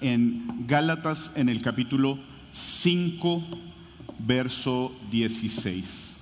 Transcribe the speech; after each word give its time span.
en 0.00 0.66
Gálatas 0.66 1.32
en 1.34 1.48
el 1.48 1.62
capítulo 1.62 2.18
5, 2.50 3.42
verso 4.18 4.92
16. 5.10 6.18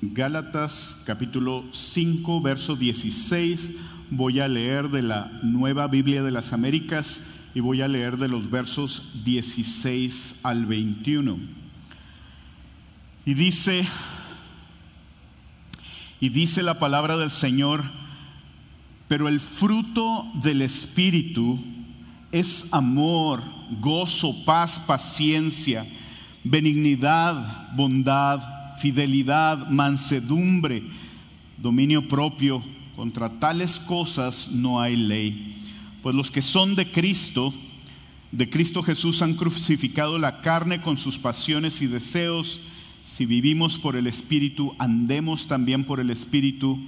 Gálatas 0.00 0.96
capítulo 1.04 1.64
5, 1.72 2.40
verso 2.40 2.76
16. 2.76 3.72
Voy 4.10 4.40
a 4.40 4.48
leer 4.48 4.90
de 4.90 5.02
la 5.02 5.30
Nueva 5.42 5.88
Biblia 5.88 6.22
de 6.22 6.30
las 6.30 6.52
Américas 6.52 7.20
y 7.54 7.60
voy 7.60 7.82
a 7.82 7.88
leer 7.88 8.16
de 8.16 8.28
los 8.28 8.48
versos 8.48 9.10
16 9.24 10.36
al 10.44 10.66
21. 10.66 11.38
Y 13.26 13.34
dice, 13.34 13.84
y 16.20 16.28
dice 16.30 16.62
la 16.62 16.78
palabra 16.78 17.16
del 17.16 17.30
Señor, 17.30 17.84
pero 19.08 19.28
el 19.28 19.40
fruto 19.40 20.26
del 20.42 20.62
Espíritu 20.62 21.58
es 22.32 22.66
amor, 22.70 23.42
gozo, 23.80 24.44
paz, 24.44 24.78
paciencia, 24.86 25.86
benignidad, 26.44 27.72
bondad 27.74 28.58
fidelidad, 28.78 29.68
mansedumbre, 29.68 30.84
dominio 31.58 32.06
propio. 32.08 32.62
Contra 32.96 33.38
tales 33.38 33.78
cosas 33.78 34.48
no 34.50 34.80
hay 34.80 34.96
ley. 34.96 35.62
Pues 36.02 36.16
los 36.16 36.30
que 36.30 36.42
son 36.42 36.74
de 36.74 36.90
Cristo, 36.90 37.54
de 38.32 38.50
Cristo 38.50 38.82
Jesús 38.82 39.22
han 39.22 39.34
crucificado 39.34 40.18
la 40.18 40.40
carne 40.40 40.80
con 40.80 40.96
sus 40.96 41.16
pasiones 41.18 41.80
y 41.80 41.86
deseos. 41.86 42.60
Si 43.08 43.24
vivimos 43.24 43.78
por 43.78 43.96
el 43.96 44.06
Espíritu, 44.06 44.74
andemos 44.78 45.46
también 45.46 45.84
por 45.84 45.98
el 45.98 46.10
Espíritu. 46.10 46.78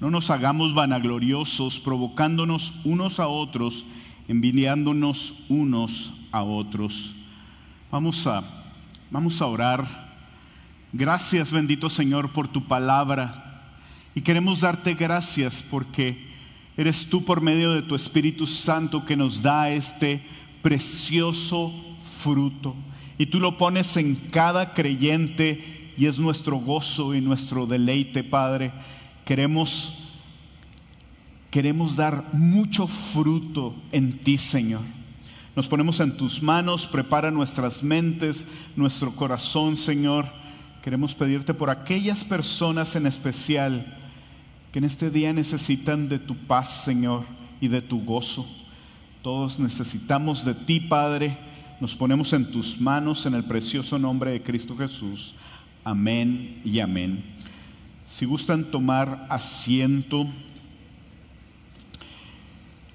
No 0.00 0.10
nos 0.10 0.28
hagamos 0.28 0.74
vanagloriosos, 0.74 1.78
provocándonos 1.78 2.74
unos 2.82 3.20
a 3.20 3.28
otros, 3.28 3.86
envidiándonos 4.26 5.36
unos 5.48 6.12
a 6.32 6.42
otros. 6.42 7.14
Vamos 7.92 8.26
a, 8.26 8.42
vamos 9.12 9.40
a 9.40 9.46
orar 9.46 10.08
Gracias 10.92 11.52
bendito 11.52 11.90
Señor 11.90 12.32
por 12.32 12.48
tu 12.48 12.66
palabra. 12.66 13.62
Y 14.14 14.22
queremos 14.22 14.60
darte 14.60 14.94
gracias 14.94 15.62
porque 15.70 16.26
eres 16.78 17.06
tú 17.06 17.24
por 17.24 17.42
medio 17.42 17.72
de 17.72 17.82
tu 17.82 17.94
Espíritu 17.94 18.46
Santo 18.46 19.04
que 19.04 19.14
nos 19.14 19.42
da 19.42 19.70
este 19.70 20.24
precioso 20.62 21.72
fruto. 22.20 22.74
Y 23.18 23.26
tú 23.26 23.40
lo 23.40 23.58
pones 23.58 23.96
en 23.96 24.14
cada 24.14 24.72
creyente 24.72 25.92
y 25.96 26.06
es 26.06 26.18
nuestro 26.18 26.56
gozo 26.58 27.14
y 27.14 27.20
nuestro 27.20 27.66
deleite, 27.66 28.24
Padre. 28.24 28.72
Queremos 29.24 29.94
queremos 31.50 31.96
dar 31.96 32.32
mucho 32.32 32.86
fruto 32.86 33.74
en 33.90 34.18
ti, 34.18 34.38
Señor. 34.38 34.82
Nos 35.56 35.66
ponemos 35.66 35.98
en 35.98 36.16
tus 36.16 36.42
manos, 36.42 36.86
prepara 36.86 37.30
nuestras 37.30 37.82
mentes, 37.82 38.46
nuestro 38.76 39.16
corazón, 39.16 39.76
Señor 39.76 40.30
Queremos 40.82 41.14
pedirte 41.14 41.52
por 41.54 41.70
aquellas 41.70 42.24
personas 42.24 42.96
en 42.96 43.06
especial 43.06 43.94
que 44.72 44.78
en 44.78 44.86
este 44.86 45.10
día 45.10 45.32
necesitan 45.32 46.08
de 46.08 46.18
tu 46.18 46.34
paz, 46.34 46.82
Señor, 46.84 47.24
y 47.60 47.68
de 47.68 47.82
tu 47.82 48.04
gozo. 48.04 48.46
Todos 49.22 49.58
necesitamos 49.58 50.44
de 50.44 50.54
ti, 50.54 50.80
Padre. 50.80 51.36
Nos 51.80 51.94
ponemos 51.94 52.32
en 52.32 52.50
tus 52.50 52.80
manos 52.80 53.24
en 53.24 53.34
el 53.34 53.44
precioso 53.44 54.00
nombre 54.00 54.32
de 54.32 54.42
Cristo 54.42 54.76
Jesús. 54.76 55.32
Amén 55.84 56.60
y 56.64 56.80
amén. 56.80 57.22
Si 58.04 58.24
gustan 58.24 58.72
tomar 58.72 59.28
asiento. 59.30 60.26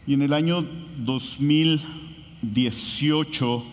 Y 0.06 0.16
en 0.16 0.22
el 0.22 0.34
año 0.34 0.68
2018 0.98 3.64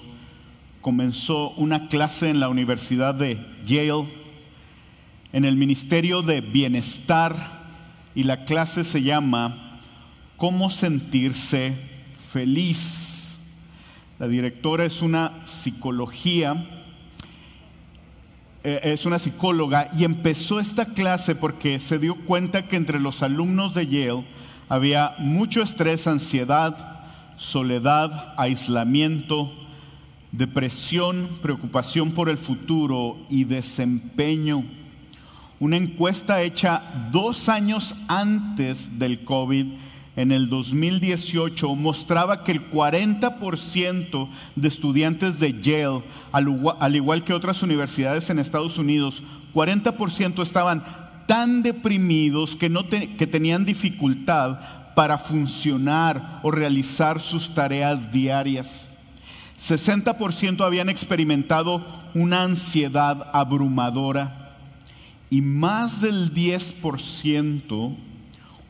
comenzó 0.80 1.50
una 1.56 1.88
clase 1.88 2.30
en 2.30 2.38
la 2.38 2.48
Universidad 2.48 3.16
de 3.16 3.44
Yale 3.66 4.06
en 5.32 5.44
el 5.44 5.56
Ministerio 5.56 6.22
de 6.22 6.40
Bienestar 6.40 7.64
y 8.14 8.22
la 8.22 8.44
clase 8.44 8.84
se 8.84 9.02
llama 9.02 9.80
¿Cómo 10.36 10.70
sentirse 10.70 11.74
feliz? 12.32 13.09
La 14.20 14.28
directora 14.28 14.84
es 14.84 15.00
una 15.00 15.40
psicología, 15.46 16.84
eh, 18.62 18.80
es 18.82 19.06
una 19.06 19.18
psicóloga 19.18 19.88
y 19.96 20.04
empezó 20.04 20.60
esta 20.60 20.84
clase 20.84 21.34
porque 21.34 21.80
se 21.80 21.98
dio 21.98 22.14
cuenta 22.26 22.68
que 22.68 22.76
entre 22.76 23.00
los 23.00 23.22
alumnos 23.22 23.72
de 23.72 23.86
Yale 23.86 24.26
había 24.68 25.14
mucho 25.20 25.62
estrés, 25.62 26.06
ansiedad, 26.06 27.00
soledad, 27.36 28.34
aislamiento, 28.36 29.50
depresión, 30.32 31.38
preocupación 31.40 32.10
por 32.10 32.28
el 32.28 32.36
futuro 32.36 33.16
y 33.30 33.44
desempeño. 33.44 34.64
Una 35.60 35.78
encuesta 35.78 36.42
hecha 36.42 37.08
dos 37.10 37.48
años 37.48 37.94
antes 38.06 38.98
del 38.98 39.24
COVID, 39.24 39.66
en 40.16 40.32
el 40.32 40.48
2018, 40.48 41.74
mostraba 41.76 42.42
que 42.44 42.52
el 42.52 42.70
40% 42.70 44.28
de 44.56 44.68
estudiantes 44.68 45.38
de 45.38 45.60
Yale, 45.60 46.02
al 46.32 46.96
igual 46.96 47.24
que 47.24 47.32
otras 47.32 47.62
universidades 47.62 48.28
en 48.30 48.38
Estados 48.38 48.78
Unidos, 48.78 49.22
40% 49.54 50.42
estaban 50.42 50.84
tan 51.26 51.62
deprimidos 51.62 52.56
que, 52.56 52.68
no 52.68 52.88
que 52.88 53.26
tenían 53.26 53.64
dificultad 53.64 54.58
para 54.94 55.16
funcionar 55.16 56.40
o 56.42 56.50
realizar 56.50 57.20
sus 57.20 57.54
tareas 57.54 58.10
diarias. 58.10 58.90
60% 59.58 60.64
habían 60.64 60.88
experimentado 60.88 61.84
una 62.14 62.42
ansiedad 62.42 63.30
abrumadora 63.32 64.56
y 65.28 65.42
más 65.42 66.00
del 66.00 66.34
10%, 66.34 67.96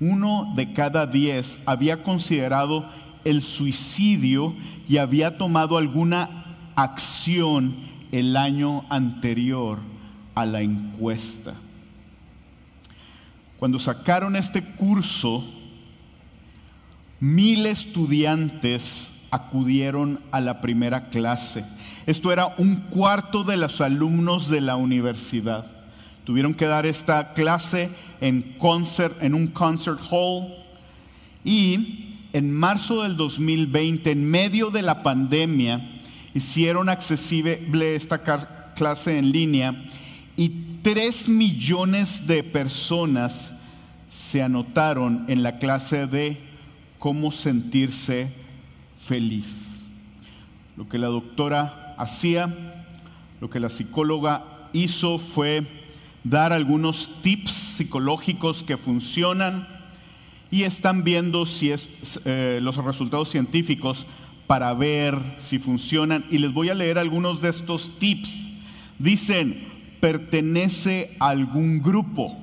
uno 0.01 0.53
de 0.57 0.73
cada 0.73 1.07
10, 1.07 1.61
había 1.67 2.03
considerado 2.03 2.89
el 3.25 3.43
suicidio 3.43 4.55
y 4.89 4.97
había 4.97 5.37
tomado 5.37 5.77
alguna 5.77 6.73
acción 6.75 7.77
el 8.11 8.37
año 8.37 8.85
anterior 8.89 9.79
a 10.35 10.47
la 10.47 10.63
encuesta. 10.63 11.55
Cuando 13.59 13.79
sacaron 13.79 14.37
este 14.37 14.65
curso, 14.65 15.45
mil 17.21 17.67
estudiantes 17.67 19.11
acudieron 19.31 20.21
a 20.33 20.41
la 20.41 20.63
primera 20.63 21.11
clase. 21.11 21.65
Esto 22.07 22.33
era 22.33 22.55
un 22.57 22.77
cuarto 22.77 23.45
de 23.45 23.59
los 23.59 23.83
alumnos 23.83 24.49
de 24.49 24.63
la 24.63 24.77
universidad. 24.77 25.80
Tuvieron 26.25 26.55
que 26.55 26.67
dar 26.67 26.87
esta 26.87 27.33
clase 27.33 27.91
en, 28.21 28.57
concert, 28.59 29.23
en 29.23 29.35
un 29.35 29.49
concert 29.49 30.01
hall 30.11 30.55
y 31.45 32.11
en 32.33 32.53
marzo 32.53 33.03
del 33.03 33.17
2020, 33.17 34.11
en 34.11 34.31
medio 34.31 34.71
de 34.71 34.83
la 34.83 35.03
pandemia, 35.03 36.01
hicieron 36.35 36.89
accesible 36.89 37.97
esta 37.97 38.23
clase 38.75 39.19
en 39.19 39.33
línea 39.33 39.85
y 40.37 40.81
tres 40.83 41.29
millones 41.29 42.27
de 42.27 42.43
personas 42.43 43.53
se 44.09 44.43
anotaron 44.43 45.25
en 45.29 45.43
la 45.43 45.59
clase 45.59 46.07
de 46.07 46.41
cómo 46.99 47.31
sentirse 47.31 48.33
feliz. 48.99 49.87
Lo 50.77 50.89
que 50.89 50.99
la 50.99 51.09
doctora 51.09 51.95
hacía, 51.99 52.87
lo 53.41 53.51
que 53.51 53.61
la 53.61 53.69
psicóloga 53.69 54.69
hizo 54.73 55.19
fue 55.19 55.80
dar 56.25 56.53
algunos 56.53 57.11
tips 57.23 57.51
psicológicos 57.51 58.63
que 58.63 58.77
funcionan 58.77 59.69
y 60.51 60.65
están 60.65 61.05
viendo 61.05 61.47
si 61.47 61.71
es, 61.71 61.89
eh, 62.25 62.59
los 62.63 62.77
resultados 62.77 63.31
científicos 63.31 64.07
para 64.47 64.75
ver 64.75 65.19
si 65.39 65.59
funcionan. 65.59 66.25
Y 66.31 66.39
les 66.39 66.53
voy 66.53 66.69
a 66.69 66.75
leer 66.75 66.99
algunos 66.99 67.41
de 67.41 67.51
estos 67.51 67.99
tips. 67.99 68.53
Dicen, 68.99 69.69
pertenece 70.01 71.17
a 71.21 71.29
algún 71.29 71.81
grupo, 71.81 72.37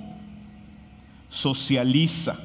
socializa, 1.29 2.39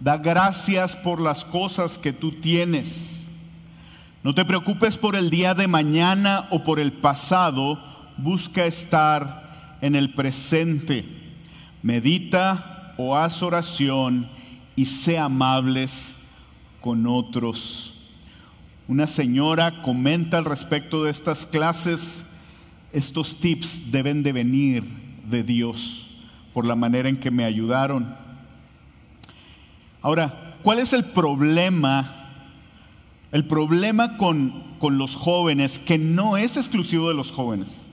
da 0.00 0.18
gracias 0.18 0.96
por 0.96 1.20
las 1.20 1.44
cosas 1.44 1.96
que 1.96 2.12
tú 2.12 2.32
tienes 2.32 3.12
no 4.22 4.34
te 4.34 4.44
preocupes 4.44 4.96
por 4.98 5.16
el 5.16 5.30
día 5.30 5.52
de 5.54 5.66
mañana 5.66 6.46
o 6.50 6.62
por 6.62 6.78
el 6.78 6.92
pasado, 6.92 7.82
busca 8.18 8.66
estar 8.66 9.41
en 9.82 9.96
el 9.96 10.14
presente. 10.14 11.04
Medita 11.82 12.94
o 12.96 13.14
haz 13.16 13.42
oración 13.42 14.30
y 14.74 14.86
sé 14.86 15.18
amables 15.18 16.14
con 16.80 17.06
otros. 17.06 17.92
Una 18.88 19.06
señora 19.06 19.82
comenta 19.82 20.38
al 20.38 20.44
respecto 20.44 21.04
de 21.04 21.10
estas 21.10 21.44
clases, 21.44 22.24
estos 22.92 23.36
tips 23.36 23.90
deben 23.90 24.22
de 24.22 24.32
venir 24.32 24.84
de 25.28 25.42
Dios 25.42 26.10
por 26.54 26.64
la 26.64 26.76
manera 26.76 27.08
en 27.08 27.16
que 27.16 27.30
me 27.30 27.44
ayudaron. 27.44 28.14
Ahora, 30.00 30.58
¿cuál 30.62 30.78
es 30.78 30.92
el 30.92 31.06
problema? 31.06 32.18
El 33.32 33.46
problema 33.46 34.16
con, 34.16 34.76
con 34.78 34.98
los 34.98 35.16
jóvenes, 35.16 35.78
que 35.78 35.96
no 35.96 36.36
es 36.36 36.56
exclusivo 36.56 37.08
de 37.08 37.14
los 37.14 37.32
jóvenes 37.32 37.88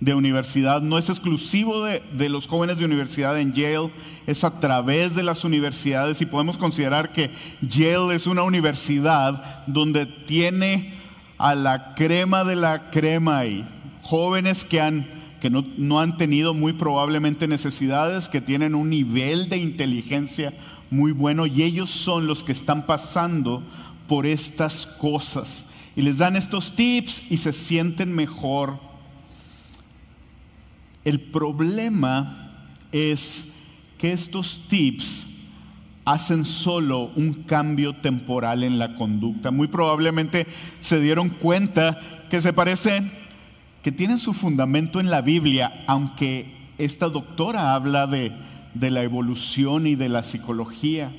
de 0.00 0.14
universidad, 0.14 0.82
no 0.82 0.98
es 0.98 1.08
exclusivo 1.08 1.84
de, 1.84 2.28
los 2.28 2.46
jóvenes 2.46 2.78
de 2.78 2.84
universidad 2.84 3.38
en 3.40 3.54
Yale, 3.54 3.90
es 4.26 4.44
a 4.44 4.60
través 4.60 5.14
de 5.14 5.22
las 5.22 5.42
universidades 5.44 6.20
y 6.20 6.26
podemos 6.26 6.58
considerar 6.58 7.12
que 7.12 7.30
Yale 7.62 8.14
es 8.14 8.26
una 8.26 8.42
universidad 8.42 9.64
donde 9.66 10.04
tiene 10.04 10.98
a 11.38 11.54
la 11.54 11.94
crema 11.94 12.44
de 12.44 12.56
la 12.56 12.90
crema 12.90 13.46
y 13.46 13.66
jóvenes 14.02 14.64
que, 14.64 14.82
han, 14.82 15.08
que 15.40 15.48
no, 15.48 15.64
no 15.78 16.00
han 16.00 16.18
tenido 16.18 16.52
muy 16.52 16.74
probablemente 16.74 17.48
necesidades, 17.48 18.28
que 18.28 18.42
tienen 18.42 18.74
un 18.74 18.90
nivel 18.90 19.48
de 19.48 19.56
inteligencia 19.56 20.52
muy 20.90 21.12
bueno 21.12 21.46
y 21.46 21.62
ellos 21.62 21.90
son 21.90 22.26
los 22.26 22.44
que 22.44 22.52
están 22.52 22.84
pasando 22.84 23.62
por 24.06 24.26
estas 24.26 24.86
cosas. 24.86 25.66
Y 25.96 26.02
les 26.02 26.18
dan 26.18 26.36
estos 26.36 26.76
tips 26.76 27.22
y 27.30 27.38
se 27.38 27.54
sienten 27.54 28.14
mejor 28.14 28.85
el 31.06 31.20
problema 31.20 32.66
es 32.90 33.46
que 33.96 34.12
estos 34.12 34.60
tips 34.68 35.24
hacen 36.04 36.44
solo 36.44 37.12
un 37.14 37.44
cambio 37.44 37.94
temporal 37.94 38.64
en 38.64 38.80
la 38.80 38.96
conducta. 38.96 39.52
Muy 39.52 39.68
probablemente 39.68 40.48
se 40.80 41.00
dieron 41.00 41.28
cuenta 41.28 42.26
que 42.28 42.42
se 42.42 42.52
parecen, 42.52 43.12
que 43.84 43.92
tienen 43.92 44.18
su 44.18 44.32
fundamento 44.32 44.98
en 44.98 45.08
la 45.08 45.20
Biblia, 45.20 45.84
aunque 45.86 46.52
esta 46.76 47.08
doctora 47.08 47.74
habla 47.74 48.08
de, 48.08 48.32
de 48.74 48.90
la 48.90 49.04
evolución 49.04 49.86
y 49.86 49.94
de 49.94 50.08
la 50.08 50.24
psicología. 50.24 51.12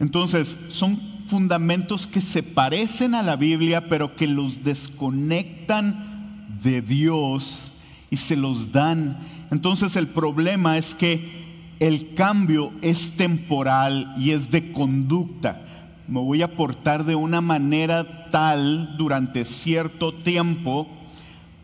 Entonces, 0.00 0.56
son 0.68 0.98
fundamentos 1.26 2.06
que 2.06 2.22
se 2.22 2.42
parecen 2.42 3.14
a 3.14 3.22
la 3.22 3.36
Biblia, 3.36 3.90
pero 3.90 4.16
que 4.16 4.26
los 4.26 4.64
desconectan 4.64 6.48
de 6.62 6.80
Dios 6.80 7.71
y 8.12 8.18
se 8.18 8.36
los 8.36 8.70
dan. 8.70 9.16
Entonces 9.50 9.96
el 9.96 10.06
problema 10.06 10.76
es 10.76 10.94
que 10.94 11.74
el 11.80 12.12
cambio 12.12 12.70
es 12.82 13.16
temporal 13.16 14.14
y 14.18 14.32
es 14.32 14.50
de 14.50 14.70
conducta. 14.70 15.62
Me 16.06 16.20
voy 16.20 16.42
a 16.42 16.54
portar 16.54 17.06
de 17.06 17.14
una 17.14 17.40
manera 17.40 18.28
tal 18.28 18.98
durante 18.98 19.46
cierto 19.46 20.12
tiempo, 20.12 20.86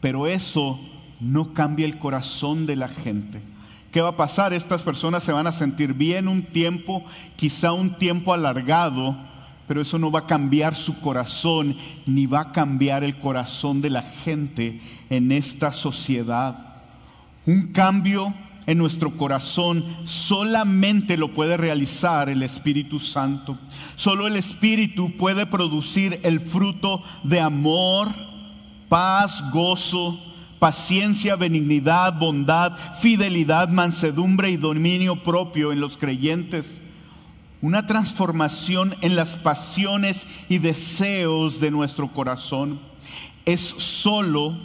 pero 0.00 0.27
eso 0.27 0.81
no 1.21 1.53
cambia 1.53 1.85
el 1.85 1.99
corazón 1.99 2.65
de 2.65 2.77
la 2.77 2.89
gente. 2.89 3.43
¿Qué 3.93 4.00
va 4.00 4.09
a 4.09 4.17
pasar? 4.17 4.55
Estas 4.55 4.83
personas 4.83 5.23
se 5.23 5.33
van 5.33 5.47
a 5.47 5.53
sentir 5.53 5.93
bien 5.93 6.29
un 6.29 6.45
tiempo, 6.45 7.05
quizá 7.37 7.73
un 7.73 7.93
tiempo 7.93 8.33
alargado, 8.33 9.19
pero 9.69 9.82
eso 9.82 9.99
no 9.99 10.11
va 10.11 10.20
a 10.20 10.26
cambiar 10.26 10.75
su 10.75 10.99
corazón 11.00 11.76
ni 12.06 12.26
va 12.26 12.41
a 12.41 12.53
cambiar 12.53 13.05
el 13.05 13.20
corazón 13.20 13.82
de 13.82 13.91
la 13.91 14.03
gente 14.03 14.81
en 15.11 15.31
esta 15.31 15.70
sociedad. 15.70 16.81
Un 17.44 17.69
cambio 17.73 18.35
en 18.67 18.79
nuestro 18.79 19.17
corazón 19.17 19.85
solamente 20.05 21.19
lo 21.19 21.35
puede 21.35 21.59
realizar 21.59 22.31
el 22.31 22.43
Espíritu 22.43 22.99
Santo. 22.99 23.59
Solo 23.94 24.26
el 24.26 24.37
Espíritu 24.37 25.17
puede 25.17 25.47
producir 25.47 26.19
el 26.23 26.41
fruto 26.41 27.03
de 27.23 27.41
amor, 27.41 28.09
paz, 28.88 29.44
gozo, 29.53 30.19
paciencia, 30.59 31.37
benignidad, 31.37 32.19
bondad, 32.19 32.73
fidelidad, 33.00 33.69
mansedumbre 33.69 34.50
y 34.50 34.56
dominio 34.56 35.23
propio 35.23 35.73
en 35.73 35.81
los 35.81 35.99
creyentes 35.99 36.82
una 37.61 37.87
transformación 37.87 38.95
en 39.01 39.17
las 39.17 39.37
pasiones 39.37 40.27
y 40.49 40.59
deseos 40.59 41.61
de 41.61 41.71
nuestro 41.71 42.13
corazón 42.13 42.81
es 43.45 43.61
solo 43.61 44.57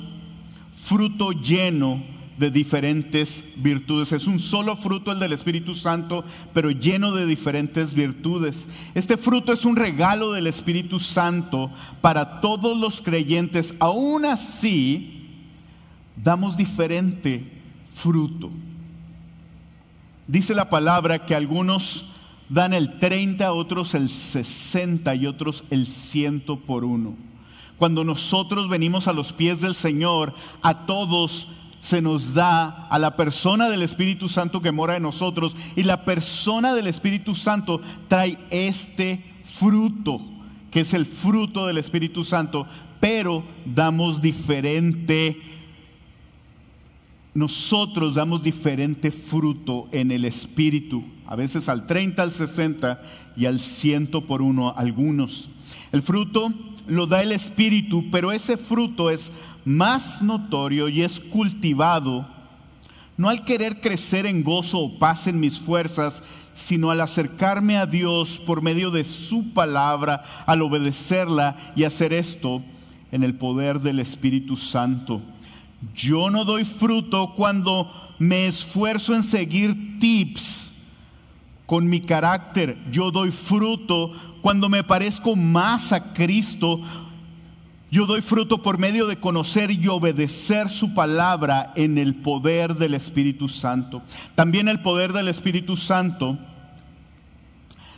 fruto 0.76 1.32
lleno 1.32 2.04
de 2.38 2.52
diferentes 2.52 3.44
virtudes. 3.56 4.12
Es 4.12 4.28
un 4.28 4.40
solo 4.40 4.76
fruto 4.76 5.12
el 5.12 5.20
del 5.20 5.34
Espíritu 5.34 5.74
Santo, 5.74 6.24
pero 6.54 6.72
lleno 6.72 7.14
de 7.14 7.26
diferentes 7.26 7.94
virtudes. 7.94 8.68
Este 8.94 9.18
fruto 9.18 9.54
es 9.54 9.66
un 9.66 9.76
regalo 9.76 10.34
del 10.34 10.48
Espíritu 10.48 11.00
Santo 11.00 11.72
para 12.02 12.42
todos 12.42 12.78
los 12.78 13.02
creyentes. 13.02 13.74
Aún 13.80 14.26
así, 14.26 15.30
damos 16.16 16.58
diferente 16.58 17.50
fruto. 17.94 18.52
Dice 20.28 20.56
la 20.56 20.70
palabra 20.70 21.26
que 21.26 21.36
algunos 21.36 22.06
dan 22.50 22.74
el 22.74 23.00
30, 23.00 23.52
otros 23.54 23.94
el 23.94 24.10
60 24.10 25.16
y 25.16 25.28
otros 25.28 25.64
el 25.70 25.88
100 25.88 26.42
por 26.66 26.84
uno. 26.84 27.16
Cuando 27.78 28.04
nosotros 28.04 28.70
venimos 28.70 29.08
a 29.08 29.14
los 29.14 29.34
pies 29.34 29.62
del 29.62 29.76
Señor, 29.76 30.34
a 30.62 30.86
todos 30.86 31.48
se 31.80 32.02
nos 32.02 32.34
da 32.34 32.88
a 32.88 32.98
la 32.98 33.18
persona 33.18 33.70
del 33.70 33.82
Espíritu 33.82 34.30
Santo 34.30 34.62
que 34.62 34.72
mora 34.72 34.96
en 34.96 35.04
nosotros 35.04 35.56
y 35.76 35.84
la 35.84 36.06
persona 36.06 36.74
del 36.74 36.88
Espíritu 36.88 37.36
Santo 37.36 37.82
trae 38.08 38.38
este 38.52 39.24
fruto, 39.44 40.22
que 40.72 40.82
es 40.82 40.94
el 40.94 41.06
fruto 41.06 41.68
del 41.68 41.78
Espíritu 41.78 42.24
Santo, 42.24 42.66
pero 43.02 43.44
damos 43.66 44.22
diferente 44.22 45.54
nosotros 47.34 48.14
damos 48.14 48.44
diferente 48.44 49.12
fruto 49.12 49.90
en 49.92 50.12
el 50.12 50.26
Espíritu, 50.26 51.04
a 51.28 51.36
veces 51.36 51.70
al 51.70 51.86
30, 51.86 52.22
al 52.22 52.32
60 52.32 53.02
y 53.36 53.46
al 53.46 53.60
100 53.60 54.08
por 54.28 54.42
uno 54.42 54.74
algunos. 54.76 55.50
El 55.92 56.02
fruto 56.02 56.52
lo 56.88 57.08
da 57.08 57.22
el 57.22 57.32
Espíritu, 57.32 58.06
pero 58.12 58.32
ese 58.32 58.58
fruto 58.58 59.10
es 59.10 59.32
más 59.66 60.22
notorio 60.22 60.90
y 60.90 61.02
es 61.02 61.20
cultivado 61.20 62.28
no 63.18 63.30
al 63.30 63.46
querer 63.46 63.80
crecer 63.80 64.26
en 64.26 64.44
gozo 64.44 64.80
o 64.80 65.00
paz 65.00 65.28
en 65.28 65.40
mis 65.40 65.60
fuerzas, 65.60 66.24
sino 66.54 66.92
al 66.92 67.02
acercarme 67.02 67.78
a 67.78 67.86
Dios 67.86 68.42
por 68.46 68.62
medio 68.62 68.92
de 68.92 69.04
su 69.04 69.54
palabra, 69.54 70.24
al 70.46 70.62
obedecerla 70.62 71.56
y 71.76 71.84
hacer 71.84 72.14
esto 72.14 72.64
en 73.12 73.24
el 73.24 73.36
poder 73.36 73.82
del 73.82 74.00
Espíritu 74.00 74.56
Santo. 74.56 75.22
Yo 75.94 76.30
no 76.30 76.46
doy 76.46 76.66
fruto 76.66 77.34
cuando 77.36 77.92
me 78.18 78.48
esfuerzo 78.48 79.16
en 79.16 79.24
seguir 79.24 80.00
tips 80.00 80.63
con 81.66 81.90
mi 81.90 82.02
carácter. 82.02 82.78
Yo 82.92 83.12
doy 83.12 83.32
fruto 83.32 84.12
cuando 84.42 84.70
me 84.70 84.84
parezco 84.84 85.36
más 85.36 85.92
a 85.92 86.14
Cristo. 86.14 86.82
Yo 87.92 88.06
doy 88.06 88.22
fruto 88.22 88.62
por 88.62 88.80
medio 88.80 89.06
de 89.08 89.20
conocer 89.20 89.70
y 89.72 89.88
obedecer 89.88 90.70
su 90.70 90.94
palabra 90.94 91.72
en 91.76 91.98
el 91.98 92.16
poder 92.16 92.76
del 92.76 92.96
Espíritu 92.96 93.48
Santo. 93.48 94.02
También 94.36 94.68
el 94.68 94.82
poder 94.82 95.14
del 95.14 95.28
Espíritu 95.28 95.78
Santo 95.78 96.40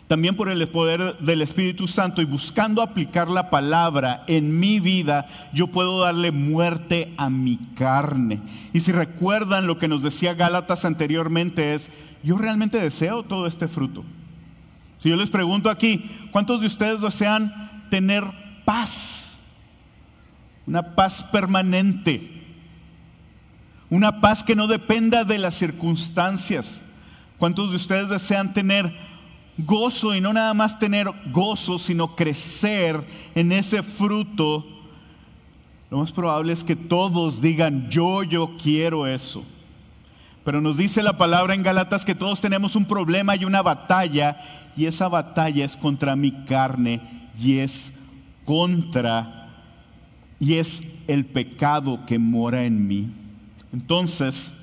también 0.08 0.36
por 0.36 0.50
el 0.50 0.68
poder 0.68 1.18
del 1.18 1.42
Espíritu 1.42 1.88
Santo 1.88 2.22
y 2.22 2.26
buscando 2.26 2.82
aplicar 2.82 3.28
la 3.28 3.50
palabra 3.50 4.24
en 4.28 4.60
mi 4.60 4.80
vida, 4.80 5.28
yo 5.52 5.68
puedo 5.68 6.02
darle 6.02 6.32
muerte 6.32 7.14
a 7.18 7.30
mi 7.30 7.58
carne. 7.76 8.42
Y 8.72 8.82
si 8.82 8.92
recuerdan 8.92 9.66
lo 9.66 9.80
que 9.80 9.88
nos 9.88 10.04
decía 10.04 10.36
Gálatas 10.36 10.86
anteriormente 10.86 11.74
es, 11.74 11.90
yo 12.24 12.38
realmente 12.38 12.80
deseo 12.80 13.24
todo 13.24 13.48
este 13.48 13.68
fruto. 13.68 14.04
Si 15.00 15.10
yo 15.10 15.16
les 15.16 15.32
pregunto 15.32 15.70
aquí, 15.70 16.10
¿cuántos 16.32 16.62
de 16.62 16.68
ustedes 16.68 17.02
desean 17.02 17.88
tener 17.90 18.24
paz? 18.64 19.36
Una 20.68 20.96
paz 20.96 21.24
permanente. 21.32 22.32
Una 23.90 24.22
paz 24.22 24.44
que 24.44 24.56
no 24.56 24.68
dependa 24.68 25.24
de 25.24 25.40
las 25.40 25.56
circunstancias. 25.56 26.82
¿Cuántos 27.38 27.72
de 27.72 27.76
ustedes 27.76 28.10
desean 28.10 28.54
tener 28.54 29.05
gozo 29.58 30.14
y 30.16 30.22
no 30.22 30.34
nada 30.34 30.54
más 30.54 30.80
tener 30.80 31.12
gozo, 31.32 31.78
sino 31.78 32.16
crecer 32.16 33.04
en 33.36 33.52
ese 33.52 33.84
fruto, 33.84 34.66
lo 35.90 36.00
más 36.00 36.12
probable 36.12 36.54
es 36.54 36.64
que 36.64 36.76
todos 36.76 37.42
digan, 37.42 37.90
yo, 37.90 38.24
yo 38.24 38.56
quiero 38.62 39.08
eso. 39.08 39.44
Pero 40.44 40.62
nos 40.62 40.78
dice 40.78 41.02
la 41.02 41.18
palabra 41.18 41.56
en 41.56 41.64
Galatas 41.64 42.06
que 42.06 42.16
todos 42.16 42.42
tenemos 42.42 42.76
un 42.76 42.86
problema 42.86 43.36
y 43.36 43.46
una 43.46 43.62
batalla, 43.62 44.38
y 44.76 44.86
esa 44.86 45.08
batalla 45.08 45.66
es 45.66 45.78
contra 45.78 46.16
mi 46.16 46.32
carne 46.46 47.30
y 47.40 47.60
es 47.60 47.94
contra, 48.44 49.50
y 50.40 50.56
es 50.56 50.84
el 51.08 51.26
pecado 51.26 52.06
que 52.06 52.20
mora 52.20 52.66
en 52.66 52.88
mí. 52.88 53.10
Entonces, 53.74 54.54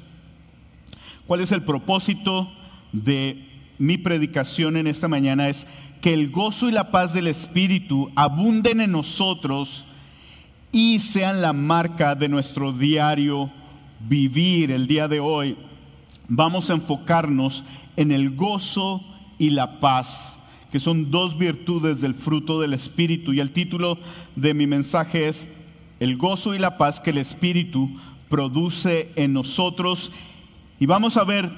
¿cuál 1.27 1.41
es 1.41 1.51
el 1.51 1.63
propósito 1.63 2.53
de 2.93 3.51
mi 3.83 3.99
predicación 3.99 4.77
en 4.77 4.87
esta 4.87 5.09
mañana 5.09 5.49
es 5.49 5.67
que 6.01 6.15
el 6.15 6.31
gozo 6.31 6.69
y 6.69 6.73
la 6.73 6.93
paz 6.93 7.12
del 7.15 7.27
Espíritu 7.27 8.12
abunden 8.15 8.81
en 8.81 8.93
nosotros 8.93 9.87
y 10.71 11.01
sean 11.01 11.43
la 11.43 11.53
marca 11.53 12.15
de 12.15 12.29
nuestro 12.29 12.71
diario 12.71 13.51
vivir 14.09 14.71
el 14.71 14.87
día 14.87 15.09
de 15.09 15.19
hoy. 15.19 15.57
Vamos 16.29 16.71
a 16.71 16.75
enfocarnos 16.75 17.65
en 17.97 18.12
el 18.12 18.37
gozo 18.37 19.03
y 19.37 19.51
la 19.51 19.81
paz, 19.81 20.39
que 20.71 20.79
son 20.79 21.11
dos 21.11 21.37
virtudes 21.37 22.01
del 22.01 22.15
fruto 22.15 22.61
del 22.61 22.75
Espíritu. 22.75 23.33
Y 23.33 23.41
el 23.41 23.51
título 23.51 23.99
de 24.37 24.55
mi 24.55 24.69
mensaje 24.69 25.27
es 25.27 25.49
El 25.99 26.17
gozo 26.17 26.55
y 26.55 26.61
la 26.61 26.79
paz 26.79 27.01
que 27.01 27.11
el 27.11 27.19
Espíritu 27.19 27.91
produce 28.29 29.11
en 29.17 29.33
nosotros. 29.33 30.12
Y 30.79 30.87
vamos 30.87 31.17
a 31.17 31.25
ver 31.25 31.51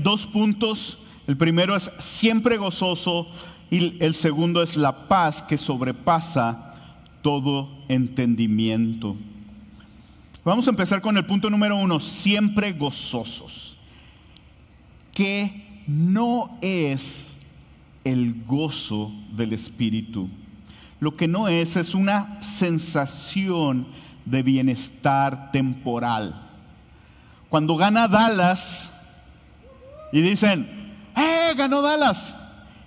dos 0.00 0.26
puntos. 0.26 0.98
El 1.28 1.36
primero 1.36 1.76
es 1.76 1.90
siempre 1.98 2.56
gozoso 2.56 3.28
y 3.70 4.02
el 4.02 4.14
segundo 4.14 4.62
es 4.62 4.78
la 4.78 5.08
paz 5.08 5.42
que 5.42 5.58
sobrepasa 5.58 6.72
todo 7.20 7.68
entendimiento. 7.88 9.14
Vamos 10.42 10.66
a 10.66 10.70
empezar 10.70 11.02
con 11.02 11.18
el 11.18 11.26
punto 11.26 11.50
número 11.50 11.76
uno, 11.76 12.00
siempre 12.00 12.72
gozosos. 12.72 13.76
Que 15.12 15.82
no 15.86 16.56
es 16.62 17.26
el 18.04 18.42
gozo 18.46 19.12
del 19.36 19.52
Espíritu. 19.52 20.30
Lo 20.98 21.14
que 21.14 21.28
no 21.28 21.48
es 21.48 21.76
es 21.76 21.94
una 21.94 22.40
sensación 22.40 23.86
de 24.24 24.42
bienestar 24.42 25.52
temporal. 25.52 26.48
Cuando 27.50 27.76
gana 27.76 28.08
Dallas 28.08 28.90
y 30.10 30.22
dicen, 30.22 30.77
¡eh, 31.18 31.54
ganó 31.56 31.82
Dallas! 31.82 32.34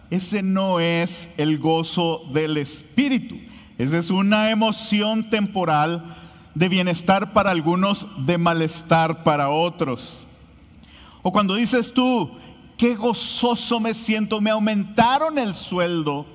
Ese 0.10 0.44
no 0.44 0.80
es 0.80 1.30
el 1.38 1.58
gozo 1.58 2.24
del 2.34 2.58
Espíritu. 2.58 3.38
Esa 3.78 3.98
es 3.98 4.12
una 4.12 4.52
emoción 4.52 5.30
temporal 5.30 6.18
de 6.54 6.70
bienestar 6.70 7.34
para 7.34 7.52
algunos, 7.52 8.06
de 8.26 8.38
malestar 8.38 9.24
para 9.24 9.50
otros. 9.50 10.28
O 11.22 11.32
cuando 11.32 11.56
dices 11.56 11.94
tú, 11.94 12.32
qué 12.78 12.96
gozoso 12.96 13.80
me 13.80 13.94
siento, 13.94 14.42
me 14.42 14.50
aumentaron 14.50 15.38
el 15.38 15.54
sueldo. 15.54 16.26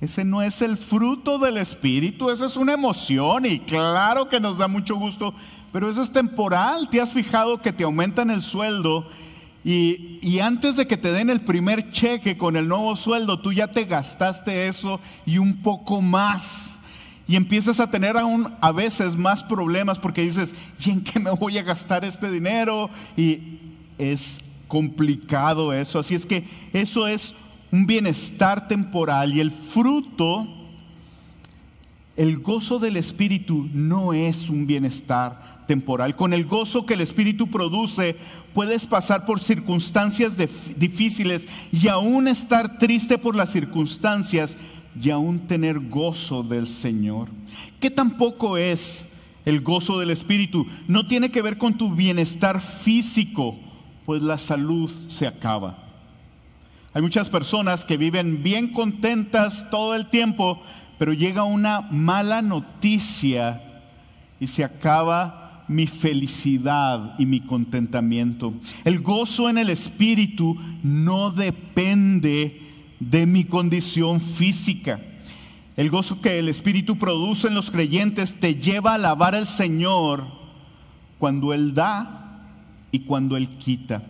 Ese 0.00 0.24
no 0.24 0.42
es 0.42 0.62
el 0.62 0.76
fruto 0.76 1.38
del 1.38 1.56
Espíritu, 1.56 2.30
esa 2.30 2.46
es 2.46 2.56
una 2.56 2.74
emoción 2.74 3.46
y 3.46 3.60
claro 3.60 4.28
que 4.28 4.38
nos 4.38 4.58
da 4.58 4.68
mucho 4.68 4.96
gusto, 4.96 5.34
pero 5.72 5.90
eso 5.90 6.02
es 6.02 6.12
temporal. 6.12 6.88
¿Te 6.90 7.00
has 7.00 7.12
fijado 7.12 7.60
que 7.60 7.72
te 7.72 7.82
aumentan 7.82 8.30
el 8.30 8.42
sueldo 8.42 9.08
y, 9.68 10.38
antes 10.38 10.76
de 10.76 10.86
que 10.86 10.96
te 10.96 11.10
den 11.10 11.28
el 11.28 11.40
primer 11.40 11.90
cheque 11.90 12.38
con 12.38 12.54
el 12.54 12.68
nuevo 12.68 12.94
sueldo, 12.94 13.40
tú 13.40 13.52
ya 13.52 13.66
te 13.66 13.84
gastaste 13.84 14.68
eso 14.68 15.00
y 15.26 15.38
un 15.38 15.60
poco 15.60 16.00
más? 16.00 16.70
Y 17.26 17.34
empiezas 17.34 17.80
a 17.80 17.90
tener 17.90 18.16
aún 18.16 18.54
a 18.60 18.70
veces 18.70 19.16
más 19.16 19.42
problemas 19.42 19.98
porque 19.98 20.22
dices, 20.22 20.54
¿y 20.84 20.90
en 20.90 21.02
qué 21.02 21.18
me 21.18 21.32
voy 21.32 21.58
a 21.58 21.64
gastar 21.64 22.04
este 22.04 22.30
dinero? 22.30 22.90
Y 23.16 23.58
es 23.98 24.38
complicado 24.68 25.72
eso. 25.72 25.98
Así 25.98 26.14
es 26.14 26.24
que 26.24 26.44
eso 26.72 27.08
es 27.08 27.34
un 27.72 27.86
bienestar 27.86 28.68
temporal 28.68 29.34
y 29.34 29.40
el 29.40 29.50
fruto, 29.50 30.46
el 32.16 32.38
gozo 32.38 32.78
del 32.78 32.96
Espíritu 32.96 33.68
no 33.72 34.12
es 34.12 34.48
un 34.48 34.64
bienestar 34.64 35.55
temporal. 35.66 36.16
Con 36.16 36.32
el 36.32 36.46
gozo 36.46 36.86
que 36.86 36.94
el 36.94 37.00
Espíritu 37.00 37.48
produce, 37.48 38.16
puedes 38.54 38.86
pasar 38.86 39.24
por 39.24 39.40
circunstancias 39.40 40.36
difíciles 40.76 41.48
y 41.72 41.88
aún 41.88 42.28
estar 42.28 42.78
triste 42.78 43.18
por 43.18 43.36
las 43.36 43.50
circunstancias 43.50 44.56
y 45.00 45.10
aún 45.10 45.40
tener 45.40 45.80
gozo 45.80 46.42
del 46.42 46.66
Señor. 46.66 47.28
Que 47.80 47.90
tampoco 47.90 48.56
es 48.56 49.08
el 49.44 49.60
gozo 49.60 50.00
del 50.00 50.10
Espíritu. 50.10 50.66
No 50.88 51.06
tiene 51.06 51.30
que 51.30 51.42
ver 51.42 51.58
con 51.58 51.76
tu 51.76 51.94
bienestar 51.94 52.60
físico 52.60 53.56
pues 54.06 54.22
la 54.22 54.38
salud 54.38 54.90
se 55.08 55.26
acaba. 55.26 55.78
Hay 56.94 57.02
muchas 57.02 57.28
personas 57.28 57.84
que 57.84 57.98
viven 57.98 58.42
bien 58.42 58.72
contentas 58.72 59.68
todo 59.68 59.94
el 59.94 60.06
tiempo, 60.06 60.62
pero 60.96 61.12
llega 61.12 61.42
una 61.42 61.82
mala 61.90 62.40
noticia 62.40 63.82
y 64.40 64.46
se 64.46 64.64
acaba 64.64 65.45
mi 65.68 65.86
felicidad 65.86 67.14
y 67.18 67.26
mi 67.26 67.40
contentamiento. 67.40 68.54
El 68.84 69.00
gozo 69.00 69.48
en 69.48 69.58
el 69.58 69.70
espíritu 69.70 70.56
no 70.82 71.30
depende 71.30 72.62
de 73.00 73.26
mi 73.26 73.44
condición 73.44 74.20
física. 74.20 75.00
El 75.76 75.90
gozo 75.90 76.20
que 76.20 76.38
el 76.38 76.48
espíritu 76.48 76.96
produce 76.96 77.48
en 77.48 77.54
los 77.54 77.70
creyentes 77.70 78.38
te 78.40 78.54
lleva 78.54 78.92
a 78.92 78.94
alabar 78.94 79.34
al 79.34 79.46
Señor 79.46 80.26
cuando 81.18 81.52
Él 81.52 81.74
da 81.74 82.40
y 82.92 83.00
cuando 83.00 83.36
Él 83.36 83.58
quita. 83.58 84.02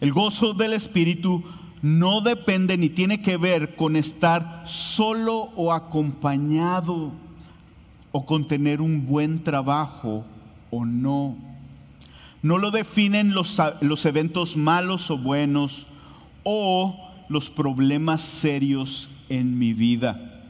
El 0.00 0.12
gozo 0.12 0.54
del 0.54 0.72
Espíritu 0.72 1.44
no 1.82 2.20
depende 2.20 2.76
ni 2.76 2.88
tiene 2.88 3.22
que 3.22 3.36
ver 3.36 3.76
con 3.76 3.94
estar 3.94 4.62
solo 4.64 5.50
o 5.54 5.72
acompañado 5.72 7.12
o 8.10 8.26
con 8.26 8.46
tener 8.46 8.80
un 8.80 9.06
buen 9.06 9.44
trabajo 9.44 10.24
o 10.74 10.84
no. 10.84 11.36
No 12.42 12.58
lo 12.58 12.70
definen 12.70 13.34
los, 13.34 13.60
los 13.80 14.04
eventos 14.04 14.56
malos 14.56 15.10
o 15.10 15.18
buenos 15.18 15.86
o 16.42 17.10
los 17.28 17.50
problemas 17.50 18.20
serios 18.20 19.10
en 19.28 19.58
mi 19.58 19.72
vida. 19.72 20.42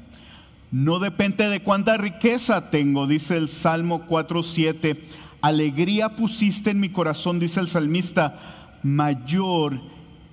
No 0.70 0.98
depende 0.98 1.48
de 1.48 1.60
cuánta 1.60 1.96
riqueza 1.96 2.70
tengo, 2.70 3.06
dice 3.06 3.36
el 3.36 3.48
Salmo 3.48 4.06
4.7 4.08 4.98
alegría 5.44 6.16
pusiste 6.16 6.70
en 6.70 6.80
mi 6.80 6.88
corazón, 6.88 7.38
dice 7.38 7.60
el 7.60 7.68
salmista, 7.68 8.38
mayor 8.82 9.78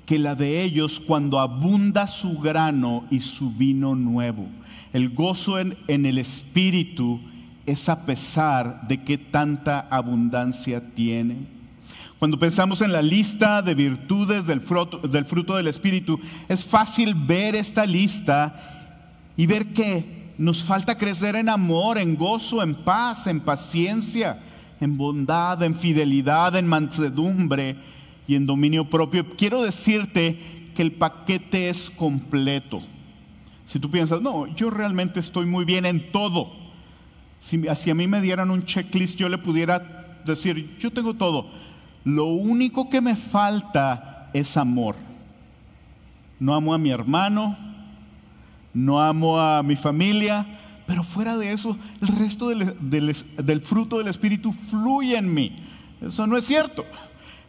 que 0.05 0.19
la 0.19 0.35
de 0.35 0.63
ellos 0.63 1.01
cuando 1.05 1.37
abunda 1.37 2.07
su 2.07 2.39
grano 2.39 3.05
y 3.11 3.19
su 3.19 3.51
vino 3.51 3.93
nuevo. 3.93 4.47
El 4.93 5.09
gozo 5.09 5.59
en, 5.59 5.75
el 5.87 6.17
espíritu 6.17 7.19
es 7.65 7.89
a 7.89 8.05
pesar 8.05 8.87
de 8.87 9.03
que 9.03 9.17
tanta 9.17 9.81
abundancia 9.89 10.81
tiene. 10.93 11.47
Cuando 12.19 12.37
pensamos 12.37 12.81
en 12.81 12.91
la 12.91 13.01
lista 13.01 13.61
de 13.61 13.73
virtudes 13.73 14.45
del 14.45 14.61
fruto, 14.61 14.99
del 14.99 15.25
fruto 15.25 15.55
del 15.55 15.67
Espíritu, 15.67 16.19
es 16.47 16.63
fácil 16.63 17.15
ver 17.15 17.55
esta 17.55 17.85
lista 17.85 19.01
y 19.35 19.47
ver 19.47 19.73
que 19.73 20.29
nos 20.37 20.63
falta 20.63 20.97
crecer 20.97 21.35
en 21.35 21.49
amor, 21.49 21.97
en 21.97 22.15
gozo, 22.15 22.61
en 22.61 22.75
paz, 22.75 23.25
en 23.27 23.39
paciencia, 23.39 24.39
en 24.79 24.97
bondad, 24.97 25.63
en 25.63 25.75
fidelidad, 25.75 26.55
en 26.55 26.67
mansedumbre 26.67 27.77
y 28.27 28.35
en 28.35 28.45
dominio 28.45 28.89
propio. 28.89 29.35
Quiero 29.35 29.63
decirte 29.63 30.71
que 30.75 30.81
el 30.81 30.91
paquete 30.91 31.69
es 31.69 31.89
completo. 31.89 32.81
Si 33.65 33.79
tú 33.79 33.89
piensas, 33.89 34.21
no, 34.21 34.47
yo 34.55 34.69
realmente 34.69 35.19
estoy 35.19 35.45
muy 35.45 35.65
bien 35.65 35.85
en 35.85 36.11
todo. 36.11 36.60
Si, 37.41 37.89
a 37.89 37.95
mí 37.95 38.07
me 38.07 38.21
dieran 38.21 38.51
un 38.51 38.65
checklist, 38.65 39.17
yo 39.17 39.27
le 39.27 39.37
pudiera 39.37 40.21
decir, 40.25 40.77
yo 40.77 40.91
tengo 40.91 41.15
todo. 41.15 41.49
Lo 42.03 42.27
único 42.27 42.89
que 42.89 43.01
me 43.01 43.15
falta 43.15 44.29
es 44.33 44.55
amor. 44.55 44.95
No 46.39 46.53
amo 46.53 46.73
a 46.73 46.77
mi 46.77 46.91
hermano, 46.91 47.57
no 48.73 49.01
amo 49.01 49.39
a 49.39 49.61
mi 49.63 49.75
familia, 49.75 50.45
pero 50.85 51.03
fuera 51.03 51.35
de 51.35 51.51
eso, 51.51 51.77
el 52.01 52.07
resto 52.07 52.49
del, 52.49 53.61
fruto 53.61 53.97
del 53.97 54.07
Espíritu 54.07 54.51
fluye 54.51 55.17
en 55.17 55.33
mí. 55.33 55.63
Eso 55.99 56.25
no 56.27 56.37
es 56.37 56.45
cierto. 56.45 56.85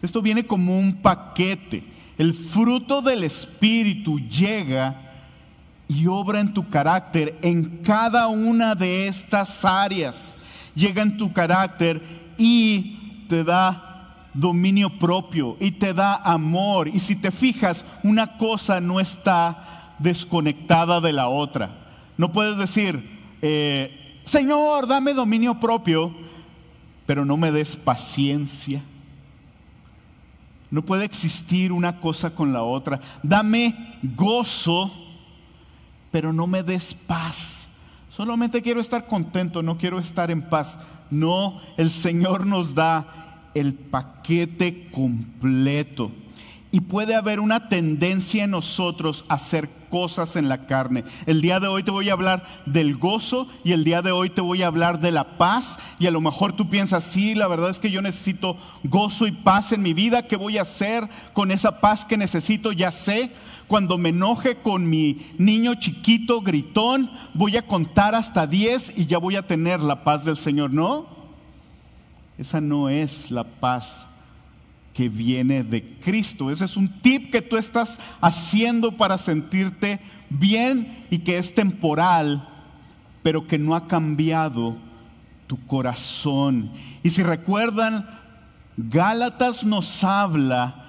Esto 0.00 0.20
viene 0.22 0.46
como 0.46 0.78
un 0.78 0.96
paquete. 0.96 1.84
El 2.18 2.34
fruto 2.34 3.02
del 3.02 3.24
Espíritu 3.24 4.18
llega 4.20 5.11
y 5.92 6.06
obra 6.06 6.40
en 6.40 6.54
tu 6.54 6.68
carácter 6.68 7.38
en 7.42 7.78
cada 7.82 8.28
una 8.28 8.74
de 8.74 9.08
estas 9.08 9.64
áreas. 9.64 10.36
Llega 10.74 11.02
en 11.02 11.16
tu 11.16 11.32
carácter 11.32 12.02
y 12.38 13.26
te 13.28 13.44
da 13.44 14.28
dominio 14.32 14.98
propio 14.98 15.56
y 15.60 15.72
te 15.72 15.92
da 15.92 16.16
amor. 16.16 16.88
Y 16.88 16.98
si 16.98 17.16
te 17.16 17.30
fijas, 17.30 17.84
una 18.02 18.38
cosa 18.38 18.80
no 18.80 19.00
está 19.00 19.94
desconectada 19.98 21.00
de 21.00 21.12
la 21.12 21.28
otra. 21.28 21.70
No 22.16 22.32
puedes 22.32 22.56
decir, 22.56 23.20
eh, 23.42 24.20
Señor, 24.24 24.86
dame 24.86 25.12
dominio 25.12 25.60
propio, 25.60 26.14
pero 27.04 27.24
no 27.24 27.36
me 27.36 27.52
des 27.52 27.76
paciencia. 27.76 28.82
No 30.70 30.80
puede 30.80 31.04
existir 31.04 31.70
una 31.70 32.00
cosa 32.00 32.34
con 32.34 32.54
la 32.54 32.62
otra. 32.62 32.98
Dame 33.22 33.98
gozo, 34.02 34.90
pero 36.12 36.32
no 36.32 36.46
me 36.46 36.62
des 36.62 36.94
paz. 36.94 37.66
Solamente 38.08 38.62
quiero 38.62 38.80
estar 38.80 39.06
contento, 39.06 39.62
no 39.62 39.78
quiero 39.78 39.98
estar 39.98 40.30
en 40.30 40.42
paz. 40.42 40.78
No, 41.10 41.60
el 41.76 41.90
Señor 41.90 42.46
nos 42.46 42.74
da 42.74 43.50
el 43.54 43.74
paquete 43.74 44.90
completo. 44.92 46.12
y 46.74 46.80
puede 46.80 47.14
haber 47.14 47.38
una 47.38 47.68
tendencia 47.68 48.44
en 48.44 48.52
nosotros 48.52 49.26
a 49.28 49.34
hacer 49.34 49.68
cosas 49.90 50.36
en 50.36 50.48
la 50.48 50.64
carne. 50.64 51.04
El 51.26 51.42
día 51.42 51.60
de 51.60 51.66
hoy 51.66 51.82
te 51.82 51.90
voy 51.90 52.08
a 52.08 52.14
hablar 52.14 52.44
del 52.64 52.96
gozo 52.96 53.46
y 53.62 53.72
el 53.72 53.84
día 53.84 54.00
de 54.00 54.10
hoy 54.10 54.30
te 54.30 54.40
voy 54.40 54.62
a 54.62 54.68
hablar 54.68 54.98
de 54.98 55.12
la 55.12 55.36
paz 55.36 55.76
y 55.98 56.06
a 56.06 56.10
lo 56.10 56.22
mejor 56.22 56.54
tú 56.54 56.70
piensas, 56.70 57.04
sí, 57.04 57.34
la 57.34 57.46
verdad 57.46 57.68
es 57.68 57.78
que 57.78 57.90
yo 57.90 58.00
necesito 58.00 58.56
gozo 58.84 59.26
y 59.26 59.32
paz 59.32 59.72
en 59.72 59.82
mi 59.82 59.92
vida, 59.92 60.26
¿qué 60.26 60.36
voy 60.36 60.56
a 60.56 60.62
hacer 60.62 61.06
con 61.34 61.50
esa 61.50 61.78
paz 61.82 62.06
que 62.06 62.16
necesito? 62.16 62.72
Ya 62.72 62.90
sé, 62.90 63.32
cuando 63.72 63.96
me 63.96 64.10
enoje 64.10 64.56
con 64.56 64.90
mi 64.90 65.32
niño 65.38 65.76
chiquito 65.76 66.42
gritón, 66.42 67.10
voy 67.32 67.56
a 67.56 67.66
contar 67.66 68.14
hasta 68.14 68.46
10 68.46 68.98
y 68.98 69.06
ya 69.06 69.16
voy 69.16 69.36
a 69.36 69.46
tener 69.46 69.80
la 69.80 70.04
paz 70.04 70.26
del 70.26 70.36
Señor. 70.36 70.74
No, 70.74 71.06
esa 72.36 72.60
no 72.60 72.90
es 72.90 73.30
la 73.30 73.44
paz 73.44 74.06
que 74.92 75.08
viene 75.08 75.64
de 75.64 75.96
Cristo. 76.00 76.50
Ese 76.50 76.66
es 76.66 76.76
un 76.76 76.92
tip 76.92 77.32
que 77.32 77.40
tú 77.40 77.56
estás 77.56 77.98
haciendo 78.20 78.98
para 78.98 79.16
sentirte 79.16 80.00
bien 80.28 81.06
y 81.08 81.20
que 81.20 81.38
es 81.38 81.54
temporal, 81.54 82.46
pero 83.22 83.46
que 83.46 83.56
no 83.56 83.74
ha 83.74 83.88
cambiado 83.88 84.76
tu 85.46 85.58
corazón. 85.66 86.72
Y 87.02 87.08
si 87.08 87.22
recuerdan, 87.22 88.06
Gálatas 88.76 89.64
nos 89.64 90.04
habla 90.04 90.81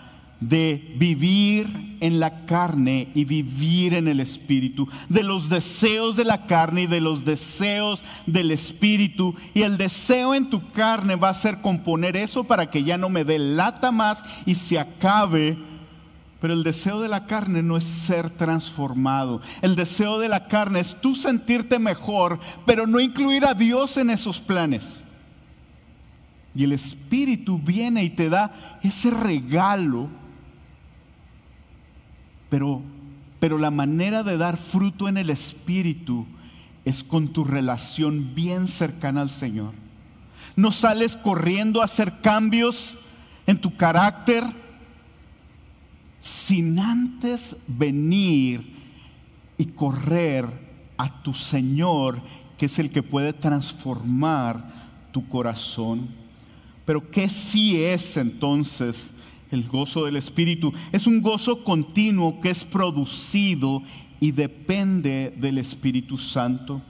de 0.49 0.93
vivir 0.97 1.97
en 2.01 2.19
la 2.19 2.45
carne 2.45 3.09
y 3.13 3.23
vivir 3.23 3.93
en 3.93 4.09
el 4.09 4.19
espíritu, 4.19 4.89
de 5.07 5.23
los 5.23 5.47
deseos 5.47 6.17
de 6.17 6.25
la 6.25 6.45
carne 6.47 6.83
y 6.83 6.87
de 6.87 6.99
los 6.99 7.23
deseos 7.23 8.03
del 8.25 8.51
espíritu. 8.51 9.35
Y 9.53 9.61
el 9.61 9.77
deseo 9.77 10.35
en 10.35 10.49
tu 10.49 10.69
carne 10.71 11.15
va 11.15 11.29
a 11.29 11.33
ser 11.33 11.61
componer 11.61 12.17
eso 12.17 12.43
para 12.43 12.69
que 12.69 12.83
ya 12.83 12.97
no 12.97 13.07
me 13.07 13.23
dé 13.23 13.39
lata 13.39 13.91
más 13.91 14.23
y 14.45 14.55
se 14.55 14.79
acabe. 14.79 15.57
Pero 16.41 16.53
el 16.53 16.63
deseo 16.63 16.99
de 16.99 17.07
la 17.07 17.25
carne 17.25 17.63
no 17.63 17.77
es 17.77 17.85
ser 17.85 18.29
transformado. 18.29 19.39
El 19.61 19.77
deseo 19.77 20.19
de 20.19 20.27
la 20.27 20.49
carne 20.49 20.81
es 20.81 20.99
tú 20.99 21.15
sentirte 21.15 21.79
mejor, 21.79 22.37
pero 22.65 22.85
no 22.85 22.99
incluir 22.99 23.45
a 23.45 23.53
Dios 23.53 23.95
en 23.95 24.09
esos 24.09 24.41
planes. 24.41 25.01
Y 26.53 26.65
el 26.65 26.73
Espíritu 26.73 27.59
viene 27.59 28.03
y 28.03 28.09
te 28.09 28.29
da 28.29 28.79
ese 28.83 29.09
regalo 29.09 30.09
pero, 32.53 32.83
pero 33.39 33.57
la 33.57 33.71
manera 33.71 34.21
de 34.21 34.37
dar 34.37 34.57
fruto 34.57 35.09
en 35.09 35.17
el 35.17 35.31
Espíritu 35.31 36.27
es 36.85 37.03
con 37.03 37.29
tu 37.29 37.43
relación 37.43 38.35
bien 38.35 38.67
cercana 38.67 39.21
al 39.21 39.31
Señor. 39.31 39.73
No 40.55 40.71
sales 40.71 41.17
corriendo 41.17 41.81
a 41.81 41.85
hacer 41.85 42.21
cambios 42.21 42.95
en 43.47 43.59
tu 43.59 43.75
carácter 43.75 44.43
sin 46.19 46.77
antes 46.77 47.55
venir 47.65 48.71
y 49.57 49.65
correr 49.65 50.45
a 50.95 51.23
tu 51.23 51.33
Señor, 51.33 52.21
que 52.55 52.67
es 52.67 52.77
el 52.77 52.91
que 52.91 53.01
puede 53.01 53.33
transformar 53.33 54.63
tu 55.11 55.27
corazón. 55.27 56.07
Pero 56.85 57.09
¿qué 57.09 57.29
sí 57.29 57.81
es 57.83 58.15
entonces 58.15 59.11
el 59.53 59.67
gozo 59.67 60.05
del 60.05 60.15
Espíritu. 60.15 60.73
Es 60.91 61.07
un 61.07 61.21
gozo 61.21 61.63
continuo 61.63 62.39
que 62.41 62.49
es 62.49 62.63
producido 62.63 63.83
y 64.19 64.31
depende 64.31 65.33
del 65.37 65.57
Espíritu 65.57 66.17
Santo. 66.17 66.81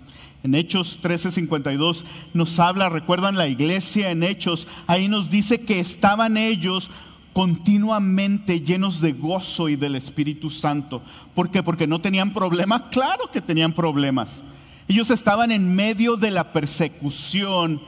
En 0.43 0.55
Hechos 0.55 0.99
13:52 1.01 2.05
nos 2.33 2.59
habla, 2.59 2.89
recuerdan 2.89 3.37
la 3.37 3.47
iglesia 3.47 4.11
en 4.11 4.23
Hechos, 4.23 4.67
ahí 4.87 5.07
nos 5.07 5.29
dice 5.29 5.61
que 5.61 5.79
estaban 5.79 6.37
ellos 6.37 6.89
continuamente 7.33 8.61
llenos 8.61 9.01
de 9.01 9.13
gozo 9.13 9.69
y 9.69 9.75
del 9.75 9.95
Espíritu 9.95 10.49
Santo. 10.49 11.01
¿Por 11.33 11.49
qué? 11.49 11.63
Porque 11.63 11.87
no 11.87 11.99
tenían 11.99 12.33
problemas. 12.33 12.83
Claro 12.91 13.31
que 13.31 13.41
tenían 13.41 13.73
problemas. 13.73 14.43
Ellos 14.87 15.09
estaban 15.09 15.51
en 15.51 15.75
medio 15.75 16.17
de 16.17 16.29
la 16.29 16.51
persecución, 16.51 17.81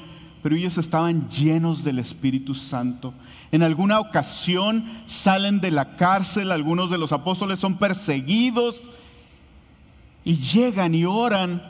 pero 0.46 0.58
ellos 0.58 0.78
estaban 0.78 1.28
llenos 1.28 1.84
del 1.84 1.98
Espíritu 1.98 2.54
Santo. 2.54 3.16
En 3.52 3.64
alguna 3.64 4.00
ocasión 4.00 4.86
salen 5.08 5.60
de 5.60 5.72
la 5.72 5.96
cárcel, 5.96 6.52
algunos 6.52 6.92
de 6.92 7.00
los 7.00 7.12
apóstoles 7.14 7.58
son 7.58 7.80
perseguidos 7.80 8.84
y 10.24 10.36
llegan 10.36 10.94
y 10.94 11.04
oran 11.04 11.64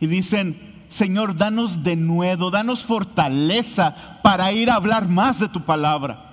y 0.00 0.06
dicen, 0.06 0.86
Señor, 0.88 1.36
danos 1.36 1.82
de 1.82 1.96
nuevo, 1.96 2.50
danos 2.50 2.82
fortaleza 2.82 3.94
para 4.22 4.50
ir 4.52 4.70
a 4.70 4.76
hablar 4.76 5.06
más 5.06 5.38
de 5.38 5.50
tu 5.50 5.66
palabra. 5.66 6.32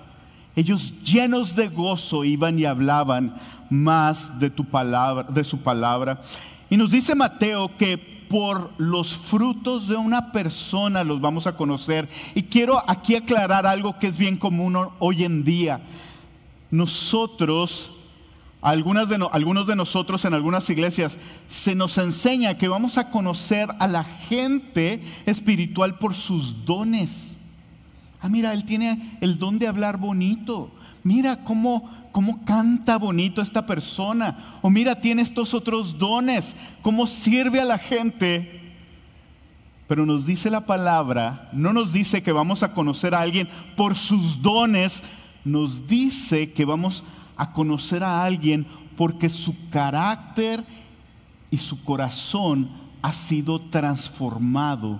Ellos 0.55 0.93
llenos 1.03 1.57
de 1.57 1.67
gozo 1.67 2.23
iban 2.23 2.57
y 2.57 2.63
hablaban 2.63 3.35
más 3.69 4.39
de 4.39 4.49
tu 4.49 4.63
palabra, 4.63 5.23
de 5.23 5.43
su 5.43 5.59
palabra. 5.59 6.21
Y 6.69 6.77
nos 6.77 6.91
dice 6.91 7.15
Mateo 7.15 7.75
que 7.75 8.10
por 8.31 8.71
los 8.77 9.13
frutos 9.13 9.89
de 9.89 9.97
una 9.97 10.31
persona 10.31 11.03
los 11.03 11.19
vamos 11.19 11.47
a 11.47 11.57
conocer. 11.57 12.07
Y 12.33 12.43
quiero 12.43 12.81
aquí 12.89 13.13
aclarar 13.13 13.67
algo 13.67 13.99
que 13.99 14.07
es 14.07 14.15
bien 14.15 14.37
común 14.37 14.77
hoy 14.99 15.25
en 15.25 15.43
día. 15.43 15.81
Nosotros, 16.69 17.91
de 18.61 19.29
algunos 19.33 19.67
de 19.67 19.75
nosotros 19.75 20.23
en 20.23 20.33
algunas 20.33 20.69
iglesias, 20.69 21.17
se 21.49 21.75
nos 21.75 21.97
enseña 21.97 22.57
que 22.57 22.69
vamos 22.69 22.97
a 22.97 23.09
conocer 23.09 23.67
a 23.79 23.87
la 23.89 24.05
gente 24.05 25.03
espiritual 25.25 25.97
por 25.97 26.15
sus 26.15 26.63
dones. 26.63 27.35
Ah, 28.21 28.29
mira, 28.29 28.53
él 28.53 28.63
tiene 28.63 29.17
el 29.19 29.39
don 29.39 29.59
de 29.59 29.67
hablar 29.67 29.97
bonito. 29.97 30.71
Mira 31.03 31.43
cómo 31.43 31.89
cómo 32.11 32.43
canta 32.45 32.97
bonito 32.97 33.41
esta 33.41 33.65
persona. 33.65 34.59
O 34.61 34.69
mira, 34.69 34.99
tiene 34.99 35.21
estos 35.21 35.53
otros 35.53 35.97
dones, 35.97 36.55
cómo 36.81 37.07
sirve 37.07 37.61
a 37.61 37.65
la 37.65 37.77
gente. 37.77 38.73
Pero 39.87 40.05
nos 40.05 40.25
dice 40.25 40.49
la 40.49 40.65
palabra, 40.65 41.49
no 41.51 41.73
nos 41.73 41.91
dice 41.91 42.23
que 42.23 42.31
vamos 42.31 42.63
a 42.63 42.73
conocer 42.73 43.13
a 43.13 43.21
alguien 43.21 43.49
por 43.75 43.95
sus 43.95 44.41
dones, 44.41 45.01
nos 45.43 45.87
dice 45.87 46.53
que 46.53 46.65
vamos 46.65 47.03
a 47.35 47.51
conocer 47.51 48.03
a 48.03 48.23
alguien 48.23 48.65
porque 48.95 49.27
su 49.27 49.55
carácter 49.69 50.63
y 51.49 51.57
su 51.57 51.83
corazón 51.83 52.69
ha 53.01 53.11
sido 53.11 53.59
transformado 53.59 54.99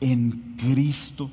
en 0.00 0.54
Cristo. 0.56 1.30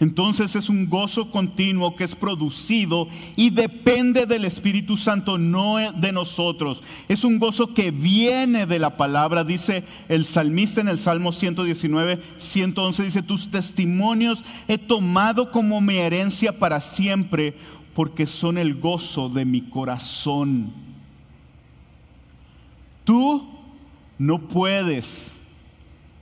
Entonces 0.00 0.54
es 0.54 0.68
un 0.68 0.88
gozo 0.88 1.32
continuo 1.32 1.96
que 1.96 2.04
es 2.04 2.14
producido 2.14 3.08
y 3.34 3.50
depende 3.50 4.26
del 4.26 4.44
Espíritu 4.44 4.96
Santo, 4.96 5.38
no 5.38 5.78
de 5.92 6.12
nosotros. 6.12 6.84
Es 7.08 7.24
un 7.24 7.40
gozo 7.40 7.74
que 7.74 7.90
viene 7.90 8.66
de 8.66 8.78
la 8.78 8.96
palabra, 8.96 9.42
dice 9.42 9.82
el 10.08 10.24
salmista 10.24 10.80
en 10.80 10.88
el 10.88 11.00
Salmo 11.00 11.32
119, 11.32 12.20
111, 12.36 13.02
dice, 13.02 13.22
tus 13.22 13.50
testimonios 13.50 14.44
he 14.68 14.78
tomado 14.78 15.50
como 15.50 15.80
mi 15.80 15.96
herencia 15.96 16.56
para 16.56 16.80
siempre, 16.80 17.56
porque 17.92 18.28
son 18.28 18.56
el 18.56 18.76
gozo 18.76 19.28
de 19.28 19.44
mi 19.44 19.62
corazón. 19.62 20.72
Tú 23.02 23.48
no 24.16 24.38
puedes 24.46 25.36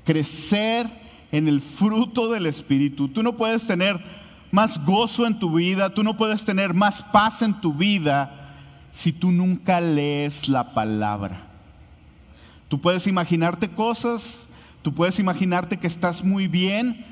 crecer 0.06 1.05
en 1.32 1.48
el 1.48 1.60
fruto 1.60 2.30
del 2.30 2.46
Espíritu. 2.46 3.08
Tú 3.08 3.22
no 3.22 3.36
puedes 3.36 3.66
tener 3.66 4.02
más 4.50 4.82
gozo 4.84 5.26
en 5.26 5.38
tu 5.38 5.54
vida, 5.54 5.92
tú 5.92 6.02
no 6.02 6.16
puedes 6.16 6.44
tener 6.44 6.74
más 6.74 7.02
paz 7.02 7.42
en 7.42 7.60
tu 7.60 7.74
vida 7.74 8.52
si 8.92 9.12
tú 9.12 9.30
nunca 9.30 9.80
lees 9.80 10.48
la 10.48 10.72
palabra. 10.72 11.46
Tú 12.68 12.80
puedes 12.80 13.06
imaginarte 13.06 13.68
cosas, 13.68 14.46
tú 14.82 14.94
puedes 14.94 15.18
imaginarte 15.18 15.76
que 15.76 15.86
estás 15.86 16.24
muy 16.24 16.48
bien, 16.48 17.04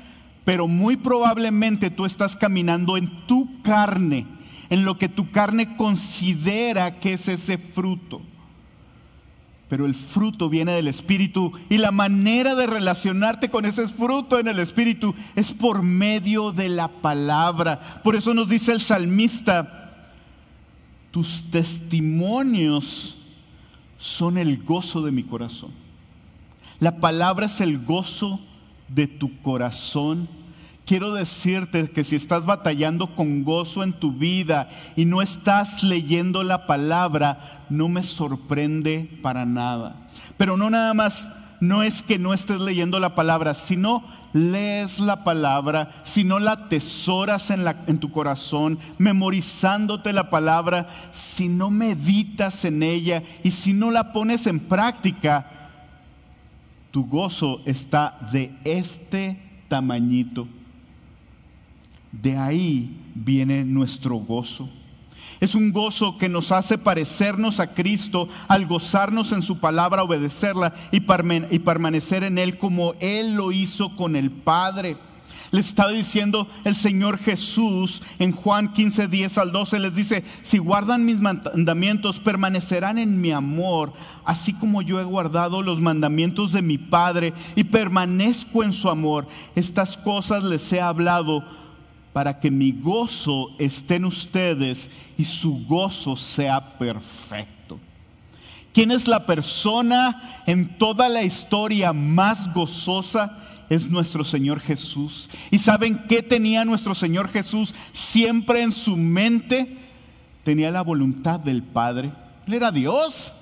pero 0.43 0.67
muy 0.67 0.97
probablemente 0.97 1.89
tú 1.89 2.05
estás 2.05 2.35
caminando 2.35 2.97
en 2.97 3.25
tu 3.27 3.61
carne, 3.61 4.25
en 4.69 4.85
lo 4.85 4.97
que 4.97 5.09
tu 5.09 5.31
carne 5.31 5.75
considera 5.77 6.99
que 6.99 7.13
es 7.13 7.27
ese 7.27 7.57
fruto 7.57 8.21
pero 9.69 9.85
el 9.85 9.95
fruto 9.95 10.49
viene 10.49 10.73
del 10.73 10.87
Espíritu 10.87 11.51
y 11.69 11.77
la 11.77 11.91
manera 11.91 12.55
de 12.55 12.67
relacionarte 12.67 13.49
con 13.49 13.65
ese 13.65 13.87
fruto 13.87 14.39
en 14.39 14.47
el 14.47 14.59
Espíritu 14.59 15.15
es 15.35 15.53
por 15.53 15.81
medio 15.81 16.51
de 16.51 16.69
la 16.69 16.87
palabra. 16.87 18.01
Por 18.03 18.15
eso 18.15 18.33
nos 18.33 18.47
dice 18.47 18.71
el 18.71 18.81
salmista, 18.81 20.09
tus 21.11 21.49
testimonios 21.49 23.17
son 23.97 24.37
el 24.37 24.63
gozo 24.63 25.01
de 25.01 25.11
mi 25.11 25.23
corazón. 25.23 25.71
La 26.79 26.97
palabra 26.97 27.47
es 27.47 27.61
el 27.61 27.83
gozo 27.83 28.39
de 28.87 29.07
tu 29.07 29.41
corazón 29.41 30.27
Quiero 30.85 31.15
decirte 31.15 31.89
que 31.89 32.03
si 32.03 32.15
estás 32.15 32.45
batallando 32.45 33.15
con 33.15 33.43
gozo 33.43 33.81
en 33.81 33.91
tu 33.91 34.13
vida 34.13 34.69
y 34.95 35.05
no 35.05 35.23
estás 35.23 35.81
leyendo 35.81 36.43
la 36.43 36.67
palabra, 36.67 37.65
no 37.71 37.89
me 37.89 38.03
sorprende 38.03 39.19
para 39.23 39.45
nada. 39.45 40.09
Pero 40.37 40.57
no 40.57 40.69
nada 40.69 40.93
más 40.93 41.27
no 41.59 41.81
es 41.81 42.03
que 42.03 42.19
no 42.19 42.35
estés 42.35 42.61
leyendo 42.61 42.99
la 42.99 43.15
palabra, 43.15 43.55
sino 43.55 44.03
lees 44.33 44.99
la 44.99 45.23
palabra, 45.23 45.89
si 46.03 46.23
no 46.23 46.37
la 46.37 46.51
atesoras 46.51 47.49
en, 47.49 47.65
en 47.87 47.97
tu 47.97 48.11
corazón, 48.11 48.77
memorizándote 48.99 50.13
la 50.13 50.29
palabra, 50.29 50.87
si 51.11 51.47
no 51.47 51.71
meditas 51.71 52.63
en 52.63 52.83
ella 52.83 53.23
y 53.43 53.51
si 53.51 53.73
no 53.73 53.89
la 53.89 54.13
pones 54.13 54.45
en 54.45 54.59
práctica, 54.59 55.49
tu 56.91 57.07
gozo 57.07 57.61
está 57.65 58.19
de 58.31 58.53
este 58.63 59.39
tamañito. 59.67 60.47
De 62.21 62.37
ahí 62.37 62.97
viene 63.13 63.63
nuestro 63.63 64.15
gozo. 64.15 64.69
Es 65.39 65.53
un 65.53 65.71
gozo 65.71 66.17
que 66.17 66.29
nos 66.29 66.51
hace 66.51 66.77
parecernos 66.77 67.59
a 67.59 67.73
Cristo 67.73 68.29
al 68.47 68.67
gozarnos 68.67 69.31
en 69.31 69.41
su 69.41 69.59
palabra, 69.59 70.03
obedecerla 70.03 70.73
y, 70.91 71.01
permanecer 71.01 72.23
en 72.23 72.37
Él 72.37 72.57
como 72.57 72.93
Él 72.99 73.35
lo 73.35 73.51
hizo 73.51 73.95
con 73.95 74.15
el 74.15 74.31
Padre. 74.31 74.97
Le 75.51 75.59
estaba 75.59 75.91
diciendo 75.91 76.47
el 76.63 76.75
Señor 76.75 77.17
Jesús 77.17 78.01
en 78.17 78.31
Juan 78.31 78.73
15, 78.73 79.07
10 79.07 79.37
al 79.37 79.51
12, 79.51 79.79
les 79.79 79.95
dice, 79.95 80.23
si 80.41 80.57
guardan 80.57 81.05
mis 81.05 81.19
mandamientos, 81.19 82.19
permanecerán 82.19 82.97
en 82.97 83.21
mi 83.21 83.31
amor, 83.31 83.93
así 84.25 84.53
como 84.53 84.81
yo 84.81 84.99
he 84.99 85.03
guardado 85.03 85.61
los 85.61 85.79
mandamientos 85.79 86.51
de 86.51 86.61
mi 86.61 86.77
Padre 86.77 87.33
y 87.55 87.65
permanezco 87.65 88.63
en 88.63 88.73
su 88.73 88.89
amor. 88.89 89.27
Estas 89.55 89.97
cosas 89.97 90.43
les 90.43 90.71
he 90.73 90.81
hablado 90.81 91.43
para 92.15 92.39
que 92.39 92.49
mi 92.49 92.71
gozo 92.71 93.49
esté 93.59 93.95
en 93.95 94.05
ustedes 94.05 94.89
y 95.17 95.25
su 95.25 95.65
gozo 95.65 96.15
sea 96.15 96.77
perfecto. 96.77 97.77
¿Quién 98.73 98.91
es 98.91 99.05
la 99.05 99.25
persona 99.25 100.41
en 100.45 100.77
toda 100.77 101.09
la 101.09 101.23
historia 101.23 101.91
más 101.91 102.53
gozosa? 102.53 103.37
Es 103.69 103.89
nuestro 103.89 104.23
Señor 104.23 104.61
Jesús. 104.61 105.29
¿Y 105.51 105.57
saben 105.57 106.05
qué 106.07 106.23
tenía 106.23 106.63
nuestro 106.63 106.95
Señor 106.95 107.27
Jesús 107.27 107.75
siempre 107.91 108.61
en 108.61 108.71
su 108.71 108.95
mente? 108.95 109.77
Tenía 110.45 110.71
la 110.71 110.83
voluntad 110.83 111.41
del 111.41 111.63
Padre. 111.63 112.13
Él 112.47 112.53
era 112.53 112.71
Dios. 112.71 113.33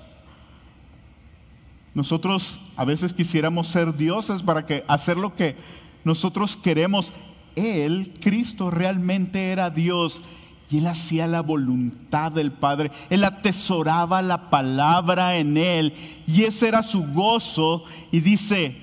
Nosotros 1.94 2.58
a 2.74 2.84
veces 2.84 3.12
quisiéramos 3.12 3.68
ser 3.68 3.96
dioses 3.96 4.42
para 4.42 4.66
que 4.66 4.84
hacer 4.88 5.16
lo 5.16 5.36
que 5.36 5.54
nosotros 6.02 6.56
queremos. 6.56 7.12
Él, 7.56 8.12
Cristo, 8.20 8.70
realmente 8.70 9.50
era 9.50 9.70
Dios 9.70 10.22
y 10.70 10.78
él 10.78 10.86
hacía 10.86 11.26
la 11.26 11.42
voluntad 11.42 12.32
del 12.32 12.50
Padre. 12.50 12.90
Él 13.10 13.24
atesoraba 13.24 14.22
la 14.22 14.50
palabra 14.50 15.36
en 15.36 15.56
él 15.56 15.94
y 16.26 16.44
ese 16.44 16.68
era 16.68 16.82
su 16.82 17.04
gozo. 17.04 17.84
Y 18.10 18.20
dice, 18.20 18.76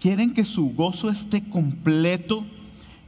¿quieren 0.00 0.32
que 0.32 0.44
su 0.44 0.70
gozo 0.70 1.10
esté 1.10 1.42
completo? 1.48 2.44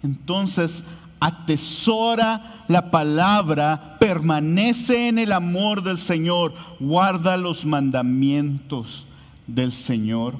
Entonces 0.02 0.84
atesora 1.20 2.64
la 2.68 2.90
palabra, 2.90 3.96
permanece 3.98 5.08
en 5.08 5.18
el 5.18 5.32
amor 5.32 5.82
del 5.82 5.98
Señor, 5.98 6.54
guarda 6.78 7.36
los 7.36 7.64
mandamientos 7.64 9.06
del 9.46 9.72
Señor. 9.72 10.34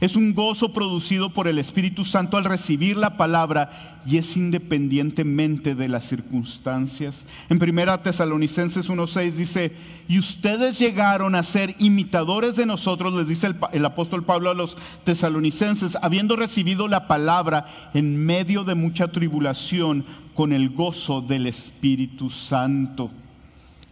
Es 0.00 0.16
un 0.16 0.34
gozo 0.34 0.72
producido 0.72 1.30
por 1.30 1.48
el 1.48 1.58
Espíritu 1.58 2.04
Santo 2.04 2.36
al 2.36 2.44
recibir 2.44 2.96
la 2.96 3.16
palabra 3.16 4.00
y 4.06 4.16
es 4.16 4.36
independientemente 4.36 5.74
de 5.74 5.88
las 5.88 6.08
circunstancias. 6.08 7.26
En 7.48 7.58
primera 7.58 8.02
Tesalonicenses 8.02 8.88
1.6 8.88 9.32
dice, 9.32 9.72
y 10.08 10.18
ustedes 10.18 10.78
llegaron 10.78 11.34
a 11.34 11.42
ser 11.42 11.74
imitadores 11.78 12.56
de 12.56 12.66
nosotros, 12.66 13.12
les 13.12 13.28
dice 13.28 13.48
el, 13.48 13.56
el 13.72 13.84
apóstol 13.84 14.24
Pablo 14.24 14.50
a 14.50 14.54
los 14.54 14.76
tesalonicenses, 15.04 15.98
habiendo 16.02 16.36
recibido 16.36 16.88
la 16.88 17.06
palabra 17.06 17.66
en 17.94 18.24
medio 18.24 18.64
de 18.64 18.74
mucha 18.74 19.08
tribulación 19.08 20.04
con 20.34 20.52
el 20.52 20.70
gozo 20.70 21.20
del 21.20 21.46
Espíritu 21.46 22.30
Santo. 22.30 23.10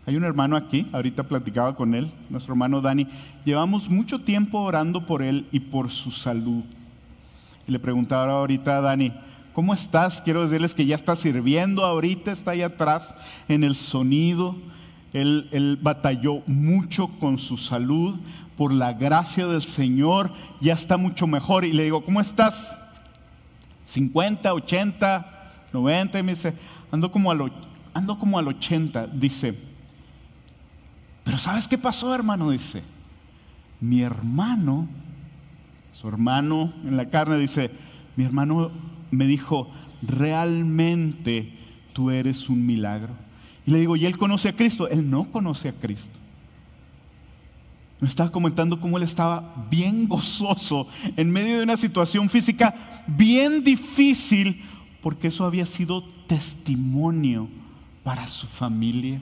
Hay 0.08 0.16
un 0.16 0.24
hermano 0.24 0.56
aquí, 0.56 0.86
ahorita 0.90 1.24
platicaba 1.24 1.76
con 1.76 1.94
él, 1.94 2.10
nuestro 2.30 2.54
hermano 2.54 2.80
Dani. 2.80 3.06
Llevamos 3.44 3.90
mucho 3.90 4.18
tiempo 4.18 4.58
orando 4.58 5.04
por 5.04 5.20
él 5.20 5.46
y 5.52 5.60
por 5.60 5.90
su 5.90 6.10
salud. 6.12 6.64
Y 7.66 7.72
le 7.72 7.78
preguntaba 7.78 8.32
ahorita 8.32 8.78
a 8.78 8.80
Dani, 8.80 9.12
¿cómo 9.52 9.74
estás? 9.74 10.22
Quiero 10.22 10.44
decirles 10.44 10.72
que 10.72 10.86
ya 10.86 10.96
está 10.96 11.14
sirviendo 11.14 11.84
ahorita, 11.84 12.32
está 12.32 12.52
ahí 12.52 12.62
atrás 12.62 13.14
en 13.48 13.64
el 13.64 13.74
sonido. 13.74 14.56
Él, 15.12 15.50
él 15.52 15.78
batalló 15.78 16.42
mucho 16.46 17.08
con 17.20 17.36
su 17.36 17.58
salud, 17.58 18.18
por 18.56 18.72
la 18.72 18.94
gracia 18.94 19.46
del 19.46 19.60
Señor, 19.60 20.32
ya 20.62 20.72
está 20.72 20.96
mucho 20.96 21.26
mejor. 21.26 21.66
Y 21.66 21.74
le 21.74 21.84
digo, 21.84 22.02
¿cómo 22.02 22.22
estás? 22.22 22.78
50, 23.84 24.54
80, 24.54 25.50
90, 25.70 26.18
y 26.18 26.22
me 26.22 26.32
dice, 26.32 26.54
ando 26.90 27.10
como 27.12 27.30
al, 27.30 27.52
ando 27.92 28.18
como 28.18 28.38
al 28.38 28.48
80, 28.48 29.06
dice 29.08 29.67
pero 31.28 31.36
¿sabes 31.36 31.68
qué 31.68 31.76
pasó, 31.76 32.14
hermano? 32.14 32.48
Dice, 32.48 32.82
mi 33.82 34.00
hermano, 34.00 34.88
su 35.92 36.08
hermano 36.08 36.72
en 36.86 36.96
la 36.96 37.10
carne, 37.10 37.36
dice, 37.36 37.70
mi 38.16 38.24
hermano 38.24 38.70
me 39.10 39.26
dijo, 39.26 39.70
realmente 40.00 41.52
tú 41.92 42.10
eres 42.10 42.48
un 42.48 42.64
milagro. 42.64 43.12
Y 43.66 43.72
le 43.72 43.80
digo, 43.80 43.94
¿y 43.94 44.06
él 44.06 44.16
conoce 44.16 44.48
a 44.48 44.56
Cristo? 44.56 44.88
Él 44.88 45.10
no 45.10 45.24
conoce 45.30 45.68
a 45.68 45.74
Cristo. 45.74 46.18
Me 48.00 48.08
estaba 48.08 48.32
comentando 48.32 48.80
cómo 48.80 48.96
él 48.96 49.02
estaba 49.02 49.66
bien 49.70 50.08
gozoso 50.08 50.86
en 51.14 51.30
medio 51.30 51.58
de 51.58 51.62
una 51.62 51.76
situación 51.76 52.30
física 52.30 53.04
bien 53.06 53.62
difícil, 53.62 54.62
porque 55.02 55.28
eso 55.28 55.44
había 55.44 55.66
sido 55.66 56.02
testimonio 56.26 57.50
para 58.02 58.26
su 58.28 58.46
familia. 58.46 59.20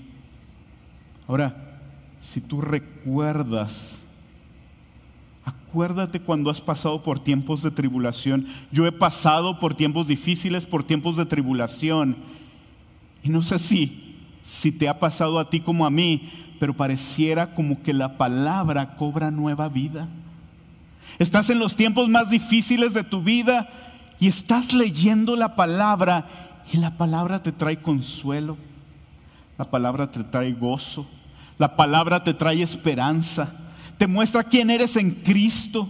Ahora, 1.26 1.65
si 2.20 2.40
tú 2.40 2.60
recuerdas, 2.60 4.02
acuérdate 5.44 6.20
cuando 6.20 6.50
has 6.50 6.60
pasado 6.60 7.02
por 7.02 7.20
tiempos 7.20 7.62
de 7.62 7.70
tribulación. 7.70 8.46
Yo 8.72 8.86
he 8.86 8.92
pasado 8.92 9.60
por 9.60 9.74
tiempos 9.74 10.06
difíciles, 10.06 10.66
por 10.66 10.84
tiempos 10.84 11.16
de 11.16 11.26
tribulación. 11.26 12.16
Y 13.22 13.28
no 13.28 13.42
sé 13.42 13.58
si, 13.58 14.16
si 14.44 14.72
te 14.72 14.88
ha 14.88 14.98
pasado 14.98 15.38
a 15.38 15.50
ti 15.50 15.60
como 15.60 15.86
a 15.86 15.90
mí, 15.90 16.30
pero 16.58 16.74
pareciera 16.74 17.54
como 17.54 17.82
que 17.82 17.92
la 17.92 18.16
palabra 18.16 18.96
cobra 18.96 19.30
nueva 19.30 19.68
vida. 19.68 20.08
Estás 21.18 21.50
en 21.50 21.58
los 21.58 21.76
tiempos 21.76 22.08
más 22.08 22.30
difíciles 22.30 22.92
de 22.92 23.04
tu 23.04 23.22
vida 23.22 23.68
y 24.18 24.28
estás 24.28 24.72
leyendo 24.72 25.36
la 25.36 25.54
palabra 25.54 26.26
y 26.72 26.78
la 26.78 26.96
palabra 26.96 27.42
te 27.42 27.52
trae 27.52 27.80
consuelo, 27.80 28.56
la 29.56 29.70
palabra 29.70 30.10
te 30.10 30.24
trae 30.24 30.52
gozo, 30.52 31.06
la 31.58 31.76
palabra 31.76 32.22
te 32.22 32.34
trae 32.34 32.62
esperanza, 32.62 33.52
te 33.98 34.06
muestra 34.06 34.44
quién 34.44 34.70
eres 34.70 34.96
en 34.96 35.10
Cristo, 35.10 35.88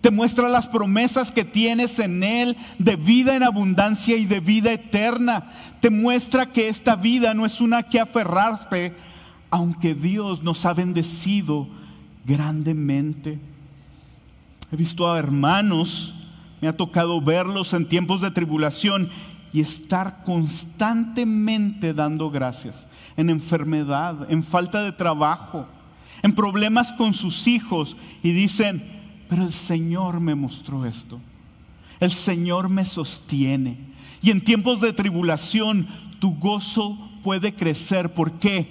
te 0.00 0.10
muestra 0.10 0.48
las 0.48 0.68
promesas 0.68 1.32
que 1.32 1.44
tienes 1.44 1.98
en 1.98 2.22
Él 2.22 2.56
de 2.78 2.96
vida 2.96 3.34
en 3.34 3.42
abundancia 3.42 4.16
y 4.16 4.24
de 4.24 4.40
vida 4.40 4.72
eterna. 4.72 5.50
Te 5.80 5.90
muestra 5.90 6.52
que 6.52 6.68
esta 6.68 6.94
vida 6.94 7.34
no 7.34 7.44
es 7.44 7.60
una 7.60 7.82
que 7.82 7.98
aferrarte, 7.98 8.94
aunque 9.50 9.94
Dios 9.94 10.42
nos 10.42 10.64
ha 10.64 10.74
bendecido 10.74 11.68
grandemente. 12.24 13.40
He 14.70 14.76
visto 14.76 15.10
a 15.10 15.18
hermanos, 15.18 16.14
me 16.60 16.68
ha 16.68 16.76
tocado 16.76 17.20
verlos 17.20 17.72
en 17.72 17.88
tiempos 17.88 18.20
de 18.20 18.30
tribulación 18.30 19.10
y 19.56 19.62
estar 19.62 20.22
constantemente 20.22 21.94
dando 21.94 22.30
gracias 22.30 22.86
en 23.16 23.30
enfermedad, 23.30 24.30
en 24.30 24.44
falta 24.44 24.82
de 24.82 24.92
trabajo, 24.92 25.66
en 26.22 26.34
problemas 26.34 26.92
con 26.92 27.14
sus 27.14 27.46
hijos 27.46 27.96
y 28.22 28.32
dicen, 28.32 28.84
pero 29.30 29.44
el 29.44 29.54
Señor 29.54 30.20
me 30.20 30.34
mostró 30.34 30.84
esto, 30.84 31.18
el 32.00 32.10
Señor 32.10 32.68
me 32.68 32.84
sostiene. 32.84 33.78
Y 34.20 34.30
en 34.30 34.44
tiempos 34.44 34.82
de 34.82 34.92
tribulación 34.92 35.88
tu 36.18 36.34
gozo 36.34 36.98
puede 37.22 37.54
crecer. 37.54 38.12
¿Por 38.12 38.32
qué? 38.32 38.68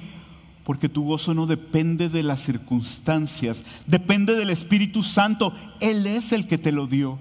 Porque 0.66 0.88
tu 0.88 1.04
gozo 1.04 1.34
no 1.34 1.48
depende 1.48 2.10
de 2.10 2.22
las 2.22 2.42
circunstancias, 2.42 3.64
depende 3.88 4.36
del 4.36 4.52
Espíritu 4.52 5.02
Santo. 5.02 5.52
Él 5.80 6.06
es 6.06 6.32
el 6.32 6.46
que 6.46 6.60
te 6.60 6.72
lo 6.72 6.86
dio. 6.86 7.18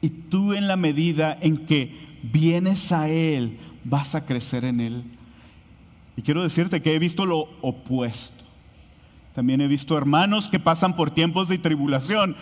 Y 0.00 0.10
tú 0.10 0.54
en 0.54 0.68
la 0.68 0.76
medida 0.76 1.36
en 1.40 1.66
que 1.66 2.09
vienes 2.22 2.92
a 2.92 3.08
Él, 3.08 3.58
vas 3.84 4.14
a 4.14 4.24
crecer 4.24 4.64
en 4.64 4.80
Él. 4.80 5.04
Y 6.16 6.22
quiero 6.22 6.42
decirte 6.42 6.82
que 6.82 6.94
he 6.94 6.98
visto 6.98 7.26
lo 7.26 7.48
opuesto. 7.62 8.44
También 9.34 9.60
he 9.60 9.68
visto 9.68 9.96
hermanos 9.96 10.48
que 10.48 10.58
pasan 10.58 10.96
por 10.96 11.12
tiempos 11.12 11.48
de 11.48 11.58
tribulación 11.58 12.36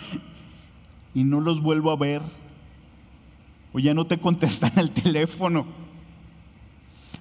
y 1.13 1.23
no 1.23 1.39
los 1.39 1.61
vuelvo 1.61 1.91
a 1.91 1.95
ver. 1.95 2.21
O 3.71 3.79
ya 3.79 3.93
no 3.93 4.05
te 4.05 4.19
contestan 4.19 4.71
el 4.77 4.91
teléfono. 4.91 5.65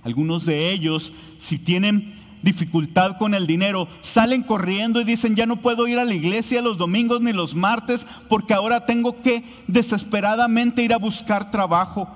Algunos 0.02 0.46
de 0.46 0.72
ellos, 0.72 1.12
si 1.38 1.58
tienen 1.58 2.14
dificultad 2.42 3.18
con 3.18 3.34
el 3.34 3.46
dinero, 3.46 3.88
salen 4.00 4.42
corriendo 4.42 5.00
y 5.00 5.04
dicen, 5.04 5.36
ya 5.36 5.46
no 5.46 5.60
puedo 5.60 5.86
ir 5.88 5.98
a 5.98 6.04
la 6.04 6.14
iglesia 6.14 6.62
los 6.62 6.78
domingos 6.78 7.20
ni 7.20 7.32
los 7.32 7.54
martes 7.54 8.06
porque 8.28 8.54
ahora 8.54 8.86
tengo 8.86 9.20
que 9.20 9.44
desesperadamente 9.66 10.82
ir 10.82 10.92
a 10.92 10.98
buscar 10.98 11.50
trabajo. 11.50 12.08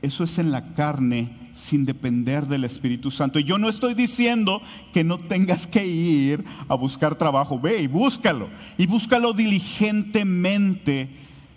Eso 0.00 0.22
es 0.22 0.38
en 0.38 0.52
la 0.52 0.74
carne 0.74 1.30
sin 1.52 1.84
depender 1.84 2.46
del 2.46 2.64
Espíritu 2.64 3.10
Santo. 3.10 3.40
Y 3.40 3.44
yo 3.44 3.58
no 3.58 3.68
estoy 3.68 3.94
diciendo 3.94 4.62
que 4.92 5.02
no 5.02 5.18
tengas 5.18 5.66
que 5.66 5.84
ir 5.86 6.44
a 6.68 6.74
buscar 6.76 7.16
trabajo. 7.16 7.58
Ve 7.58 7.82
y 7.82 7.86
búscalo. 7.88 8.48
Y 8.76 8.86
búscalo 8.86 9.32
diligentemente. 9.32 11.08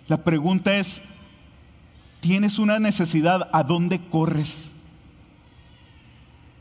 La 0.08 0.24
pregunta 0.24 0.76
es, 0.76 1.04
¿tienes 2.20 2.58
una 2.58 2.80
necesidad? 2.80 3.48
¿A 3.54 3.64
dónde 3.64 4.00
corres? 4.10 4.72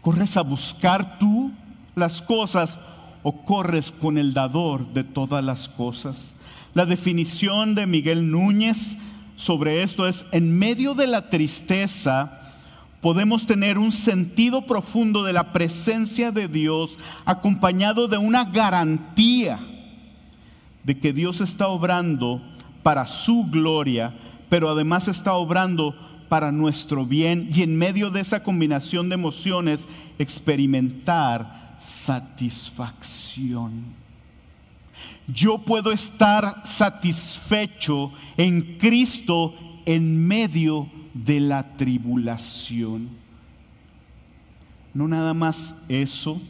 ¿Corres 0.03 0.37
a 0.37 0.43
buscar 0.43 1.19
tú 1.19 1.51
las 1.95 2.21
cosas 2.21 2.79
o 3.23 3.45
corres 3.45 3.91
con 3.91 4.19
el 4.19 4.35
dador 4.35 4.93
de 4.93 5.05
todas 5.05 5.43
las 5.43 5.69
cosas? 5.69 6.35
La 6.75 6.85
definición 6.85 7.75
de 7.75 7.87
Miguel 7.87 8.31
Núñez 8.31 8.97
sobre 9.41 9.83
esto 9.83 10.07
es, 10.07 10.27
en 10.33 10.59
medio 10.59 10.95
de 10.95 11.07
la 11.07 11.31
tristeza, 11.31 12.53
podemos 13.01 13.47
tener 13.47 13.79
un 13.79 13.91
sentido 13.91 14.67
profundo 14.67 15.25
de 15.25 15.33
la 15.33 15.53
presencia 15.53 16.31
de 16.31 16.47
Dios 16.47 16.99
acompañado 17.25 18.07
de 18.07 18.19
una 18.19 18.45
garantía 18.45 19.59
de 20.85 20.99
que 20.99 21.15
Dios 21.15 21.41
está 21.41 21.69
obrando 21.69 22.43
para 22.83 23.07
su 23.07 23.47
gloria, 23.51 24.15
pero 24.51 24.69
además 24.69 25.09
está 25.09 25.33
obrando 25.33 25.97
para 26.29 26.53
nuestro 26.53 27.07
bien 27.07 27.49
y 27.51 27.63
en 27.63 27.79
medio 27.79 28.11
de 28.11 28.21
esa 28.21 28.43
combinación 28.43 29.09
de 29.09 29.15
emociones 29.15 29.89
experimentar 30.19 31.79
satisfacción. 31.79 34.00
Yo 35.29 35.59
puedo 35.59 35.93
estar 35.93 36.63
satisfecho 36.65 38.13
en 38.37 38.79
Cristo 38.79 39.55
en 39.87 40.27
medio 40.27 40.89
de 41.15 41.41
la 41.41 41.77
tribulación. 41.77 43.11
No 44.95 45.09
nada 45.09 45.35
más 45.35 45.75
eso. 45.89 46.41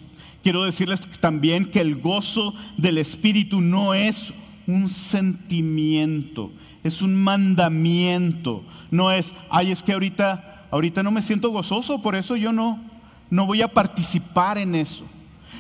Quiero 0.43 0.65
decirles 0.65 1.01
también 1.21 1.71
que 1.71 1.81
el 1.81 2.01
gozo 2.01 2.55
del 2.79 2.99
Espíritu 2.99 3.61
no 3.61 3.93
es 3.93 4.33
un 4.67 4.89
sentimiento, 4.89 6.51
es 6.83 7.03
un 7.03 7.23
mandamiento. 7.23 8.65
No 8.91 9.11
es, 9.11 9.35
ay, 9.51 9.71
es 9.71 9.83
que 9.83 9.93
ahorita, 9.93 10.67
ahorita 10.71 11.03
no 11.03 11.11
me 11.11 11.23
siento 11.23 11.51
gozoso, 11.51 12.01
por 12.01 12.15
eso 12.15 12.37
yo 12.37 12.53
no, 12.53 12.81
no 13.29 13.47
voy 13.47 13.61
a 13.61 13.69
participar 13.69 14.57
en 14.57 14.75
eso. 14.75 15.05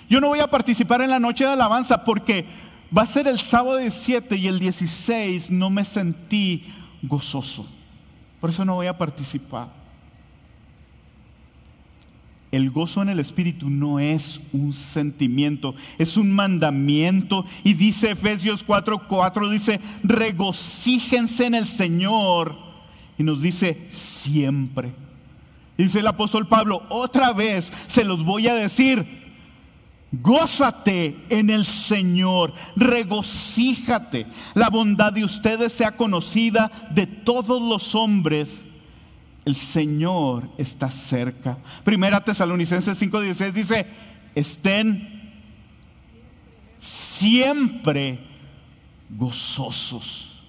Yo 0.09 0.21
no 0.21 0.29
voy 0.29 0.41
a 0.41 0.51
participar 0.51 1.03
en 1.03 1.11
la 1.11 1.21
noche 1.21 1.45
de 1.45 1.51
alabanza 1.51 2.05
porque 2.05 2.47
va 2.97 3.03
a 3.03 3.07
ser 3.07 3.29
el 3.29 3.39
sábado 3.39 3.79
17 3.79 4.37
y 4.37 4.47
el 4.47 4.59
16 4.59 5.51
no 5.51 5.71
me 5.71 5.85
sentí 5.85 6.65
gozoso. 7.03 7.67
Por 8.41 8.51
eso 8.51 8.65
no 8.65 8.75
voy 8.75 8.87
a 8.87 8.97
participar. 8.97 9.81
El 12.51 12.71
gozo 12.71 13.01
en 13.03 13.11
el 13.11 13.21
Espíritu 13.21 13.71
no 13.71 14.01
es 14.01 14.41
un 14.53 14.73
sentimiento, 14.73 15.77
es 15.99 16.17
un 16.17 16.33
mandamiento. 16.33 17.45
Y 17.63 17.75
dice 17.75 18.11
Efesios 18.11 18.67
4:4, 18.67 19.07
4, 19.07 19.51
dice, 19.51 19.81
regocíjense 20.03 21.47
en 21.47 21.55
el 21.55 21.67
Señor. 21.67 22.57
Y 23.19 23.23
nos 23.23 23.41
dice, 23.43 23.87
siempre. 23.91 24.93
Dice 25.79 26.01
el 26.01 26.07
apóstol 26.09 26.49
Pablo, 26.49 26.83
otra 26.89 27.33
vez 27.33 27.73
se 27.87 28.05
los 28.05 28.25
voy 28.25 28.49
a 28.49 28.55
decir, 28.55 29.20
Gózate 30.13 31.25
en 31.29 31.51
el 31.51 31.65
Señor, 31.65 32.53
regocíjate. 32.75 34.27
La 34.55 34.69
bondad 34.69 35.13
de 35.13 35.25
ustedes 35.25 35.73
sea 35.73 35.97
conocida 35.97 36.71
de 36.91 37.07
todos 37.07 37.63
los 37.63 37.95
hombres. 37.95 38.67
El 39.45 39.55
Señor 39.55 40.51
está 40.59 40.91
cerca. 40.91 41.59
Primera 41.85 42.25
Tesalonicenses 42.25 43.01
5:16 43.01 43.53
dice, 43.53 43.87
estén 44.35 45.33
siempre 46.81 48.19
gozosos. 49.11 50.43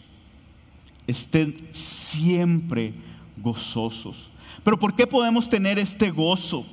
Estén 1.05 1.67
siempre 1.71 2.93
gozosos. 3.37 4.29
Pero 4.63 4.79
¿por 4.79 4.95
qué 4.95 5.05
podemos 5.05 5.47
tener 5.47 5.77
este 5.77 6.09
gozo? 6.09 6.65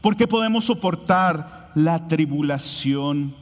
¿Por 0.00 0.16
qué 0.16 0.26
podemos 0.26 0.64
soportar 0.64 1.61
la 1.74 2.08
tribulación. 2.08 3.34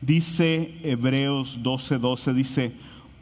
Dice 0.00 0.78
Hebreos 0.82 1.60
12:12, 1.62 1.98
12, 1.98 2.34
dice, 2.34 2.72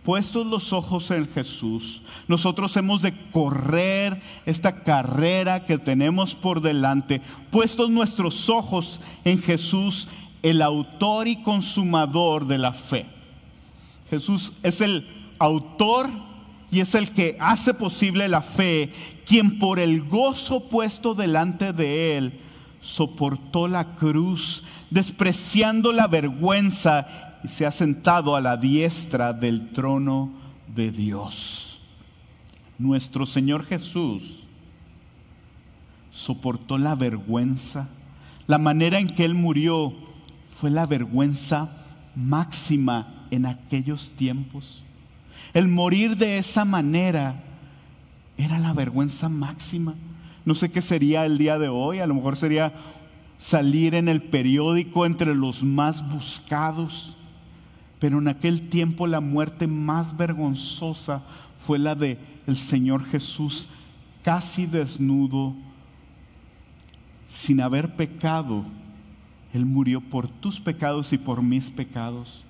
puestos 0.05 0.47
los 0.47 0.73
ojos 0.73 1.11
en 1.11 1.27
Jesús, 1.27 2.03
nosotros 2.29 2.77
hemos 2.77 3.03
de 3.03 3.13
correr 3.33 4.21
esta 4.45 4.83
carrera 4.83 5.65
que 5.65 5.79
tenemos 5.79 6.35
por 6.35 6.61
delante, 6.61 7.21
puestos 7.51 7.91
nuestros 7.91 8.49
ojos 8.49 9.01
en 9.25 9.43
Jesús, 9.43 10.07
el 10.43 10.63
autor 10.63 11.27
y 11.27 11.43
consumador 11.43 12.47
de 12.47 12.59
la 12.59 12.73
fe. 12.73 13.07
Jesús 14.09 14.53
es 14.63 14.81
el 14.81 15.09
autor 15.39 16.09
y 16.71 16.81
es 16.81 16.95
el 16.95 17.11
que 17.11 17.37
hace 17.41 17.75
posible 17.75 18.29
la 18.29 18.43
fe, 18.43 18.93
quien 19.25 19.59
por 19.59 19.79
el 19.79 20.03
gozo 20.03 20.69
puesto 20.69 21.15
delante 21.15 21.73
de 21.73 22.17
él, 22.17 22.41
soportó 22.87 23.67
la 23.67 23.97
cruz, 23.97 24.63
despreciando 24.91 25.93
la 25.93 26.07
vergüenza 26.07 27.07
y 27.43 27.49
se 27.49 27.67
ha 27.67 27.73
sentado 27.73 28.37
a 28.37 28.41
la 28.41 28.57
diestra 28.57 29.33
del 29.33 29.73
trono 29.73 30.31
de 30.73 30.93
Dios. 30.93 31.81
Nuestro 32.79 33.27
Señor 33.27 33.67
Jesús 33.67 34.45
soportó 36.13 36.79
la 36.79 36.95
vergüenza. 36.95 37.89
La 38.47 38.59
manera 38.59 39.01
en 39.01 39.09
que 39.09 39.25
Él 39.25 39.35
murió 39.35 39.93
fue 40.47 40.71
la 40.71 40.87
vergüenza 40.87 41.69
máxima 42.15 43.27
en 43.33 43.47
aquellos 43.47 44.13
tiempos. 44.13 44.85
El 45.53 45.67
morir 45.67 46.17
de 46.17 46.39
esa 46.39 46.65
manera 46.65 47.43
era 48.39 48.61
la 48.61 48.73
vergüenza 48.73 49.29
máxima. 49.29 49.95
No 50.47 50.55
sé 50.55 50.71
qué 50.71 50.81
sería 50.81 51.27
el 51.27 51.39
día 51.39 51.59
de 51.59 51.69
hoy, 51.69 51.99
a 51.99 52.07
lo 52.07 52.15
mejor 52.15 52.37
sería 52.37 52.73
salir 53.37 53.97
en 53.97 54.09
el 54.09 54.23
periódico 54.23 55.05
entre 55.05 55.35
los 55.35 55.65
más 55.65 56.09
buscados. 56.09 57.17
Pero 57.99 58.21
en 58.21 58.29
aquel 58.29 58.69
tiempo 58.69 59.09
la 59.09 59.21
muerte 59.21 59.67
más 59.67 60.17
vergonzosa 60.17 61.25
fue 61.59 61.81
la 61.81 61.97
de 61.97 62.19
el 62.47 62.57
Señor 62.57 63.05
Jesús, 63.07 63.69
casi 64.23 64.67
desnudo, 64.67 65.53
sin 67.27 67.61
haber 67.61 67.97
pecado. 67.97 68.65
Él 69.53 69.67
murió 69.67 70.01
por 70.01 70.29
tus 70.29 70.61
pecados 70.61 71.13
y 71.13 71.19
por 71.19 71.43
mis 71.43 71.71
pecados. 71.71 72.47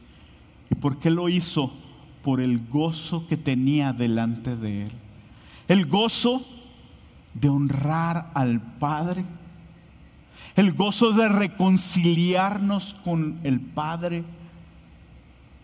¿Y 0.70 0.74
por 0.74 0.98
qué 0.98 1.08
lo 1.08 1.30
hizo? 1.30 1.72
Por 2.22 2.42
el 2.42 2.58
gozo 2.68 3.26
que 3.26 3.38
tenía 3.38 3.94
delante 3.94 4.54
de 4.54 4.82
Él. 4.82 4.92
El 5.66 5.86
gozo 5.86 6.44
de 7.40 7.48
honrar 7.48 8.30
al 8.34 8.60
Padre, 8.60 9.24
el 10.54 10.72
gozo 10.72 11.12
de 11.12 11.28
reconciliarnos 11.28 12.96
con 13.04 13.38
el 13.42 13.60
Padre. 13.60 14.24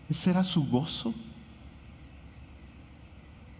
Ese 0.09 0.29
era 0.29 0.43
su 0.43 0.67
gozo. 0.67 1.13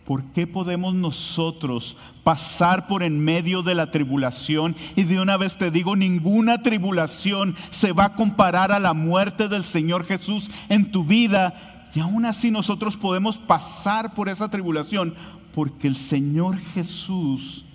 ¿Por 0.06 0.26
qué 0.26 0.45
podemos 0.45 0.93
nosotros 0.93 1.95
pasar 2.23 2.88
por 2.88 3.04
en 3.04 3.23
medio 3.23 3.63
de 3.63 3.73
la 3.73 3.89
tribulación? 3.89 4.76
Y 4.95 5.04
de 5.04 5.19
una 5.19 5.38
vez 5.38 5.58
te 5.58 5.71
digo, 5.71 5.95
ninguna 5.95 6.62
tribulación 6.62 7.56
se 7.69 7.93
va 7.93 8.06
a 8.06 8.15
comparar 8.15 8.71
a 8.71 8.80
la 8.80 8.93
muerte 8.93 9.47
del 9.47 9.63
Señor 9.63 10.06
Jesús 10.06 10.52
en 10.67 10.91
tu 10.91 11.06
vida. 11.06 11.89
Y 11.95 12.02
aún 12.02 12.26
así 12.26 12.52
nosotros 12.52 12.97
podemos 12.97 13.38
pasar 13.38 14.13
por 14.13 14.28
esa 14.28 14.49
tribulación 14.49 15.15
porque 15.56 15.88
el 15.88 15.95
Señor 15.95 16.58
Jesús 16.58 17.65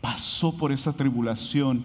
pasó 0.00 0.56
por 0.56 0.72
esa 0.72 0.92
tribulación 0.92 1.84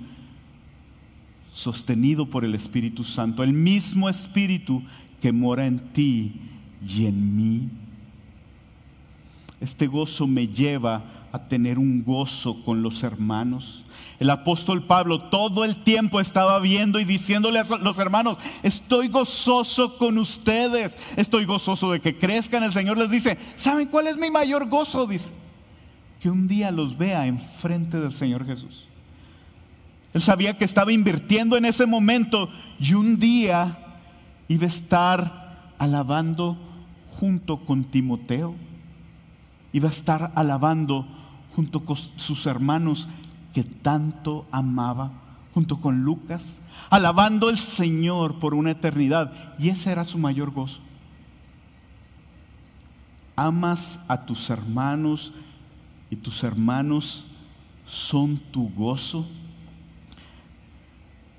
sostenido 1.52 2.26
por 2.26 2.44
el 2.44 2.56
Espíritu 2.56 3.04
Santo, 3.04 3.44
el 3.44 3.54
mismo 3.54 4.10
Espíritu 4.10 4.82
que 5.22 5.32
mora 5.32 5.66
en 5.66 5.80
ti 5.94 6.34
y 6.88 7.06
en 7.06 7.36
mí. 7.38 7.70
Este 9.62 9.88
gozo 9.88 10.28
me 10.28 10.48
lleva 10.48 11.04
a 11.32 11.40
tener 11.48 11.80
un 11.80 12.04
gozo 12.04 12.64
con 12.64 12.84
los 12.84 13.02
hermanos. 13.04 13.84
El 14.20 14.30
apóstol 14.30 14.86
Pablo 14.86 15.30
todo 15.30 15.64
el 15.64 15.84
tiempo 15.84 16.20
estaba 16.20 16.60
viendo 16.60 17.00
y 17.00 17.06
diciéndole 17.06 17.60
a 17.60 17.64
los 17.64 17.98
hermanos, 17.98 18.38
estoy 18.62 19.08
gozoso 19.08 19.98
con 19.98 20.18
ustedes, 20.18 20.96
estoy 21.16 21.46
gozoso 21.46 21.92
de 21.92 22.02
que 22.02 22.18
crezcan. 22.18 22.64
El 22.64 22.74
Señor 22.74 22.98
les 22.98 23.10
dice, 23.10 23.38
¿saben 23.56 23.88
cuál 23.88 24.08
es 24.08 24.18
mi 24.18 24.30
mayor 24.30 24.68
gozo? 24.70 25.08
Dice, 25.08 25.34
que 26.24 26.30
un 26.30 26.48
día 26.48 26.72
los 26.72 26.98
vea 26.98 27.28
enfrente 27.28 28.00
del 28.00 28.14
Señor 28.14 28.46
Jesús. 28.46 28.86
Él 30.14 30.22
sabía 30.22 30.58
que 30.58 30.64
estaba 30.64 30.94
invirtiendo 30.94 31.58
en 31.58 31.66
ese 31.66 31.86
momento 31.86 32.50
y 32.80 32.94
un 32.94 33.20
día 33.20 34.00
iba 34.48 34.64
a 34.64 34.70
estar 34.70 35.74
alabando 35.78 36.58
junto 37.20 37.66
con 37.66 37.84
Timoteo. 37.84 38.56
Iba 39.74 39.90
a 39.90 39.92
estar 39.92 40.32
alabando 40.34 41.06
junto 41.58 41.84
con 41.84 41.98
sus 41.98 42.46
hermanos 42.46 43.10
que 43.54 43.66
tanto 43.66 44.48
amaba, 44.50 45.12
junto 45.54 45.82
con 45.82 46.04
Lucas, 46.04 46.58
alabando 46.90 47.50
al 47.50 47.58
Señor 47.58 48.40
por 48.40 48.54
una 48.54 48.72
eternidad. 48.72 49.34
Y 49.60 49.68
ese 49.68 49.92
era 49.92 50.06
su 50.06 50.18
mayor 50.18 50.52
gozo. 50.52 50.80
Amas 53.36 54.00
a 54.08 54.26
tus 54.26 54.50
hermanos 54.50 55.34
y 56.14 56.16
tus 56.16 56.44
hermanos 56.44 57.26
son 57.88 58.38
tu 58.38 58.70
gozo. 58.70 59.26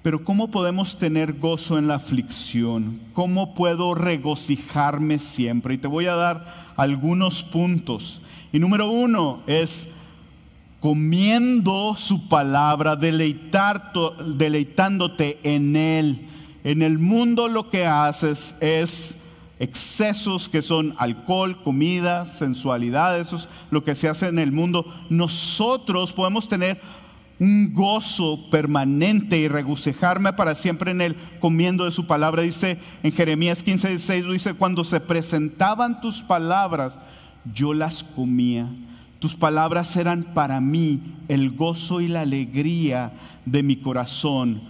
Pero 0.02 0.24
¿cómo 0.24 0.50
podemos 0.50 0.98
tener 0.98 1.34
gozo 1.34 1.78
en 1.78 1.86
la 1.86 1.94
aflicción? 1.94 2.98
¿Cómo 3.12 3.54
puedo 3.54 3.94
regocijarme 3.94 5.20
siempre? 5.20 5.74
Y 5.74 5.78
te 5.78 5.86
voy 5.86 6.06
a 6.06 6.16
dar 6.16 6.72
algunos 6.76 7.44
puntos. 7.44 8.20
Y 8.52 8.58
número 8.58 8.90
uno 8.90 9.44
es 9.46 9.86
comiendo 10.80 11.94
su 11.96 12.28
palabra, 12.28 12.96
deleitándote 12.96 15.38
en 15.44 15.76
Él. 15.76 16.26
En 16.64 16.82
el 16.82 16.98
mundo 16.98 17.46
lo 17.46 17.70
que 17.70 17.86
haces 17.86 18.56
es 18.60 19.14
excesos 19.64 20.48
que 20.48 20.62
son 20.62 20.94
alcohol, 20.98 21.62
comida, 21.62 22.24
sensualidad, 22.24 23.18
eso 23.18 23.36
es 23.36 23.48
lo 23.70 23.82
que 23.82 23.94
se 23.94 24.08
hace 24.08 24.26
en 24.26 24.38
el 24.38 24.52
mundo. 24.52 24.86
Nosotros 25.10 26.12
podemos 26.12 26.48
tener 26.48 26.80
un 27.40 27.74
gozo 27.74 28.48
permanente 28.50 29.38
y 29.38 29.48
regocijarme 29.48 30.32
para 30.34 30.54
siempre 30.54 30.92
en 30.92 31.00
Él, 31.00 31.16
comiendo 31.40 31.84
de 31.84 31.90
su 31.90 32.06
palabra. 32.06 32.42
Dice 32.42 32.78
en 33.02 33.12
Jeremías 33.12 33.62
15, 33.62 33.88
16, 33.88 34.26
dice, 34.30 34.54
cuando 34.54 34.84
se 34.84 35.00
presentaban 35.00 36.00
tus 36.00 36.22
palabras, 36.22 36.98
yo 37.52 37.74
las 37.74 38.04
comía 38.04 38.70
tus 39.24 39.36
palabras 39.36 39.96
eran 39.96 40.34
para 40.34 40.60
mí 40.60 41.00
el 41.28 41.52
gozo 41.52 42.02
y 42.02 42.08
la 42.08 42.20
alegría 42.20 43.14
de 43.46 43.62
mi 43.62 43.76
corazón, 43.76 44.60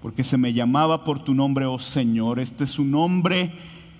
porque 0.00 0.24
se 0.24 0.38
me 0.38 0.54
llamaba 0.54 1.04
por 1.04 1.22
tu 1.22 1.34
nombre, 1.34 1.66
oh 1.66 1.78
Señor. 1.78 2.40
Este 2.40 2.64
es 2.64 2.78
un 2.78 2.90
nombre 2.90 3.52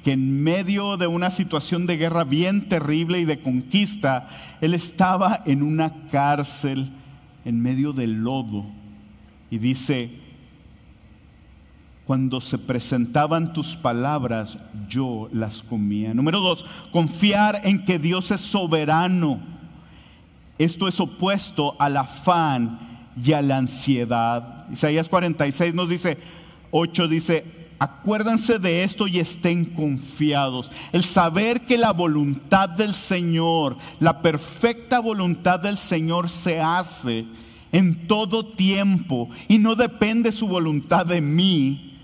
que 0.02 0.12
en 0.12 0.42
medio 0.42 0.96
de 0.96 1.06
una 1.06 1.30
situación 1.30 1.86
de 1.86 1.96
guerra 1.96 2.24
bien 2.24 2.68
terrible 2.68 3.20
y 3.20 3.24
de 3.24 3.40
conquista, 3.40 4.28
él 4.60 4.74
estaba 4.74 5.42
en 5.46 5.62
una 5.62 6.08
cárcel 6.10 6.90
en 7.44 7.60
medio 7.60 7.92
del 7.92 8.22
lodo. 8.22 8.66
Y 9.50 9.58
dice, 9.58 10.10
cuando 12.04 12.40
se 12.40 12.58
presentaban 12.58 13.52
tus 13.52 13.76
palabras, 13.76 14.58
yo 14.88 15.28
las 15.32 15.62
comía. 15.62 16.14
Número 16.14 16.40
dos, 16.40 16.64
confiar 16.90 17.60
en 17.64 17.84
que 17.84 17.98
Dios 17.98 18.30
es 18.30 18.40
soberano 18.40 19.52
esto 20.58 20.86
es 20.86 21.00
opuesto 21.00 21.74
al 21.78 21.96
afán 21.96 23.08
y 23.22 23.32
a 23.32 23.42
la 23.42 23.58
ansiedad. 23.58 24.66
Isaías 24.70 25.08
46 25.08 25.74
nos 25.74 25.88
dice, 25.88 26.18
8 26.70 27.08
dice, 27.08 27.61
acuérdense 27.82 28.60
de 28.60 28.84
esto 28.84 29.08
y 29.08 29.18
estén 29.18 29.64
confiados. 29.64 30.70
El 30.92 31.02
saber 31.02 31.62
que 31.66 31.76
la 31.76 31.92
voluntad 31.92 32.68
del 32.68 32.94
Señor, 32.94 33.76
la 33.98 34.22
perfecta 34.22 35.00
voluntad 35.00 35.58
del 35.58 35.76
Señor 35.76 36.28
se 36.28 36.60
hace 36.60 37.26
en 37.72 38.06
todo 38.06 38.46
tiempo 38.52 39.28
y 39.48 39.58
no 39.58 39.74
depende 39.74 40.30
su 40.30 40.46
voluntad 40.46 41.06
de 41.06 41.20
mí. 41.20 41.98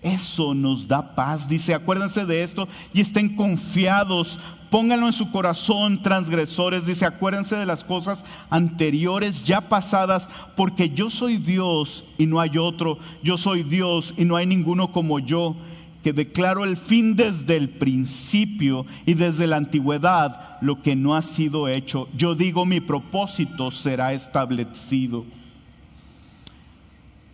Eso 0.00 0.54
nos 0.54 0.86
da 0.86 1.16
paz. 1.16 1.48
Dice, 1.48 1.74
acuérdense 1.74 2.24
de 2.24 2.44
esto 2.44 2.68
y 2.94 3.00
estén 3.00 3.34
confiados 3.34 4.38
Pónganlo 4.70 5.06
en 5.06 5.12
su 5.12 5.30
corazón, 5.30 6.02
transgresores. 6.02 6.86
Dice, 6.86 7.06
acuérdense 7.06 7.56
de 7.56 7.66
las 7.66 7.84
cosas 7.84 8.24
anteriores, 8.50 9.44
ya 9.44 9.68
pasadas, 9.68 10.28
porque 10.56 10.90
yo 10.90 11.08
soy 11.08 11.36
Dios 11.36 12.04
y 12.18 12.26
no 12.26 12.40
hay 12.40 12.58
otro. 12.58 12.98
Yo 13.22 13.36
soy 13.36 13.62
Dios 13.62 14.12
y 14.16 14.24
no 14.24 14.36
hay 14.36 14.46
ninguno 14.46 14.90
como 14.90 15.20
yo, 15.20 15.56
que 16.02 16.12
declaro 16.12 16.64
el 16.64 16.76
fin 16.76 17.14
desde 17.14 17.56
el 17.56 17.68
principio 17.68 18.86
y 19.06 19.14
desde 19.14 19.46
la 19.46 19.56
antigüedad 19.56 20.58
lo 20.60 20.82
que 20.82 20.96
no 20.96 21.14
ha 21.14 21.22
sido 21.22 21.68
hecho. 21.68 22.08
Yo 22.16 22.34
digo, 22.34 22.66
mi 22.66 22.80
propósito 22.80 23.70
será 23.70 24.12
establecido. 24.12 25.24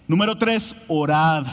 Número 0.07 0.37
tres, 0.37 0.77
orad. 0.89 1.47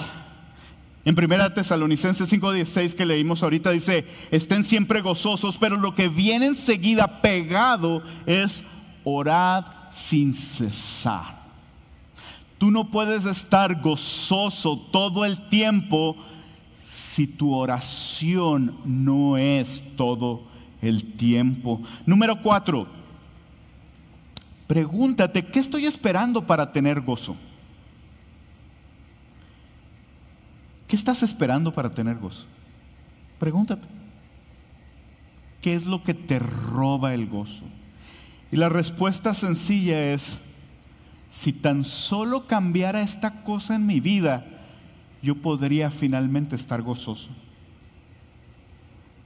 En 1.10 1.15
1 1.15 1.54
Tesalonicenses 1.54 2.30
5:16 2.32 2.93
que 2.93 3.04
leímos 3.04 3.41
ahorita 3.41 3.72
dice, 3.72 4.06
estén 4.30 4.63
siempre 4.63 5.02
gozosos, 5.02 5.58
pero 5.58 5.76
lo 5.76 5.95
que 5.95 6.08
viene 6.08 6.45
enseguida 6.45 7.24
pegado 7.24 8.04
es 8.28 8.63
orad 9.04 9.65
sin 9.89 10.36
cesar. 10.36 11.39
Tú 12.60 12.69
no 12.69 12.91
puedes 12.91 13.26
estar 13.26 13.82
gozoso 13.82 14.78
todo 14.91 15.26
el 15.26 15.50
tiempo 15.50 16.15
si 17.15 17.26
tu 17.26 17.56
oración 17.56 18.78
no 18.86 19.36
es 19.36 19.84
todo 19.98 20.43
el 20.80 21.13
tiempo. 21.13 21.82
Número 22.06 22.39
cuatro, 22.39 22.86
pregúntate, 24.67 25.43
¿qué 25.43 25.58
estoy 25.58 25.88
esperando 25.88 26.45
para 26.45 26.72
tener 26.72 27.02
gozo? 27.02 27.36
¿Qué 30.89 30.95
estás 30.95 31.21
esperando 31.21 31.71
para 31.71 31.91
tener 31.91 32.17
gozo? 32.17 32.47
Pregúntate. 33.38 33.88
¿Qué 35.62 35.75
es 35.75 35.86
lo 35.86 36.04
que 36.04 36.15
te 36.15 36.39
roba 36.39 37.13
el 37.13 37.28
gozo? 37.28 37.63
Y 38.52 38.58
la 38.58 38.69
respuesta 38.69 39.36
sencilla 39.36 40.12
es, 40.12 40.41
si 41.30 41.54
tan 41.54 41.84
solo 41.84 42.47
cambiara 42.47 43.02
esta 43.02 43.43
cosa 43.43 43.75
en 43.75 43.86
mi 43.86 43.99
vida, 43.99 44.47
yo 45.21 45.36
podría 45.36 45.91
finalmente 45.91 46.56
estar 46.56 46.82
gozoso. 46.82 47.30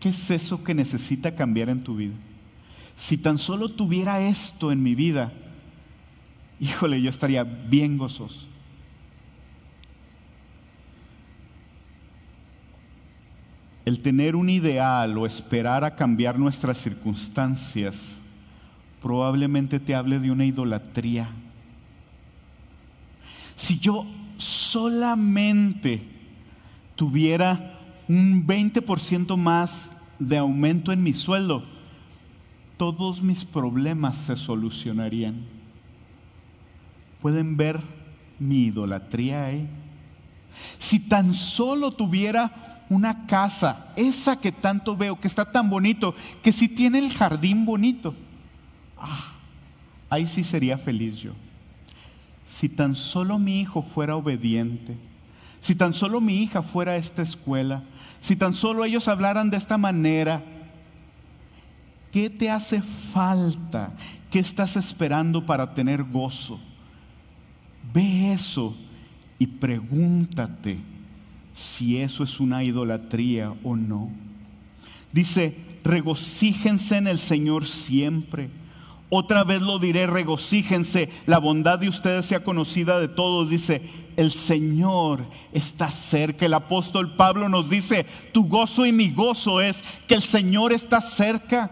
¿Qué 0.02 0.10
es 0.10 0.32
eso 0.32 0.66
que 0.66 0.74
necesita 0.74 1.34
cambiar 1.34 1.70
en 1.70 1.82
tu 1.82 1.96
vida? 1.96 2.16
Si 2.98 3.18
tan 3.18 3.38
solo 3.38 3.70
tuviera 3.70 4.20
esto 4.20 4.74
en 4.74 4.84
mi 4.84 4.96
vida, 4.96 5.32
híjole, 6.60 7.02
yo 7.02 7.10
estaría 7.10 7.46
bien 7.46 7.98
gozoso. 7.98 8.53
El 13.86 14.02
tener 14.02 14.36
un 14.36 14.50
ideal 14.50 15.18
o 15.18 15.26
esperar 15.26 15.84
a 15.84 15.96
cambiar 15.96 16.40
nuestras 16.40 16.78
circunstancias 16.78 18.20
probablemente 19.02 19.82
te 19.82 19.94
hable 19.94 20.18
de 20.18 20.32
una 20.32 20.46
idolatría. 20.46 21.30
Si 23.54 23.78
yo 23.78 24.06
solamente 24.38 26.02
tuviera 26.96 27.80
un 28.08 28.48
20% 28.48 29.36
más 29.36 29.90
de 30.20 30.38
aumento 30.38 30.94
en 30.94 31.04
mi 31.04 31.12
sueldo, 31.12 31.66
todos 32.78 33.22
mis 33.22 33.44
problemas 33.44 34.16
se 34.16 34.38
solucionarían. 34.38 35.36
¿Pueden 37.22 37.58
ver 37.58 37.82
mi 38.40 38.66
idolatría 38.66 39.46
ahí? 39.46 39.68
Si 40.80 41.00
tan 41.00 41.34
solo 41.34 41.92
tuviera 41.92 42.73
una 42.94 43.26
casa, 43.26 43.88
esa 43.96 44.36
que 44.36 44.52
tanto 44.52 44.96
veo, 44.96 45.20
que 45.20 45.28
está 45.28 45.46
tan 45.46 45.70
bonito, 45.70 46.14
que 46.42 46.52
si 46.52 46.68
tiene 46.68 47.00
el 47.00 47.12
jardín 47.14 47.66
bonito, 47.66 48.16
ah, 48.98 49.34
ahí 50.10 50.28
sí 50.28 50.44
sería 50.44 50.78
feliz 50.78 51.18
yo. 51.18 51.34
Si 52.46 52.70
tan 52.70 52.96
solo 52.96 53.40
mi 53.40 53.62
hijo 53.62 53.82
fuera 53.82 54.16
obediente, 54.16 54.96
si 55.60 55.76
tan 55.76 55.94
solo 55.94 56.22
mi 56.22 56.44
hija 56.44 56.62
fuera 56.62 56.92
a 56.92 56.98
esta 56.98 57.22
escuela, 57.22 57.84
si 58.20 58.36
tan 58.36 58.54
solo 58.54 58.86
ellos 58.86 59.08
hablaran 59.08 59.50
de 59.50 59.58
esta 59.58 59.78
manera, 59.78 60.44
¿qué 62.12 62.30
te 62.30 62.50
hace 62.50 62.82
falta? 62.82 63.92
¿Qué 64.30 64.40
estás 64.40 64.76
esperando 64.76 65.46
para 65.46 65.74
tener 65.74 66.04
gozo? 66.04 66.60
Ve 67.94 68.34
eso 68.34 68.76
y 69.40 69.48
pregúntate 69.48 70.93
si 71.54 71.98
eso 71.98 72.24
es 72.24 72.40
una 72.40 72.64
idolatría 72.64 73.54
o 73.64 73.76
no. 73.76 74.10
Dice, 75.12 75.56
regocíjense 75.84 76.98
en 76.98 77.08
el 77.08 77.20
Señor 77.20 77.68
siempre. 77.68 78.50
Otra 79.10 79.44
vez 79.44 79.62
lo 79.62 79.78
diré, 79.78 80.08
regocíjense, 80.08 81.10
la 81.28 81.38
bondad 81.38 81.78
de 81.78 81.88
ustedes 81.88 82.26
sea 82.26 82.44
conocida 82.44 83.00
de 83.00 83.08
todos. 83.08 83.48
Dice, 83.48 83.84
el 84.18 84.32
Señor 84.32 85.28
está 85.52 85.90
cerca. 85.90 86.48
El 86.48 86.56
apóstol 86.56 87.16
Pablo 87.16 87.48
nos 87.48 87.70
dice, 87.70 88.08
tu 88.32 88.48
gozo 88.48 88.88
y 88.88 88.92
mi 88.92 89.12
gozo 89.12 89.62
es 89.62 89.84
que 90.08 90.16
el 90.16 90.24
Señor 90.24 90.74
está 90.74 91.00
cerca, 91.00 91.70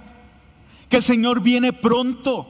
que 0.88 0.98
el 0.98 1.04
Señor 1.04 1.42
viene 1.42 1.74
pronto. 1.74 2.48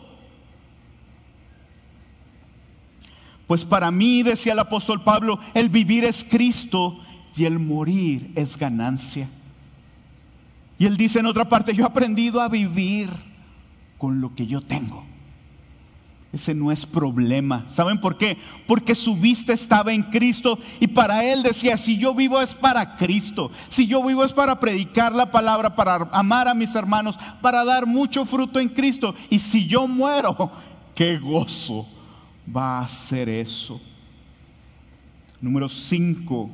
Pues 3.48 3.64
para 3.64 3.92
mí, 3.92 4.24
decía 4.24 4.52
el 4.52 4.60
apóstol 4.60 5.04
Pablo, 5.06 5.40
el 5.54 5.70
vivir 5.70 6.04
es 6.04 6.26
Cristo 6.30 7.00
y 7.36 7.46
el 7.46 7.60
morir 7.60 8.32
es 8.36 8.58
ganancia. 8.58 9.30
Y 10.78 10.86
él 10.86 10.98
dice 10.98 11.20
en 11.20 11.28
otra 11.28 11.48
parte, 11.48 11.74
yo 11.74 11.84
he 11.84 11.88
aprendido 11.88 12.42
a 12.42 12.50
vivir 12.50 13.10
con 13.98 14.20
lo 14.20 14.34
que 14.34 14.48
yo 14.48 14.62
tengo. 14.62 15.06
Ese 16.34 16.56
no 16.56 16.72
es 16.72 16.86
problema. 16.86 17.66
¿Saben 17.72 18.00
por 18.00 18.18
qué? 18.18 18.38
Porque 18.66 18.96
su 18.96 19.18
vista 19.18 19.52
estaba 19.52 19.92
en 19.92 20.02
Cristo 20.04 20.58
y 20.80 20.88
para 20.88 21.26
él 21.26 21.44
decía, 21.44 21.78
si 21.78 21.98
yo 21.98 22.16
vivo 22.16 22.42
es 22.42 22.56
para 22.56 22.96
Cristo, 22.96 23.52
si 23.68 23.86
yo 23.86 24.04
vivo 24.04 24.24
es 24.24 24.32
para 24.32 24.60
predicar 24.60 25.14
la 25.14 25.30
palabra, 25.30 25.76
para 25.76 26.10
amar 26.14 26.48
a 26.48 26.54
mis 26.54 26.74
hermanos, 26.74 27.20
para 27.42 27.66
dar 27.66 27.86
mucho 27.86 28.26
fruto 28.26 28.60
en 28.60 28.70
Cristo. 28.70 29.14
Y 29.30 29.40
si 29.40 29.68
yo 29.68 29.88
muero, 29.88 30.52
qué 30.96 31.18
gozo 31.18 31.86
va 32.56 32.80
a 32.80 32.88
ser 32.88 33.28
eso. 33.28 33.82
Número 35.42 35.68
5, 35.68 36.50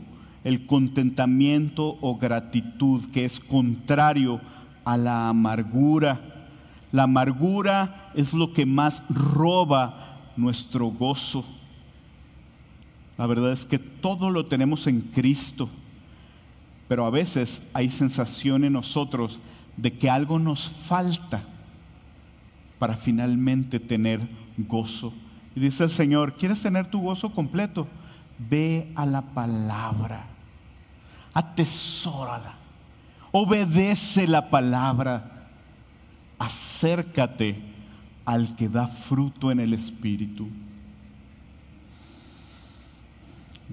el 0.48 0.66
contentamiento 0.66 1.98
o 2.00 2.18
gratitud, 2.18 3.04
que 3.12 3.26
es 3.26 3.42
contrario 3.42 4.40
a 4.86 4.96
la 4.96 5.28
amargura. 5.28 6.22
La 6.94 7.04
amargura 7.04 8.12
es 8.16 8.34
lo 8.34 8.54
que 8.54 8.66
más 8.66 9.04
roba 9.10 10.32
nuestro 10.38 10.88
gozo. 10.88 11.44
La 13.18 13.28
verdad 13.28 13.52
es 13.52 13.66
que 13.66 13.78
todo 13.78 14.30
lo 14.30 14.46
tenemos 14.46 14.88
en 14.88 15.02
Cristo, 15.02 15.68
pero 16.88 17.06
a 17.06 17.10
veces 17.10 17.62
hay 17.74 17.90
sensación 17.90 18.64
en 18.64 18.72
nosotros 18.72 19.42
de 19.76 19.98
que 19.98 20.10
algo 20.10 20.40
nos 20.40 20.70
falta 20.70 21.44
para 22.80 22.96
finalmente 22.96 23.82
tener 23.82 24.22
gozo. 24.58 25.12
Y 25.58 25.60
dice 25.60 25.84
el 25.84 25.90
Señor, 25.90 26.36
¿quieres 26.36 26.62
tener 26.62 26.88
tu 26.88 27.02
gozo 27.02 27.34
completo? 27.34 27.86
Ve 28.50 28.94
a 28.96 29.06
la 29.06 29.24
palabra, 29.24 30.37
atesórala, 31.38 32.56
obedece 33.32 34.26
la 34.26 34.50
palabra 34.50 35.50
acércate 36.40 37.62
al 38.26 38.56
que 38.56 38.68
da 38.68 38.88
fruto 38.88 39.52
en 39.52 39.60
el 39.60 39.74
Espíritu. 39.74 40.48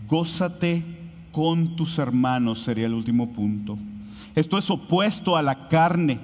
Gózate 0.06 0.84
con 1.32 1.74
tus 1.74 1.98
hermanos 1.98 2.60
sería 2.60 2.84
el 2.84 2.92
último 2.92 3.32
punto. 3.32 3.78
Esto 4.34 4.58
es 4.58 4.68
opuesto 4.68 5.34
a 5.34 5.40
la 5.40 5.68
carne. 5.68 6.20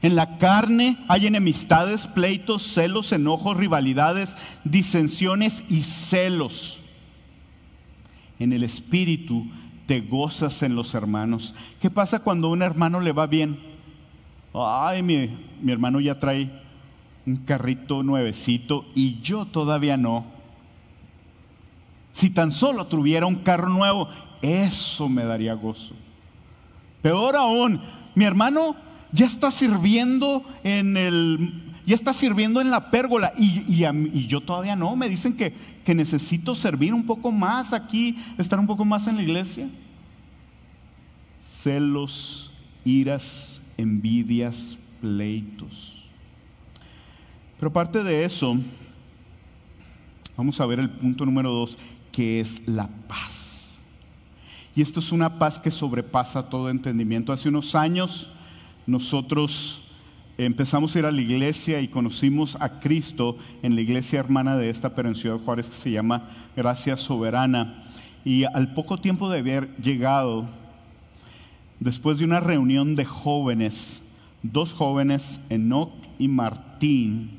En 0.00 0.14
la 0.14 0.38
carne 0.38 0.96
hay 1.08 1.26
enemistades, 1.26 2.06
pleitos, 2.06 2.62
celos, 2.62 3.10
enojos, 3.10 3.56
rivalidades, 3.56 4.36
disensiones 4.62 5.64
y 5.68 5.82
celos. 5.82 6.84
En 8.38 8.52
el 8.52 8.62
Espíritu 8.62 9.44
te 9.88 10.02
gozas 10.02 10.62
en 10.62 10.76
los 10.76 10.92
hermanos. 10.94 11.54
¿Qué 11.80 11.88
pasa 11.90 12.18
cuando 12.18 12.48
a 12.48 12.50
un 12.50 12.60
hermano 12.60 13.00
le 13.00 13.12
va 13.12 13.26
bien? 13.26 13.58
ay, 14.52 15.02
mi, 15.02 15.30
mi 15.62 15.72
hermano 15.72 15.98
ya 15.98 16.18
trae 16.18 16.50
un 17.24 17.36
carrito 17.38 18.02
nuevecito 18.02 18.84
y 18.94 19.20
yo 19.20 19.46
todavía 19.46 19.96
no. 19.96 20.26
Si 22.12 22.28
tan 22.28 22.50
solo 22.52 22.86
tuviera 22.86 23.26
un 23.26 23.36
carro 23.36 23.70
nuevo, 23.70 24.08
eso 24.42 25.08
me 25.08 25.24
daría 25.24 25.54
gozo. 25.54 25.94
Peor 27.00 27.36
aún, 27.36 27.80
mi 28.14 28.24
hermano 28.26 28.76
ya 29.12 29.24
está 29.24 29.50
sirviendo 29.50 30.44
en 30.64 30.98
el, 30.98 31.67
ya 31.88 31.94
está 31.94 32.12
sirviendo 32.12 32.60
en 32.60 32.70
la 32.70 32.90
pérgola 32.90 33.32
y, 33.34 33.64
y, 33.66 34.26
yo 34.26 34.42
todavía 34.42 34.76
no. 34.76 34.94
Me 34.94 35.08
dicen 35.08 35.32
que, 35.32 35.54
que 35.86 35.94
necesito 35.94 36.54
servir 36.54 36.92
un 36.92 37.06
poco 37.06 37.32
más 37.32 37.72
aquí, 37.72 38.14
estar 38.36 38.60
un 38.60 38.66
poco 38.66 38.84
más 38.84 39.06
en 39.06 39.16
la 39.16 39.22
iglesia. 39.22 39.70
Celos, 41.40 42.52
iras, 42.84 43.62
envidias, 43.78 44.76
pleitos. 45.00 46.04
Pero 47.58 47.70
aparte 47.70 48.04
de 48.04 48.22
eso, 48.22 48.58
vamos 50.36 50.60
a 50.60 50.66
ver 50.66 50.80
el 50.80 50.90
punto 50.90 51.24
número 51.24 51.50
dos, 51.50 51.78
que 52.12 52.40
es 52.40 52.60
la 52.66 52.86
paz. 53.08 53.64
Y 54.76 54.82
esto 54.82 55.00
es 55.00 55.10
una 55.10 55.38
paz 55.38 55.58
que 55.58 55.70
sobrepasa 55.70 56.50
todo 56.50 56.68
entendimiento. 56.68 57.32
Hace 57.32 57.48
unos 57.48 57.74
años 57.74 58.30
nosotros 58.86 59.87
empezamos 60.38 60.94
a 60.94 60.98
ir 61.00 61.06
a 61.06 61.12
la 61.12 61.20
iglesia 61.20 61.80
y 61.80 61.88
conocimos 61.88 62.56
a 62.60 62.80
Cristo 62.80 63.36
en 63.62 63.74
la 63.74 63.80
iglesia 63.80 64.20
hermana 64.20 64.56
de 64.56 64.70
esta, 64.70 64.94
pero 64.94 65.08
en 65.08 65.14
Ciudad 65.14 65.38
Juárez, 65.38 65.68
que 65.68 65.76
se 65.76 65.90
llama 65.90 66.30
Gracia 66.56 66.96
Soberana. 66.96 67.84
Y 68.24 68.44
al 68.44 68.72
poco 68.72 68.98
tiempo 68.98 69.28
de 69.28 69.40
haber 69.40 69.76
llegado, 69.76 70.48
después 71.80 72.18
de 72.18 72.24
una 72.24 72.40
reunión 72.40 72.94
de 72.94 73.04
jóvenes, 73.04 74.02
dos 74.42 74.72
jóvenes, 74.72 75.40
Enoch 75.50 75.92
y 76.18 76.28
Martín, 76.28 77.30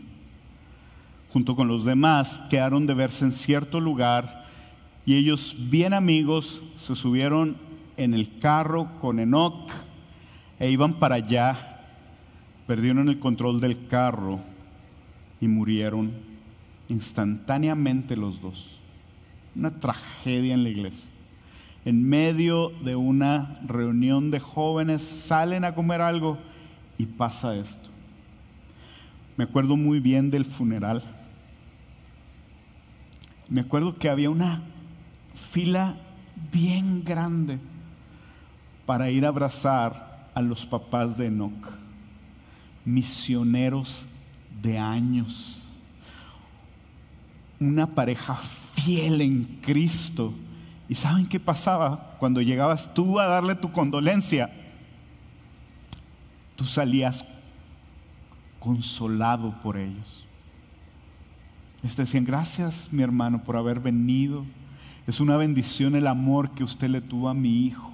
junto 1.31 1.55
con 1.55 1.67
los 1.67 1.85
demás, 1.85 2.41
quedaron 2.49 2.85
de 2.85 2.93
verse 2.93 3.25
en 3.25 3.31
cierto 3.31 3.79
lugar 3.79 4.39
y 5.05 5.15
ellos, 5.15 5.55
bien 5.57 5.93
amigos, 5.93 6.63
se 6.75 6.95
subieron 6.95 7.57
en 7.97 8.13
el 8.13 8.37
carro 8.39 8.89
con 8.99 9.19
Enoch 9.19 9.71
e 10.59 10.69
iban 10.69 10.93
para 10.93 11.15
allá, 11.15 11.78
perdieron 12.69 13.09
el 13.09 13.19
control 13.19 13.59
del 13.59 13.87
carro 13.87 14.39
y 15.41 15.49
murieron 15.49 16.13
instantáneamente 16.87 18.15
los 18.15 18.39
dos. 18.39 18.79
Una 19.55 19.71
tragedia 19.71 20.53
en 20.53 20.63
la 20.63 20.69
iglesia 20.69 21.09
en 21.85 22.07
medio 22.07 22.69
de 22.83 22.95
una 22.95 23.59
reunión 23.65 24.31
de 24.31 24.39
jóvenes, 24.39 25.01
salen 25.01 25.63
a 25.65 25.73
comer 25.73 26.01
algo 26.01 26.37
y 26.97 27.05
pasa 27.05 27.55
esto. 27.55 27.89
Me 29.37 29.45
acuerdo 29.45 29.77
muy 29.77 29.99
bien 29.99 30.29
del 30.29 30.45
funeral. 30.45 31.01
Me 33.47 33.61
acuerdo 33.61 33.97
que 33.97 34.09
había 34.09 34.29
una 34.29 34.61
fila 35.33 35.97
bien 36.51 37.03
grande 37.03 37.57
para 38.85 39.09
ir 39.09 39.25
a 39.25 39.29
abrazar 39.29 40.29
a 40.35 40.41
los 40.41 40.65
papás 40.65 41.17
de 41.17 41.27
Enoch, 41.27 41.69
misioneros 42.85 44.05
de 44.61 44.77
años, 44.77 45.61
una 47.59 47.87
pareja 47.87 48.35
fiel 48.35 49.21
en 49.21 49.43
Cristo 49.61 50.33
¿Y 50.89 50.95
saben 50.95 51.27
qué 51.27 51.39
pasaba 51.39 52.15
cuando 52.17 52.41
llegabas 52.41 52.91
tú 52.95 53.19
a 53.19 53.27
darle 53.27 53.53
tu 53.53 53.71
condolencia? 53.71 54.51
Tú 56.55 56.65
salías 56.65 57.23
consolado 58.59 59.53
por 59.61 59.77
ellos. 59.77 60.25
Les 61.83 61.95
decían, 61.95 62.25
gracias 62.25 62.91
mi 62.91 63.03
hermano 63.03 63.43
por 63.43 63.55
haber 63.55 63.79
venido. 63.79 64.45
Es 65.05 65.19
una 65.19 65.37
bendición 65.37 65.95
el 65.95 66.07
amor 66.07 66.55
que 66.55 66.63
usted 66.63 66.89
le 66.89 67.01
tuvo 67.01 67.29
a 67.29 67.35
mi 67.35 67.67
hijo. 67.67 67.93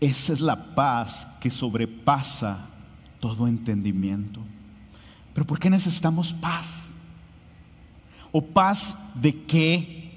Esa 0.00 0.32
es 0.32 0.40
la 0.40 0.74
paz 0.74 1.26
que 1.40 1.50
sobrepasa 1.50 2.66
todo 3.20 3.46
entendimiento. 3.46 4.40
Pero 5.32 5.46
¿por 5.46 5.58
qué 5.58 5.70
necesitamos 5.70 6.32
paz? 6.34 6.84
¿O 8.32 8.42
paz 8.42 8.96
de 9.14 9.42
qué? 9.44 10.12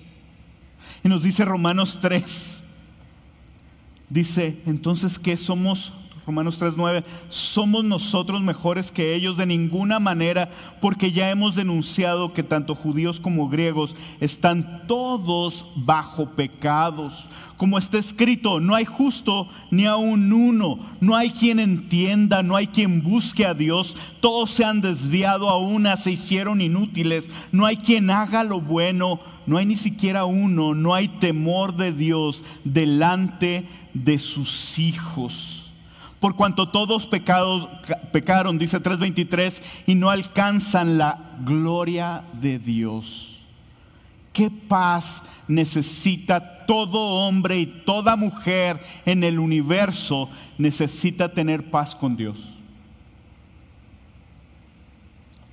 Y 1.04 1.08
nos 1.08 1.24
dice 1.24 1.46
Romanos 1.46 2.00
3. 2.02 2.58
Dice, 4.10 4.62
entonces, 4.66 5.20
¿qué 5.20 5.38
somos? 5.38 5.94
Romanos 6.30 6.60
3:9, 6.60 7.04
somos 7.28 7.84
nosotros 7.84 8.44
mejores 8.44 8.92
que 8.92 9.16
ellos 9.16 9.36
de 9.36 9.48
ninguna 9.48 10.00
manera, 10.00 10.52
porque 10.80 11.12
ya 11.12 11.32
hemos 11.32 11.56
denunciado 11.56 12.34
que 12.34 12.44
tanto 12.44 12.76
judíos 12.76 13.20
como 13.20 13.50
griegos 13.50 13.96
están 14.20 14.84
todos 14.86 15.66
bajo 15.76 16.30
pecados. 16.36 17.28
Como 17.58 17.80
está 17.80 17.98
escrito, 17.98 18.60
no 18.60 18.76
hay 18.76 18.86
justo 18.86 19.48
ni 19.72 19.88
aun 19.88 20.32
uno, 20.32 20.78
no 21.02 21.16
hay 21.16 21.32
quien 21.32 21.60
entienda, 21.60 22.44
no 22.44 22.56
hay 22.56 22.68
quien 22.68 23.02
busque 23.02 23.48
a 23.48 23.56
Dios, 23.56 23.98
todos 24.20 24.52
se 24.52 24.64
han 24.64 24.82
desviado 24.82 25.50
a 25.50 25.58
una, 25.58 25.98
se 25.98 26.12
hicieron 26.12 26.62
inútiles, 26.62 27.32
no 27.52 27.66
hay 27.66 27.78
quien 27.78 28.12
haga 28.12 28.44
lo 28.44 28.62
bueno, 28.62 29.20
no 29.48 29.58
hay 29.58 29.66
ni 29.66 29.78
siquiera 29.78 30.26
uno, 30.26 30.76
no 30.76 30.94
hay 30.94 31.08
temor 31.08 31.76
de 31.76 31.92
Dios 31.92 32.44
delante 32.64 33.68
de 33.96 34.20
sus 34.20 34.78
hijos 34.78 35.59
por 36.20 36.36
cuanto 36.36 36.70
todos 36.70 37.08
pecaron, 37.08 38.58
dice 38.58 38.82
3.23, 38.82 39.62
y 39.88 39.96
no 39.96 40.10
alcanzan 40.10 40.98
la 40.98 41.38
gloria 41.46 42.26
de 42.34 42.60
Dios. 42.60 43.46
¿Qué 44.34 44.52
paz 44.52 45.22
necesita 45.48 46.66
todo 46.66 47.00
hombre 47.26 47.60
y 47.60 47.66
toda 47.66 48.16
mujer 48.16 48.82
en 49.06 49.24
el 49.24 49.40
universo? 49.40 50.30
Necesita 50.58 51.34
tener 51.34 51.70
paz 51.72 51.96
con 51.96 52.16
Dios. 52.16 52.38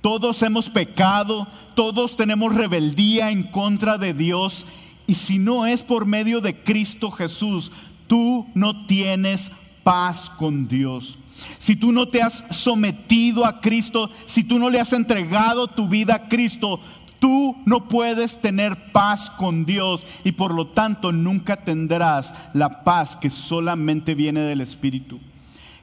Todos 0.01 0.41
hemos 0.43 0.69
pecado, 0.69 1.47
todos 1.75 2.15
tenemos 2.15 2.55
rebeldía 2.55 3.31
en 3.31 3.43
contra 3.43 3.97
de 3.97 4.13
Dios. 4.13 4.67
Y 5.05 5.15
si 5.15 5.39
no 5.39 5.65
es 5.65 5.81
por 5.81 6.05
medio 6.05 6.39
de 6.39 6.61
Cristo 6.63 7.11
Jesús, 7.11 7.71
tú 8.07 8.47
no 8.53 8.85
tienes 8.85 9.51
paz 9.87 10.29
con 10.29 10.67
Dios. 10.67 11.17
Si 11.59 11.77
tú 11.77 11.93
no 11.93 12.09
te 12.09 12.21
has 12.21 12.43
sometido 12.51 13.45
a 13.45 13.61
Cristo, 13.61 14.09
si 14.25 14.43
tú 14.43 14.59
no 14.59 14.69
le 14.69 14.81
has 14.81 14.91
entregado 14.91 15.69
tu 15.69 15.87
vida 15.87 16.15
a 16.15 16.27
Cristo, 16.27 16.81
tú 17.19 17.55
no 17.65 17.87
puedes 17.87 18.37
tener 18.41 18.91
paz 18.91 19.29
con 19.29 19.63
Dios 19.63 20.05
y 20.25 20.33
por 20.33 20.53
lo 20.53 20.67
tanto 20.67 21.13
nunca 21.13 21.63
tendrás 21.63 22.33
la 22.53 22.83
paz 22.83 23.15
que 23.15 23.29
solamente 23.29 24.13
viene 24.13 24.41
del 24.41 24.59
Espíritu. 24.59 25.21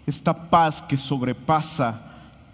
Esta 0.07 0.51
paz 0.51 0.83
que 0.83 0.99
sobrepasa 0.99 2.03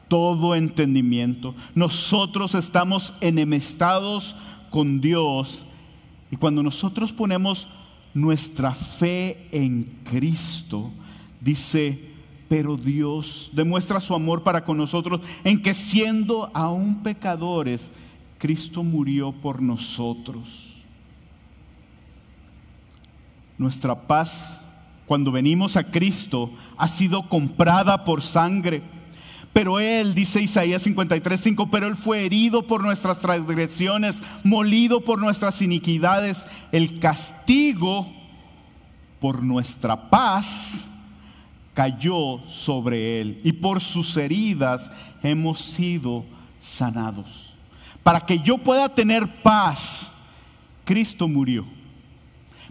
todo 0.07 0.55
entendimiento. 0.55 1.57
Nosotros 1.74 2.55
estamos 2.55 3.12
enemistados 3.20 4.36
con 4.70 5.01
Dios 5.01 5.66
y 6.30 6.36
cuando 6.36 6.62
nosotros 6.62 7.12
ponemos 7.12 7.66
nuestra 8.14 8.70
fe 8.72 9.48
en 9.51 9.98
Cristo, 10.05 10.92
dice, 11.41 12.11
pero 12.49 12.76
Dios 12.76 13.51
demuestra 13.53 14.01
su 14.01 14.12
amor 14.12 14.43
para 14.43 14.64
con 14.64 14.76
nosotros 14.76 15.20
en 15.45 15.62
que 15.62 15.72
siendo 15.72 16.51
aún 16.53 17.03
pecadores, 17.03 17.93
Cristo 18.38 18.82
murió 18.82 19.30
por 19.30 19.62
nosotros. 19.62 20.82
Nuestra 23.57 23.95
paz, 23.95 24.61
cuando 25.07 25.30
venimos 25.30 25.76
a 25.76 25.93
Cristo, 25.93 26.51
ha 26.76 26.88
sido 26.88 27.28
comprada 27.28 28.05
por 28.05 28.20
sangre. 28.20 28.82
Pero 29.53 29.78
Él, 29.78 30.14
dice 30.14 30.41
Isaías 30.43 30.84
53:5, 30.84 31.68
pero 31.70 31.86
Él 31.86 31.97
fue 31.97 32.24
herido 32.24 32.66
por 32.66 32.82
nuestras 32.82 33.18
transgresiones, 33.18 34.22
molido 34.43 35.03
por 35.03 35.20
nuestras 35.20 35.62
iniquidades. 35.62 36.47
El 36.72 36.99
castigo 36.99 38.09
por 39.20 39.43
nuestra 39.43 40.09
paz 40.09 40.88
cayó 41.80 42.44
sobre 42.46 43.22
él 43.22 43.40
y 43.42 43.52
por 43.52 43.80
sus 43.80 44.14
heridas 44.18 44.92
hemos 45.22 45.60
sido 45.60 46.26
sanados. 46.58 47.54
Para 48.02 48.20
que 48.20 48.38
yo 48.38 48.58
pueda 48.58 48.90
tener 48.90 49.40
paz, 49.40 50.12
Cristo 50.84 51.26
murió. 51.26 51.64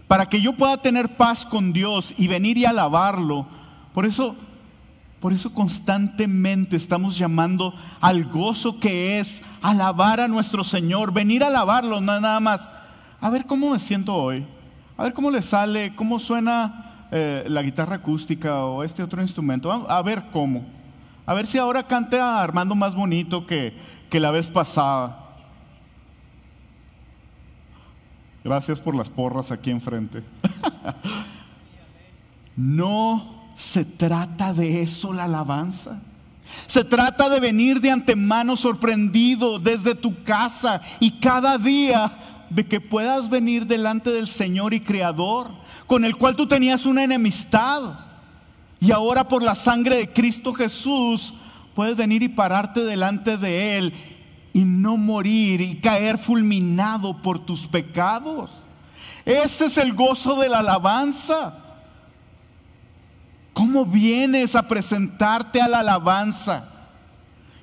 Para 0.06 0.28
que 0.28 0.40
yo 0.40 0.52
pueda 0.52 0.76
tener 0.76 1.16
paz 1.16 1.44
con 1.44 1.72
Dios 1.72 2.14
y 2.16 2.28
venir 2.28 2.56
y 2.56 2.66
alabarlo. 2.66 3.48
Por 3.94 4.06
eso, 4.06 4.36
por 5.18 5.32
eso 5.32 5.52
constantemente 5.52 6.76
estamos 6.76 7.18
llamando 7.18 7.74
al 8.00 8.26
gozo 8.26 8.78
que 8.78 9.18
es 9.18 9.42
alabar 9.60 10.20
a 10.20 10.28
nuestro 10.28 10.62
Señor, 10.62 11.12
venir 11.12 11.42
a 11.42 11.48
alabarlo, 11.48 12.00
nada 12.00 12.38
más. 12.38 12.60
A 13.20 13.28
ver 13.28 13.44
cómo 13.44 13.72
me 13.72 13.80
siento 13.80 14.14
hoy. 14.14 14.46
A 14.96 15.02
ver 15.02 15.14
cómo 15.14 15.32
le 15.32 15.42
sale, 15.42 15.96
cómo 15.96 16.20
suena 16.20 16.89
eh, 17.10 17.44
la 17.48 17.62
guitarra 17.62 17.96
acústica 17.96 18.64
o 18.64 18.84
este 18.84 19.02
otro 19.02 19.20
instrumento. 19.20 19.72
A, 19.72 20.02
ver 20.02 20.24
cómo. 20.32 20.64
A 21.26 21.34
ver 21.34 21.46
si 21.46 21.58
ahora 21.58 21.86
cante 21.86 22.18
a 22.18 22.40
Armando 22.40 22.74
más 22.74 22.94
bonito 22.94 23.46
que, 23.46 23.76
que 24.08 24.20
la 24.20 24.30
vez 24.30 24.48
pasada. 24.48 25.16
Gracias 28.44 28.80
por 28.80 28.94
las 28.94 29.08
porras 29.08 29.50
aquí 29.50 29.70
enfrente. 29.70 30.22
no 32.56 33.52
se 33.54 33.84
trata 33.84 34.54
de 34.54 34.82
eso 34.82 35.12
la 35.12 35.24
alabanza. 35.24 36.00
Se 36.66 36.84
trata 36.84 37.28
de 37.28 37.40
venir 37.40 37.80
de 37.80 37.90
antemano 37.90 38.56
sorprendido 38.56 39.58
desde 39.58 39.94
tu 39.94 40.22
casa 40.22 40.80
y 40.98 41.12
cada 41.12 41.58
día 41.58 42.39
de 42.50 42.66
que 42.66 42.80
puedas 42.80 43.30
venir 43.30 43.66
delante 43.66 44.10
del 44.10 44.26
Señor 44.26 44.74
y 44.74 44.80
Creador 44.80 45.50
con 45.86 46.04
el 46.04 46.16
cual 46.16 46.36
tú 46.36 46.46
tenías 46.46 46.84
una 46.84 47.04
enemistad. 47.04 48.00
Y 48.80 48.92
ahora 48.92 49.28
por 49.28 49.42
la 49.42 49.54
sangre 49.54 49.96
de 49.96 50.12
Cristo 50.12 50.52
Jesús 50.52 51.34
puedes 51.74 51.96
venir 51.96 52.22
y 52.22 52.28
pararte 52.28 52.84
delante 52.84 53.36
de 53.36 53.78
Él 53.78 53.94
y 54.52 54.64
no 54.64 54.96
morir 54.96 55.60
y 55.60 55.76
caer 55.76 56.18
fulminado 56.18 57.22
por 57.22 57.44
tus 57.44 57.66
pecados. 57.66 58.50
Ese 59.24 59.66
es 59.66 59.78
el 59.78 59.94
gozo 59.94 60.36
de 60.36 60.48
la 60.48 60.58
alabanza. 60.58 61.54
¿Cómo 63.52 63.84
vienes 63.84 64.56
a 64.56 64.66
presentarte 64.66 65.60
a 65.60 65.68
la 65.68 65.80
alabanza? 65.80 66.64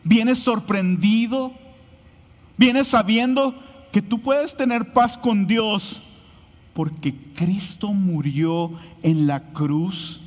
¿Vienes 0.04 0.40
sorprendido? 0.40 1.52
¿Vienes 2.56 2.88
sabiendo 2.88 3.56
que 3.98 4.02
tú 4.04 4.20
puedes 4.20 4.56
tener 4.56 4.94
paz 4.94 5.18
con 5.18 5.48
Dios 5.48 6.04
porque 6.76 7.16
Cristo 7.34 7.94
murió 7.94 8.74
en 9.02 9.26
la 9.26 9.52
cruz. 9.54 10.22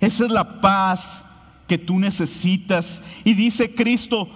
Esa 0.00 0.26
es 0.26 0.30
la 0.30 0.60
paz 0.60 1.24
que 1.66 1.78
tú 1.78 1.98
necesitas. 1.98 3.02
Y 3.24 3.32
dice 3.32 3.74
Cristo, 3.74 4.28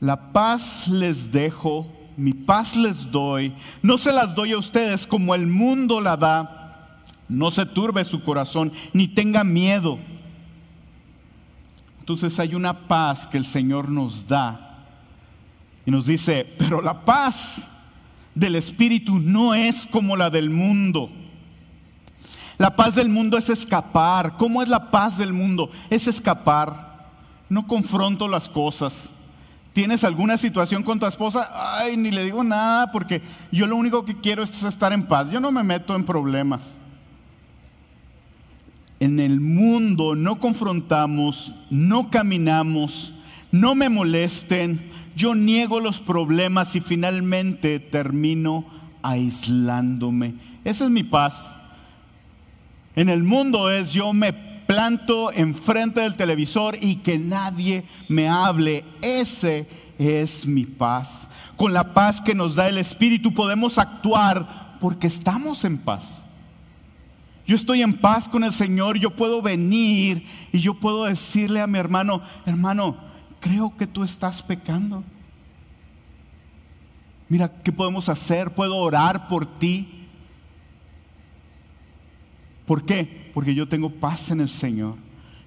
la 0.00 0.32
paz 0.32 0.88
les 0.88 1.30
dejo, 1.30 1.86
mi 2.16 2.32
paz 2.32 2.74
les 2.74 3.10
doy. 3.10 3.52
No 3.82 3.98
se 3.98 4.12
las 4.12 4.34
doy 4.34 4.52
a 4.52 4.58
ustedes 4.58 5.06
como 5.06 5.34
el 5.34 5.46
mundo 5.46 6.00
la 6.00 6.16
da. 6.16 7.02
No 7.28 7.50
se 7.50 7.66
turbe 7.66 8.02
su 8.04 8.22
corazón, 8.22 8.72
ni 8.94 9.08
tenga 9.08 9.44
miedo. 9.44 9.98
Entonces 11.98 12.40
hay 12.40 12.54
una 12.54 12.88
paz 12.88 13.26
que 13.26 13.36
el 13.36 13.44
Señor 13.44 13.90
nos 13.90 14.26
da. 14.26 14.69
Nos 15.90 16.06
dice, 16.06 16.46
pero 16.56 16.80
la 16.80 17.04
paz 17.04 17.68
del 18.34 18.54
Espíritu 18.54 19.18
no 19.18 19.54
es 19.54 19.88
como 19.88 20.16
la 20.16 20.30
del 20.30 20.48
mundo. 20.48 21.10
La 22.58 22.76
paz 22.76 22.94
del 22.94 23.08
mundo 23.08 23.36
es 23.36 23.50
escapar. 23.50 24.36
¿Cómo 24.36 24.62
es 24.62 24.68
la 24.68 24.90
paz 24.90 25.18
del 25.18 25.32
mundo? 25.32 25.70
Es 25.88 26.06
escapar. 26.06 27.08
No 27.48 27.66
confronto 27.66 28.28
las 28.28 28.48
cosas. 28.48 29.12
¿Tienes 29.72 30.04
alguna 30.04 30.36
situación 30.36 30.82
con 30.82 30.98
tu 30.98 31.06
esposa? 31.06 31.48
Ay, 31.52 31.96
ni 31.96 32.10
le 32.10 32.24
digo 32.24 32.44
nada 32.44 32.92
porque 32.92 33.22
yo 33.50 33.66
lo 33.66 33.76
único 33.76 34.04
que 34.04 34.20
quiero 34.20 34.42
es 34.42 34.62
estar 34.62 34.92
en 34.92 35.06
paz. 35.06 35.30
Yo 35.30 35.40
no 35.40 35.50
me 35.50 35.64
meto 35.64 35.96
en 35.96 36.04
problemas. 36.04 36.76
En 39.00 39.18
el 39.18 39.40
mundo 39.40 40.14
no 40.14 40.38
confrontamos, 40.38 41.54
no 41.70 42.10
caminamos, 42.10 43.14
no 43.50 43.74
me 43.74 43.88
molesten, 43.88 44.89
yo 45.20 45.34
niego 45.34 45.80
los 45.80 46.00
problemas 46.00 46.74
y 46.76 46.80
finalmente 46.80 47.78
termino 47.78 48.64
aislándome. 49.02 50.34
Esa 50.64 50.86
es 50.86 50.90
mi 50.90 51.02
paz. 51.02 51.56
En 52.96 53.10
el 53.10 53.22
mundo 53.22 53.70
es 53.70 53.92
yo 53.92 54.14
me 54.14 54.32
planto 54.32 55.30
enfrente 55.30 56.00
del 56.00 56.16
televisor 56.16 56.78
y 56.80 56.96
que 56.96 57.18
nadie 57.18 57.84
me 58.08 58.28
hable. 58.30 58.82
Ese 59.02 59.68
es 59.98 60.46
mi 60.46 60.64
paz. 60.64 61.28
Con 61.56 61.74
la 61.74 61.92
paz 61.92 62.22
que 62.22 62.34
nos 62.34 62.54
da 62.54 62.68
el 62.68 62.78
Espíritu 62.78 63.34
podemos 63.34 63.76
actuar 63.76 64.78
porque 64.80 65.06
estamos 65.06 65.66
en 65.66 65.76
paz. 65.76 66.22
Yo 67.46 67.56
estoy 67.56 67.82
en 67.82 67.92
paz 67.94 68.26
con 68.26 68.42
el 68.42 68.54
Señor, 68.54 68.98
yo 68.98 69.10
puedo 69.10 69.42
venir 69.42 70.24
y 70.50 70.60
yo 70.60 70.74
puedo 70.74 71.04
decirle 71.04 71.60
a 71.60 71.66
mi 71.66 71.78
hermano, 71.78 72.22
hermano, 72.46 73.09
creo 73.40 73.76
que 73.76 73.86
tú 73.86 74.04
estás 74.04 74.42
pecando. 74.42 75.02
Mira, 77.28 77.48
¿qué 77.62 77.72
podemos 77.72 78.08
hacer? 78.08 78.54
Puedo 78.54 78.76
orar 78.76 79.28
por 79.28 79.46
ti. 79.46 80.08
¿Por 82.66 82.84
qué? 82.84 83.30
Porque 83.34 83.54
yo 83.54 83.68
tengo 83.68 83.90
paz 83.90 84.30
en 84.30 84.40
el 84.40 84.48
Señor. 84.48 84.96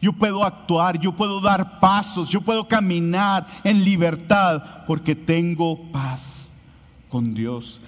Yo 0.01 0.11
puedo 0.11 0.43
actuar, 0.43 0.99
yo 0.99 1.15
puedo 1.15 1.39
dar 1.39 1.79
pasos, 1.79 2.27
yo 2.29 2.41
puedo 2.41 2.67
caminar 2.67 3.47
en 3.63 3.85
libertad 3.85 4.83
porque 4.85 5.15
tengo 5.15 5.91
paz 5.93 6.49
con 7.09 7.33
Dios. 7.33 7.79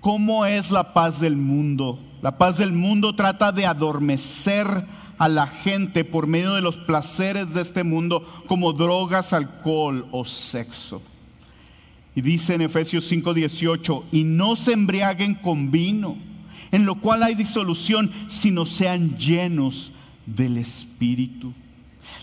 ¿Cómo 0.00 0.46
es 0.46 0.70
la 0.70 0.92
paz 0.94 1.18
del 1.18 1.36
mundo? 1.36 1.98
La 2.22 2.38
paz 2.38 2.58
del 2.58 2.72
mundo 2.72 3.14
trata 3.14 3.50
de 3.50 3.66
adormecer 3.66 4.86
a 5.18 5.28
la 5.28 5.46
gente 5.46 6.04
por 6.04 6.26
medio 6.26 6.54
de 6.54 6.62
los 6.62 6.76
placeres 6.76 7.52
de 7.52 7.62
este 7.62 7.82
mundo 7.82 8.24
como 8.46 8.72
drogas, 8.72 9.32
alcohol 9.32 10.06
o 10.12 10.24
sexo. 10.24 11.02
Y 12.14 12.20
dice 12.20 12.54
en 12.54 12.62
Efesios 12.62 13.10
5:18, 13.10 14.04
y 14.12 14.24
no 14.24 14.56
se 14.56 14.72
embriaguen 14.72 15.34
con 15.34 15.70
vino, 15.70 16.16
en 16.70 16.84
lo 16.84 17.00
cual 17.00 17.22
hay 17.22 17.34
disolución, 17.34 18.10
sino 18.28 18.64
sean 18.64 19.16
llenos 19.18 19.92
del 20.24 20.56
Espíritu. 20.56 21.52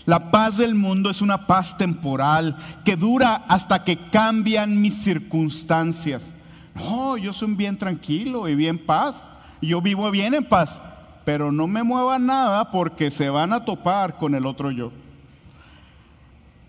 La 0.04 0.30
paz 0.30 0.56
del 0.56 0.74
mundo 0.74 1.10
es 1.10 1.20
una 1.20 1.46
paz 1.46 1.76
temporal 1.76 2.56
que 2.84 2.96
dura 2.96 3.44
hasta 3.48 3.84
que 3.84 4.08
cambian 4.10 4.80
mis 4.80 4.94
circunstancias. 4.94 6.32
No, 6.74 7.16
yo 7.16 7.32
soy 7.32 7.54
bien 7.54 7.76
tranquilo 7.76 8.48
y 8.48 8.54
bien 8.54 8.78
paz. 8.78 9.24
Yo 9.62 9.80
vivo 9.80 10.10
bien 10.10 10.34
en 10.34 10.44
paz 10.44 10.80
pero 11.26 11.50
no 11.50 11.66
me 11.66 11.82
mueva 11.82 12.20
nada 12.20 12.70
porque 12.70 13.10
se 13.10 13.28
van 13.28 13.52
a 13.52 13.64
topar 13.64 14.16
con 14.16 14.36
el 14.36 14.46
otro 14.46 14.70
yo. 14.70 14.92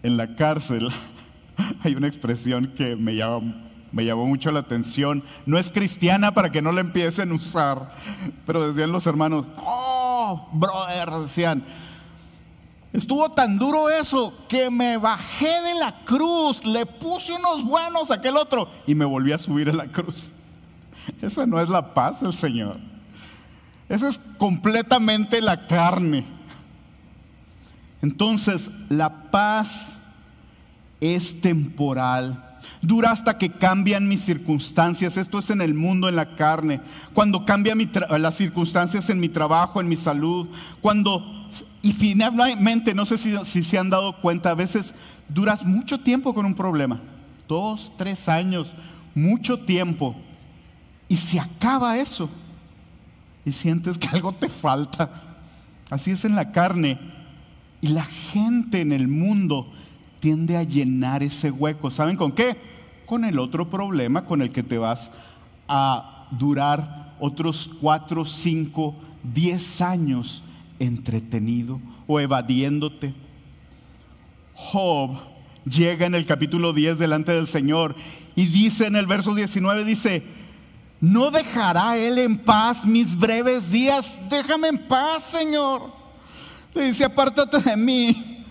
En 0.02 0.18
la 0.18 0.36
cárcel 0.36 0.90
hay 1.84 1.94
una 1.94 2.08
expresión 2.08 2.74
que 2.76 2.96
me 2.96 3.14
me 3.92 4.04
llamó 4.04 4.26
mucho 4.26 4.52
la 4.52 4.62
atención. 4.62 5.24
No 5.46 5.60
es 5.60 5.70
cristiana 5.70 6.34
para 6.34 6.52
que 6.52 6.64
no 6.64 6.72
la 6.72 6.82
empiecen 6.82 7.32
a 7.32 7.36
usar, 7.36 7.94
pero 8.48 8.68
decían 8.68 8.92
los 8.92 9.06
hermanos, 9.06 9.46
oh, 9.58 10.50
brother, 10.52 11.12
decían, 11.22 11.64
estuvo 12.94 13.30
tan 13.30 13.60
duro 13.60 13.92
eso 13.92 14.34
que 14.50 14.72
me 14.72 14.98
bajé 14.98 15.62
de 15.62 15.76
la 15.76 16.04
cruz, 16.04 16.66
le 16.66 16.88
puse 16.88 17.32
unos 17.32 17.64
buenos 17.64 18.10
a 18.10 18.16
aquel 18.16 18.36
otro 18.36 18.68
y 18.88 18.96
me 18.96 19.06
volví 19.06 19.32
a 19.34 19.38
subir 19.38 19.70
a 19.70 19.74
la 19.74 19.86
cruz. 19.86 20.32
Esa 21.22 21.46
no 21.46 21.62
es 21.62 21.70
la 21.70 21.94
paz 21.94 22.22
del 22.22 22.34
Señor. 22.34 22.97
Esa 23.90 24.10
es 24.10 24.20
completamente 24.38 25.42
la 25.42 25.68
carne. 25.68 26.26
Entonces, 28.02 28.70
la 28.90 29.32
paz 29.32 29.98
es 31.00 31.40
temporal. 31.42 32.44
Dura 32.82 33.12
hasta 33.12 33.38
que 33.38 33.52
cambian 33.52 34.08
mis 34.08 34.22
circunstancias. 34.22 35.18
Esto 35.18 35.40
es 35.40 35.50
en 35.50 35.62
el 35.62 35.74
mundo, 35.74 36.10
en 36.10 36.16
la 36.16 36.36
carne. 36.36 36.82
Cuando 37.14 37.46
cambian 37.46 37.80
las 38.20 38.36
circunstancias 38.36 39.10
en 39.10 39.20
mi 39.20 39.30
trabajo, 39.30 39.80
en 39.80 39.88
mi 39.88 39.96
salud. 39.96 40.48
Cuando, 40.82 41.48
y 41.82 41.94
finalmente, 41.94 42.94
no 42.94 43.06
sé 43.06 43.18
si, 43.18 43.36
si 43.46 43.64
se 43.64 43.78
han 43.78 43.90
dado 43.90 44.22
cuenta, 44.22 44.52
a 44.52 44.56
veces 44.56 44.94
duras 45.30 45.66
mucho 45.66 46.00
tiempo 46.02 46.34
con 46.34 46.46
un 46.46 46.56
problema. 46.56 47.02
Dos, 47.48 47.92
tres 47.98 48.28
años, 48.28 48.74
mucho 49.16 49.60
tiempo. 49.60 50.16
Y 51.08 51.16
se 51.16 51.40
acaba 51.40 51.98
eso. 51.98 52.30
Y 53.48 53.54
sientes 53.54 53.98
que 53.98 54.10
algo 54.10 54.34
te 54.34 54.50
falta. 54.50 55.10
Así 55.90 56.12
es 56.12 56.26
en 56.26 56.36
la 56.36 56.52
carne. 56.52 57.00
Y 57.80 57.88
la 57.88 58.04
gente 58.04 58.82
en 58.82 58.92
el 58.92 59.08
mundo 59.08 59.72
tiende 60.20 60.58
a 60.58 60.64
llenar 60.64 61.24
ese 61.24 61.50
hueco. 61.50 61.90
¿Saben 61.90 62.18
con 62.18 62.34
qué? 62.34 62.58
Con 63.06 63.24
el 63.24 63.40
otro 63.40 63.70
problema 63.70 64.26
con 64.26 64.42
el 64.42 64.52
que 64.52 64.64
te 64.64 64.78
vas 64.78 65.14
a 65.70 66.28
durar 66.32 67.16
otros 67.22 67.70
cuatro, 67.80 68.26
cinco, 68.26 68.98
diez 69.24 69.80
años 69.80 70.44
entretenido 70.78 71.80
o 72.06 72.20
evadiéndote. 72.20 73.14
Job 74.56 75.20
llega 75.64 76.06
en 76.06 76.16
el 76.16 76.26
capítulo 76.26 76.74
10 76.74 77.00
delante 77.00 77.32
del 77.32 77.48
Señor 77.48 77.96
y 78.36 78.48
dice 78.48 78.88
en 78.88 78.98
el 78.98 79.08
verso 79.08 79.34
19, 79.34 79.86
dice, 79.86 80.37
no 81.00 81.32
dejará 81.32 81.98
Él 81.98 82.18
en 82.18 82.38
paz 82.38 82.86
mis 82.86 83.16
breves 83.16 83.70
días, 83.72 84.20
déjame 84.30 84.70
en 84.70 84.88
paz, 84.88 85.26
Señor. 85.26 85.94
Le 86.74 86.86
dice, 86.86 87.06
apártate 87.06 87.60
de 87.60 87.78
mí, 87.78 88.46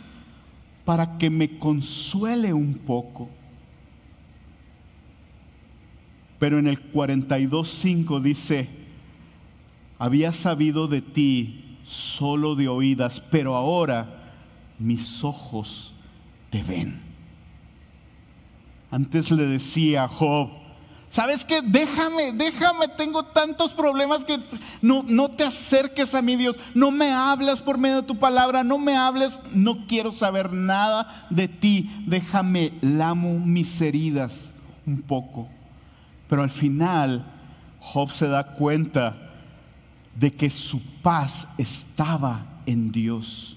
para 0.85 1.19
que 1.19 1.29
me 1.29 1.59
consuele 1.59 2.53
un 2.53 2.75
poco. 2.75 3.29
Pero 6.39 6.59
en 6.59 6.69
el 6.69 6.93
42.5 6.93 8.21
dice, 8.21 8.69
había 9.99 10.33
sabido 10.33 10.87
de 10.87 11.01
ti 11.03 11.79
solo 11.83 12.55
de 12.55 12.69
oídas, 12.69 13.23
pero 13.31 13.57
ahora 13.57 14.33
mis 14.79 15.25
ojos 15.25 15.95
te 16.51 16.63
ven. 16.63 17.01
Antes 18.91 19.31
le 19.31 19.47
decía 19.47 20.05
a 20.05 20.09
Job, 20.09 20.51
¿Sabes 21.09 21.45
qué? 21.45 21.63
Déjame, 21.63 22.33
déjame, 22.33 22.89
tengo 22.89 23.25
tantos 23.25 23.73
problemas 23.73 24.25
que 24.25 24.39
no, 24.83 25.03
no 25.07 25.31
te 25.31 25.45
acerques 25.45 26.15
a 26.15 26.21
mi 26.21 26.37
Dios, 26.37 26.59
no 26.75 26.91
me 26.91 27.11
hables 27.11 27.61
por 27.63 27.79
medio 27.79 27.97
de 27.97 28.09
tu 28.09 28.19
palabra, 28.19 28.65
no 28.65 28.77
me 28.77 28.97
hables, 28.97 29.39
no 29.55 29.87
quiero 29.87 30.13
saber 30.13 30.53
nada 30.53 31.27
de 31.31 31.49
ti, 31.49 31.91
déjame, 32.07 32.73
lamo 32.83 33.39
mis 33.39 33.81
heridas 33.81 34.53
un 34.85 35.01
poco. 35.01 35.49
Pero 36.29 36.43
al 36.43 36.51
final, 36.51 37.25
Job 37.81 38.11
se 38.11 38.29
da 38.29 38.53
cuenta 38.53 39.17
de 40.15 40.33
que 40.33 40.51
su 40.51 40.81
paz 41.03 41.47
estaba 41.57 42.47
en 42.67 42.91
Dios. 42.91 43.57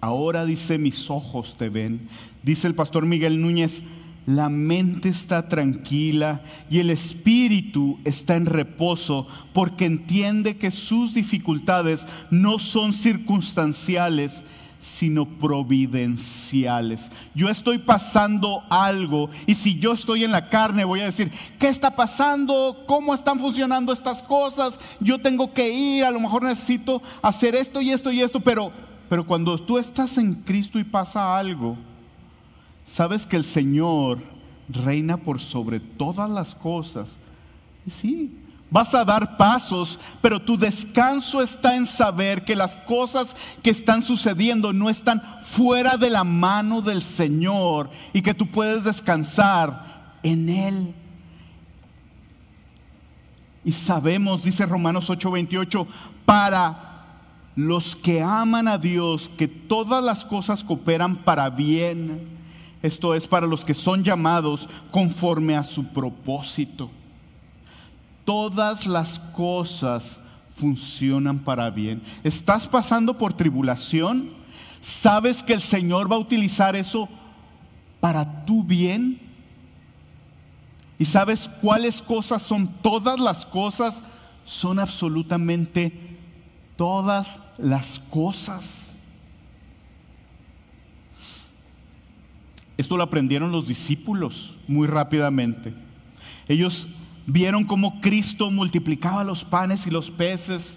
Ahora 0.00 0.44
dice, 0.44 0.78
mis 0.78 1.10
ojos 1.10 1.56
te 1.56 1.68
ven. 1.68 2.08
Dice 2.42 2.66
el 2.66 2.74
pastor 2.74 3.06
Miguel 3.06 3.40
Núñez, 3.40 3.82
la 4.26 4.48
mente 4.48 5.08
está 5.08 5.48
tranquila 5.48 6.42
y 6.70 6.78
el 6.78 6.90
espíritu 6.90 7.98
está 8.04 8.36
en 8.36 8.46
reposo 8.46 9.26
porque 9.52 9.84
entiende 9.84 10.56
que 10.56 10.70
sus 10.70 11.14
dificultades 11.14 12.08
no 12.30 12.58
son 12.58 12.94
circunstanciales, 12.94 14.42
sino 14.80 15.26
providenciales. 15.26 17.10
Yo 17.34 17.48
estoy 17.48 17.78
pasando 17.78 18.62
algo 18.70 19.30
y 19.46 19.54
si 19.54 19.78
yo 19.78 19.92
estoy 19.92 20.24
en 20.24 20.32
la 20.32 20.48
carne 20.48 20.84
voy 20.84 21.00
a 21.00 21.06
decir, 21.06 21.30
¿qué 21.58 21.68
está 21.68 21.96
pasando? 21.96 22.84
¿Cómo 22.86 23.14
están 23.14 23.38
funcionando 23.38 23.92
estas 23.92 24.22
cosas? 24.22 24.78
Yo 25.00 25.20
tengo 25.20 25.52
que 25.52 25.70
ir, 25.70 26.04
a 26.04 26.10
lo 26.10 26.20
mejor 26.20 26.42
necesito 26.42 27.02
hacer 27.22 27.54
esto 27.54 27.80
y 27.80 27.90
esto 27.90 28.12
y 28.12 28.20
esto, 28.20 28.40
pero, 28.40 28.72
pero 29.08 29.26
cuando 29.26 29.58
tú 29.58 29.78
estás 29.78 30.18
en 30.18 30.34
Cristo 30.34 30.78
y 30.78 30.84
pasa 30.84 31.36
algo, 31.36 31.76
sabes 32.86 33.26
que 33.26 33.36
el 33.36 33.44
Señor 33.44 34.18
reina 34.68 35.16
por 35.16 35.40
sobre 35.40 35.80
todas 35.80 36.30
las 36.30 36.54
cosas. 36.54 37.16
Y 37.86 37.90
sí, 37.90 38.32
vas 38.70 38.94
a 38.94 39.04
dar 39.04 39.36
pasos, 39.36 39.98
pero 40.20 40.40
tu 40.40 40.56
descanso 40.56 41.42
está 41.42 41.76
en 41.76 41.86
saber 41.86 42.44
que 42.44 42.56
las 42.56 42.76
cosas 42.76 43.36
que 43.62 43.70
están 43.70 44.02
sucediendo 44.02 44.72
no 44.72 44.90
están 44.90 45.22
fuera 45.42 45.96
de 45.96 46.10
la 46.10 46.24
mano 46.24 46.80
del 46.80 47.02
Señor 47.02 47.90
y 48.12 48.22
que 48.22 48.34
tú 48.34 48.50
puedes 48.50 48.84
descansar 48.84 50.18
en 50.22 50.48
Él. 50.48 50.94
Y 53.64 53.72
sabemos, 53.72 54.42
dice 54.42 54.66
Romanos 54.66 55.08
8:28, 55.08 55.86
para 56.24 56.80
los 57.56 57.94
que 57.94 58.20
aman 58.20 58.66
a 58.68 58.78
Dios, 58.78 59.30
que 59.38 59.46
todas 59.46 60.02
las 60.02 60.24
cosas 60.24 60.64
cooperan 60.64 61.16
para 61.16 61.48
bien 61.48 62.33
esto 62.84 63.14
es 63.14 63.26
para 63.26 63.46
los 63.46 63.64
que 63.64 63.72
son 63.72 64.04
llamados 64.04 64.68
conforme 64.90 65.56
a 65.56 65.64
su 65.64 65.86
propósito. 65.86 66.90
Todas 68.26 68.86
las 68.86 69.18
cosas 69.34 70.20
funcionan 70.54 71.38
para 71.38 71.70
bien. 71.70 72.02
¿Estás 72.22 72.68
pasando 72.68 73.16
por 73.16 73.32
tribulación? 73.32 74.34
¿Sabes 74.82 75.42
que 75.42 75.54
el 75.54 75.62
Señor 75.62 76.12
va 76.12 76.16
a 76.16 76.18
utilizar 76.18 76.76
eso 76.76 77.08
para 78.00 78.44
tu 78.44 78.62
bien? 78.62 79.18
¿Y 80.98 81.06
sabes 81.06 81.48
cuáles 81.62 82.02
cosas 82.02 82.42
son 82.42 82.68
todas 82.82 83.18
las 83.18 83.46
cosas? 83.46 84.02
Son 84.44 84.78
absolutamente 84.78 86.18
todas 86.76 87.38
las 87.56 87.98
cosas. 88.10 88.83
Esto 92.76 92.96
lo 92.96 93.04
aprendieron 93.04 93.52
los 93.52 93.68
discípulos 93.68 94.56
muy 94.66 94.86
rápidamente. 94.86 95.74
Ellos 96.48 96.88
vieron 97.26 97.64
cómo 97.64 98.00
Cristo 98.00 98.50
multiplicaba 98.50 99.24
los 99.24 99.44
panes 99.44 99.86
y 99.86 99.90
los 99.90 100.10
peces. 100.10 100.76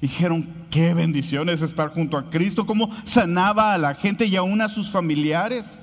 Dijeron, 0.00 0.48
qué 0.70 0.94
bendición 0.94 1.48
es 1.48 1.60
estar 1.60 1.92
junto 1.92 2.16
a 2.16 2.30
Cristo, 2.30 2.66
cómo 2.66 2.90
sanaba 3.04 3.74
a 3.74 3.78
la 3.78 3.94
gente 3.94 4.26
y 4.26 4.36
aún 4.36 4.60
a 4.60 4.68
sus 4.68 4.90
familiares, 4.90 5.78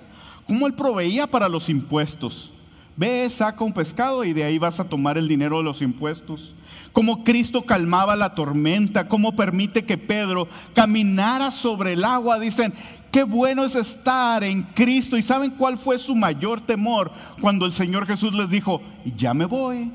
cómo 0.48 0.68
Él 0.68 0.74
proveía 0.74 1.28
para 1.28 1.50
los 1.50 1.70
impuestos. 1.70 2.52
Ve, 2.98 3.30
saca 3.30 3.62
un 3.64 3.74
pescado 3.74 4.24
y 4.24 4.32
de 4.32 4.46
ahí 4.46 4.58
vas 4.58 4.80
a 4.80 4.88
tomar 4.88 5.18
el 5.18 5.28
dinero 5.28 5.58
de 5.58 5.64
los 5.64 5.82
impuestos. 5.82 6.54
Cómo 6.94 7.26
Cristo 7.26 7.64
calmaba 7.64 8.16
la 8.16 8.36
tormenta, 8.36 9.10
cómo 9.10 9.36
permite 9.36 9.84
que 9.84 9.98
Pedro 9.98 10.48
caminara 10.74 11.52
sobre 11.52 11.92
el 11.94 12.06
agua. 12.06 12.40
Dicen, 12.40 12.74
qué 13.16 13.24
bueno 13.24 13.64
es 13.64 13.76
estar 13.76 14.44
en 14.44 14.62
Cristo. 14.62 15.16
¿Y 15.16 15.22
saben 15.22 15.52
cuál 15.52 15.78
fue 15.78 15.98
su 15.98 16.14
mayor 16.18 16.60
temor 16.60 17.14
cuando 17.40 17.66
el 17.66 17.72
Señor 17.72 18.06
Jesús 18.06 18.34
les 18.34 18.50
dijo, 18.50 18.82
ya 19.16 19.34
me 19.34 19.46
voy? 19.46 19.90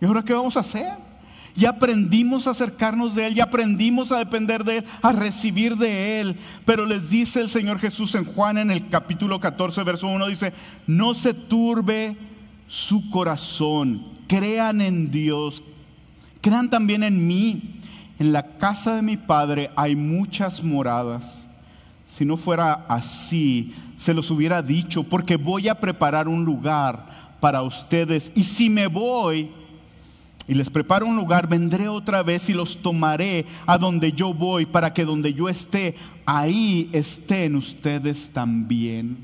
¿Y 0.00 0.04
ahora 0.04 0.22
qué 0.22 0.32
vamos 0.32 0.56
a 0.56 0.60
hacer? 0.60 0.92
Ya 1.56 1.70
aprendimos 1.70 2.46
a 2.46 2.50
acercarnos 2.50 3.16
de 3.16 3.26
Él, 3.26 3.34
ya 3.34 3.42
aprendimos 3.42 4.12
a 4.12 4.18
depender 4.18 4.62
de 4.62 4.76
Él, 4.76 4.84
a 5.02 5.10
recibir 5.10 5.74
de 5.76 6.20
Él. 6.20 6.36
Pero 6.64 6.86
les 6.86 7.10
dice 7.10 7.40
el 7.40 7.48
Señor 7.48 7.80
Jesús 7.80 8.14
en 8.14 8.26
Juan 8.26 8.58
en 8.58 8.70
el 8.70 8.88
capítulo 8.88 9.40
14, 9.40 9.82
verso 9.82 10.06
1, 10.06 10.28
dice, 10.28 10.52
no 10.86 11.14
se 11.14 11.34
turbe 11.34 12.16
su 12.68 13.10
corazón, 13.10 14.06
crean 14.28 14.82
en 14.82 15.10
Dios, 15.10 15.64
crean 16.40 16.70
también 16.70 17.02
en 17.02 17.26
mí. 17.26 17.80
En 18.20 18.32
la 18.32 18.56
casa 18.56 18.94
de 18.94 19.02
mi 19.02 19.16
Padre 19.16 19.72
hay 19.74 19.96
muchas 19.96 20.62
moradas. 20.62 21.47
Si 22.08 22.24
no 22.24 22.38
fuera 22.38 22.86
así, 22.88 23.74
se 23.98 24.14
los 24.14 24.30
hubiera 24.30 24.62
dicho, 24.62 25.04
porque 25.04 25.36
voy 25.36 25.68
a 25.68 25.78
preparar 25.78 26.26
un 26.26 26.42
lugar 26.42 27.34
para 27.38 27.60
ustedes. 27.60 28.32
Y 28.34 28.44
si 28.44 28.70
me 28.70 28.86
voy, 28.86 29.50
y 30.48 30.54
les 30.54 30.70
preparo 30.70 31.04
un 31.04 31.16
lugar, 31.16 31.46
vendré 31.46 31.86
otra 31.86 32.22
vez 32.22 32.48
y 32.48 32.54
los 32.54 32.78
tomaré 32.78 33.44
a 33.66 33.76
donde 33.76 34.12
yo 34.12 34.32
voy, 34.32 34.64
para 34.64 34.94
que 34.94 35.04
donde 35.04 35.34
yo 35.34 35.50
esté, 35.50 35.96
ahí 36.24 36.88
estén 36.94 37.54
ustedes 37.56 38.30
también. 38.30 39.18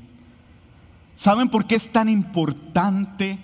¿Saben 1.15 1.49
por 1.49 1.65
qué 1.65 1.75
es 1.75 1.91
tan 1.91 2.07
importante 2.07 3.39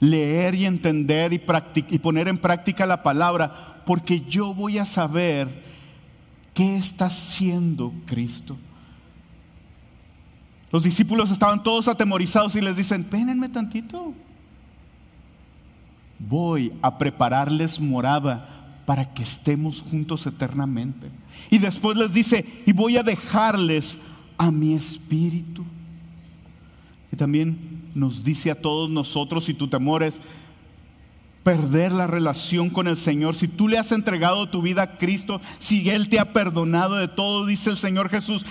leer 0.00 0.54
y 0.54 0.64
entender 0.64 1.34
y, 1.34 1.42
y 1.90 1.98
poner 1.98 2.26
en 2.26 2.38
práctica 2.38 2.86
la 2.86 3.02
palabra? 3.02 3.82
Porque 3.84 4.22
yo 4.22 4.54
voy 4.54 4.78
a 4.78 4.86
saber 4.86 5.65
qué 6.56 6.78
está 6.78 7.06
haciendo 7.06 7.92
Cristo. 8.06 8.56
Los 10.72 10.82
discípulos 10.82 11.30
estaban 11.30 11.62
todos 11.62 11.86
atemorizados 11.86 12.56
y 12.56 12.62
les 12.62 12.76
dicen, 12.76 13.06
vénenme 13.08 13.50
tantito. 13.50 14.14
Voy 16.18 16.72
a 16.80 16.96
prepararles 16.96 17.78
morada 17.78 18.80
para 18.86 19.12
que 19.12 19.22
estemos 19.22 19.82
juntos 19.82 20.26
eternamente. 20.26 21.10
Y 21.50 21.58
después 21.58 21.96
les 21.98 22.14
dice, 22.14 22.46
y 22.64 22.72
voy 22.72 22.96
a 22.96 23.02
dejarles 23.02 23.98
a 24.38 24.50
mi 24.50 24.72
espíritu. 24.72 25.62
Y 27.12 27.16
también 27.16 27.90
nos 27.94 28.24
dice 28.24 28.50
a 28.50 28.60
todos 28.60 28.88
nosotros, 28.88 29.44
si 29.44 29.52
tu 29.52 29.68
temor 29.68 30.02
es 30.02 30.22
perder 31.46 31.92
la 31.92 32.08
relación 32.08 32.70
con 32.70 32.88
el 32.88 32.96
Señor, 32.96 33.36
si 33.36 33.46
tú 33.46 33.68
le 33.68 33.78
has 33.78 33.92
entregado 33.92 34.48
tu 34.48 34.62
vida 34.62 34.82
a 34.82 34.98
Cristo, 34.98 35.40
si 35.60 35.88
Él 35.90 36.08
te 36.08 36.18
ha 36.18 36.32
perdonado 36.32 36.96
de 36.96 37.06
todo, 37.06 37.46
dice 37.46 37.70
el 37.70 37.76
Señor 37.76 38.08
Jesús, 38.08 38.44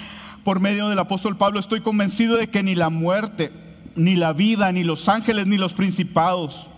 por 0.46 0.62
medio 0.62 0.88
del 0.88 1.00
apóstol 1.00 1.36
Pablo, 1.36 1.60
estoy 1.60 1.82
convencido 1.82 2.38
de 2.38 2.50
que 2.50 2.64
ni 2.64 2.74
la 2.74 2.90
muerte, 2.90 3.52
ni 3.98 4.16
la 4.16 4.32
vida, 4.32 4.72
ni 4.72 4.86
los 4.86 5.10
ángeles, 5.10 5.46
ni 5.46 5.58
los 5.58 5.74
principados, 5.74 6.70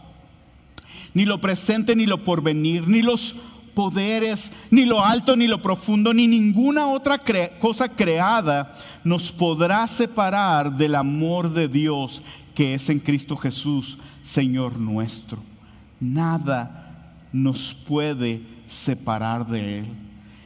ni 1.13 1.23
lo 1.23 1.39
presente, 1.39 1.95
ni 1.95 2.07
lo 2.07 2.23
porvenir, 2.23 2.87
ni 2.87 3.03
los 3.03 3.35
poderes, 3.75 4.51
ni 4.71 4.85
lo 4.85 5.05
alto, 5.05 5.35
ni 5.35 5.45
lo 5.45 5.61
profundo, 5.61 6.15
ni 6.15 6.25
ninguna 6.25 6.87
otra 6.87 7.21
cosa 7.59 7.89
creada 7.89 8.75
nos 9.03 9.31
podrá 9.31 9.85
separar 9.85 10.75
del 10.75 10.95
amor 10.95 11.53
de 11.53 11.67
Dios 11.67 12.23
que 12.55 12.73
es 12.73 12.89
en 12.89 13.01
Cristo 13.01 13.37
Jesús, 13.37 13.99
Señor 14.23 14.79
nuestro. 14.79 15.56
Nada 15.99 17.15
nos 17.31 17.73
puede 17.73 18.41
separar 18.65 19.47
de 19.47 19.79
Él. 19.79 19.87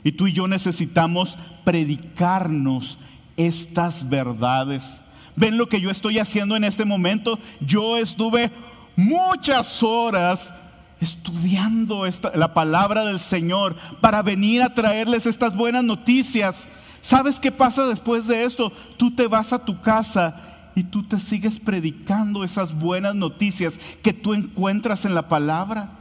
Y 0.03 0.13
tú 0.13 0.27
y 0.27 0.33
yo 0.33 0.47
necesitamos 0.47 1.37
predicarnos 1.63 2.97
estas 3.37 4.07
verdades. 4.09 5.01
¿Ven 5.35 5.57
lo 5.57 5.67
que 5.67 5.81
yo 5.81 5.89
estoy 5.89 6.19
haciendo 6.19 6.55
en 6.55 6.63
este 6.63 6.85
momento? 6.85 7.39
Yo 7.59 7.97
estuve 7.97 8.51
muchas 8.95 9.81
horas 9.83 10.53
estudiando 10.99 12.03
la 12.35 12.53
palabra 12.53 13.05
del 13.05 13.19
Señor 13.19 13.75
para 14.01 14.21
venir 14.21 14.61
a 14.61 14.73
traerles 14.73 15.25
estas 15.25 15.55
buenas 15.55 15.83
noticias. 15.83 16.67
¿Sabes 17.01 17.39
qué 17.39 17.51
pasa 17.51 17.87
después 17.87 18.27
de 18.27 18.43
esto? 18.43 18.71
Tú 18.97 19.13
te 19.13 19.27
vas 19.27 19.51
a 19.53 19.65
tu 19.65 19.81
casa 19.81 20.50
y 20.76 20.84
tú 20.84 21.03
te 21.03 21.19
sigues 21.19 21.59
predicando 21.59 22.43
esas 22.43 22.78
buenas 22.78 23.15
noticias 23.15 23.80
que 24.01 24.13
tú 24.13 24.34
encuentras 24.34 25.05
en 25.05 25.15
la 25.15 25.28
palabra. 25.28 25.91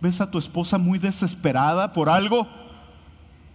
¿Ves 0.00 0.20
a 0.20 0.30
tu 0.30 0.38
esposa 0.38 0.78
muy 0.78 0.98
desesperada 0.98 1.92
por 1.92 2.08
algo? 2.08 2.48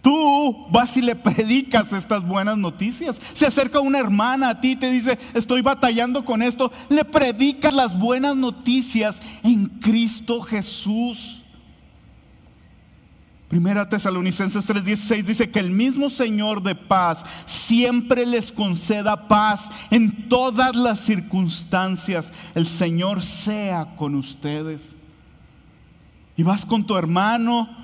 Tú 0.00 0.66
vas 0.70 0.96
y 0.96 1.02
le 1.02 1.16
predicas 1.16 1.92
estas 1.92 2.26
buenas 2.26 2.56
noticias. 2.56 3.20
Se 3.34 3.46
acerca 3.46 3.80
una 3.80 3.98
hermana 3.98 4.50
a 4.50 4.60
ti 4.60 4.72
y 4.72 4.76
te 4.76 4.90
dice, 4.90 5.18
estoy 5.34 5.60
batallando 5.60 6.24
con 6.24 6.40
esto. 6.40 6.72
Le 6.88 7.04
predicas 7.04 7.74
las 7.74 7.98
buenas 7.98 8.36
noticias 8.36 9.20
en 9.42 9.66
Cristo 9.66 10.40
Jesús. 10.40 11.37
Primera 13.48 13.88
Tesalonicenses 13.88 14.66
3:16 14.66 15.24
dice 15.24 15.50
que 15.50 15.58
el 15.58 15.70
mismo 15.70 16.10
Señor 16.10 16.62
de 16.62 16.74
paz 16.74 17.24
siempre 17.46 18.26
les 18.26 18.52
conceda 18.52 19.26
paz 19.26 19.68
en 19.90 20.28
todas 20.28 20.76
las 20.76 21.00
circunstancias. 21.00 22.32
El 22.54 22.66
Señor 22.66 23.22
sea 23.22 23.96
con 23.96 24.14
ustedes. 24.14 24.94
Y 26.36 26.42
vas 26.42 26.64
con 26.64 26.86
tu 26.86 26.96
hermano 26.96 27.78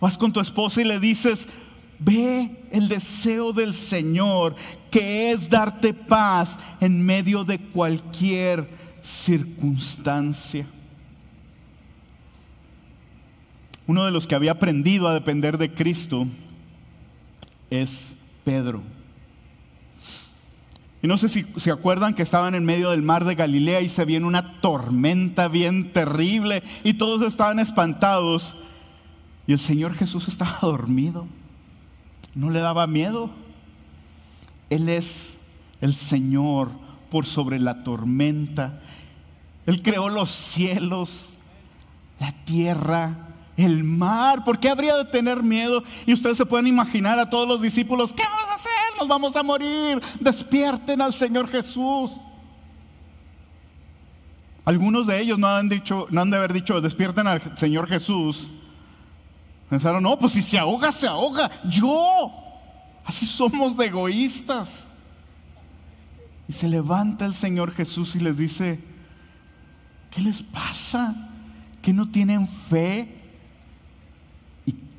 Vas 0.00 0.16
con 0.16 0.32
tu 0.32 0.40
esposa 0.40 0.80
y 0.80 0.84
le 0.84 1.00
dices, 1.00 1.46
ve 1.98 2.68
el 2.70 2.88
deseo 2.88 3.52
del 3.52 3.74
Señor, 3.74 4.54
que 4.90 5.32
es 5.32 5.48
darte 5.50 5.92
paz 5.92 6.56
en 6.80 7.04
medio 7.04 7.44
de 7.44 7.58
cualquier 7.58 8.68
circunstancia. 9.02 10.66
Uno 13.88 14.04
de 14.04 14.10
los 14.10 14.26
que 14.26 14.34
había 14.34 14.52
aprendido 14.52 15.08
a 15.08 15.14
depender 15.14 15.56
de 15.56 15.72
Cristo 15.72 16.26
es 17.70 18.14
Pedro. 18.44 18.82
Y 21.00 21.06
no 21.06 21.16
sé 21.16 21.30
si 21.30 21.46
se 21.56 21.70
acuerdan 21.70 22.12
que 22.12 22.22
estaban 22.22 22.54
en 22.54 22.66
medio 22.66 22.90
del 22.90 23.00
mar 23.00 23.24
de 23.24 23.34
Galilea 23.34 23.80
y 23.80 23.88
se 23.88 24.04
viene 24.04 24.26
una 24.26 24.60
tormenta 24.60 25.48
bien 25.48 25.90
terrible 25.94 26.62
y 26.84 26.94
todos 26.94 27.22
estaban 27.22 27.60
espantados. 27.60 28.58
Y 29.46 29.54
el 29.54 29.58
Señor 29.58 29.94
Jesús 29.94 30.28
estaba 30.28 30.58
dormido. 30.62 31.26
No 32.34 32.50
le 32.50 32.60
daba 32.60 32.86
miedo. 32.86 33.30
Él 34.68 34.90
es 34.90 35.38
el 35.80 35.94
Señor 35.94 36.72
por 37.10 37.24
sobre 37.24 37.58
la 37.58 37.84
tormenta. 37.84 38.82
Él 39.64 39.80
creó 39.82 40.10
los 40.10 40.28
cielos, 40.28 41.30
la 42.20 42.32
tierra, 42.44 43.27
el 43.58 43.84
mar. 43.84 44.44
¿Por 44.44 44.58
qué 44.58 44.70
habría 44.70 44.96
de 44.96 45.04
tener 45.04 45.42
miedo? 45.42 45.82
Y 46.06 46.14
ustedes 46.14 46.38
se 46.38 46.46
pueden 46.46 46.66
imaginar 46.66 47.18
a 47.18 47.28
todos 47.28 47.46
los 47.46 47.60
discípulos, 47.60 48.12
¿qué 48.12 48.22
vamos 48.22 48.50
a 48.50 48.54
hacer? 48.54 48.70
Nos 48.98 49.08
vamos 49.08 49.36
a 49.36 49.42
morir. 49.42 50.00
Despierten 50.20 51.02
al 51.02 51.12
Señor 51.12 51.48
Jesús. 51.48 52.10
Algunos 54.64 55.06
de 55.06 55.20
ellos 55.20 55.38
no 55.38 55.48
han, 55.48 55.68
dicho, 55.68 56.06
no 56.10 56.20
han 56.20 56.30
de 56.30 56.36
haber 56.36 56.52
dicho, 56.52 56.80
despierten 56.80 57.26
al 57.26 57.56
Señor 57.56 57.88
Jesús 57.88 58.52
Pensaron, 59.68 60.02
no, 60.02 60.18
pues 60.18 60.32
si 60.32 60.42
se 60.42 60.58
ahoga, 60.58 60.90
se 60.92 61.06
ahoga. 61.06 61.50
Yo. 61.64 62.32
Así 63.04 63.26
somos 63.26 63.76
de 63.76 63.86
egoístas. 63.86 64.84
Y 66.48 66.52
se 66.52 66.68
levanta 66.68 67.26
el 67.26 67.34
Señor 67.34 67.72
Jesús 67.72 68.16
y 68.16 68.20
les 68.20 68.38
dice, 68.38 68.80
¿qué 70.10 70.22
les 70.22 70.42
pasa? 70.42 71.28
¿Que 71.82 71.92
no 71.92 72.10
tienen 72.10 72.48
fe? 72.48 73.17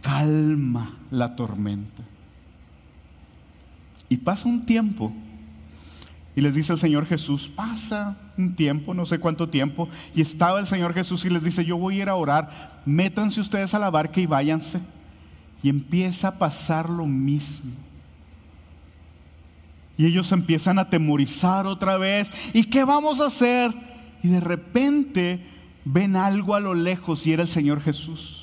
Calma 0.02 0.98
la 1.12 1.36
tormenta. 1.36 2.04
Y 4.08 4.18
pasa 4.18 4.48
un 4.48 4.66
tiempo 4.66 5.14
y 6.36 6.42
les 6.42 6.56
dice 6.56 6.72
el 6.72 6.80
Señor 6.80 7.06
Jesús, 7.06 7.52
pasa 7.54 8.16
un 8.38 8.56
tiempo, 8.56 8.94
no 8.94 9.06
sé 9.06 9.20
cuánto 9.20 9.50
tiempo, 9.50 9.90
y 10.16 10.22
estaba 10.22 10.60
el 10.60 10.68
Señor 10.68 10.94
Jesús 10.94 11.26
y 11.26 11.30
les 11.30 11.44
dice, 11.44 11.66
yo 11.66 11.78
voy 11.78 12.00
a 12.00 12.04
ir 12.04 12.10
a 12.10 12.16
orar, 12.16 12.82
métanse 12.86 13.42
ustedes 13.42 13.74
a 13.74 13.80
la 13.80 13.90
barca 13.90 14.22
y 14.22 14.26
váyanse. 14.26 14.80
Y 15.62 15.68
empieza 15.68 16.30
a 16.30 16.38
pasar 16.38 16.90
lo 16.90 17.06
mismo. 17.06 17.72
Y 19.98 20.06
ellos 20.06 20.32
empiezan 20.32 20.80
a 20.80 20.90
temorizar 20.90 21.68
otra 21.68 21.98
vez. 21.98 22.32
¿Y 22.54 22.64
qué 22.64 22.86
vamos 22.86 23.20
a 23.20 23.26
hacer? 23.26 23.74
Y 24.24 24.30
de 24.30 24.40
repente 24.40 25.46
ven 25.84 26.16
algo 26.16 26.56
a 26.56 26.62
lo 26.62 26.74
lejos 26.74 27.28
y 27.28 27.34
era 27.34 27.42
el 27.42 27.50
Señor 27.50 27.82
Jesús 27.82 28.39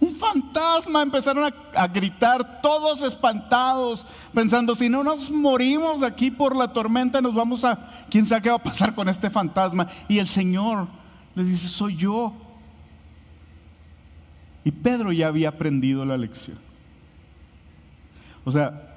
un 0.00 0.14
fantasma. 0.14 1.02
Empezaron 1.02 1.52
a, 1.74 1.86
gritar 1.86 2.60
todos 2.60 3.02
espantados, 3.02 4.06
pensando, 4.34 4.74
si 4.74 4.88
no 4.88 5.04
nos 5.04 5.30
morimos 5.30 6.02
aquí 6.02 6.30
por 6.30 6.56
la 6.56 6.72
tormenta, 6.72 7.20
nos 7.20 7.34
vamos 7.34 7.64
a, 7.64 8.06
quién 8.10 8.26
sabe 8.26 8.42
qué 8.42 8.50
va 8.50 8.56
a 8.56 8.62
pasar 8.62 8.94
con 8.94 9.08
este 9.08 9.30
fantasma. 9.30 9.86
Y 10.08 10.18
el 10.18 10.26
Señor 10.26 10.88
les 11.34 11.46
dice, 11.46 11.68
soy 11.68 11.96
yo. 11.96 12.32
Y 14.64 14.70
Pedro 14.70 15.12
ya 15.12 15.28
había 15.28 15.50
aprendido 15.50 16.04
la 16.04 16.16
lección. 16.16 16.58
O 18.44 18.52
sea, 18.52 18.96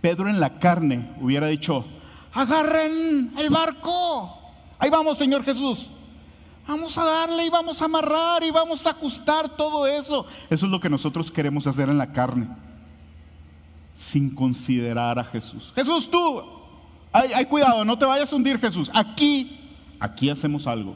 Pedro 0.00 0.28
en 0.28 0.38
la 0.38 0.58
carne 0.58 1.10
hubiera 1.20 1.48
dicho, 1.48 1.84
agarren 2.32 3.32
el 3.38 3.50
barco. 3.50 4.38
Ahí 4.78 4.90
vamos, 4.90 5.18
Señor 5.18 5.44
Jesús. 5.44 5.90
Vamos 6.68 6.98
a 6.98 7.04
darle 7.04 7.46
y 7.46 7.48
vamos 7.48 7.80
a 7.80 7.86
amarrar 7.86 8.44
y 8.44 8.50
vamos 8.50 8.84
a 8.84 8.90
ajustar 8.90 9.48
todo 9.56 9.86
eso. 9.86 10.26
Eso 10.50 10.66
es 10.66 10.70
lo 10.70 10.78
que 10.78 10.90
nosotros 10.90 11.32
queremos 11.32 11.66
hacer 11.66 11.88
en 11.88 11.96
la 11.96 12.12
carne, 12.12 12.46
sin 13.94 14.34
considerar 14.34 15.18
a 15.18 15.24
Jesús. 15.24 15.72
Jesús, 15.74 16.10
tú, 16.10 16.42
hay, 17.10 17.46
cuidado, 17.46 17.86
no 17.86 17.96
te 17.96 18.04
vayas 18.04 18.30
a 18.30 18.36
hundir, 18.36 18.58
Jesús. 18.58 18.90
Aquí, 18.92 19.58
aquí 19.98 20.28
hacemos 20.28 20.66
algo. 20.66 20.94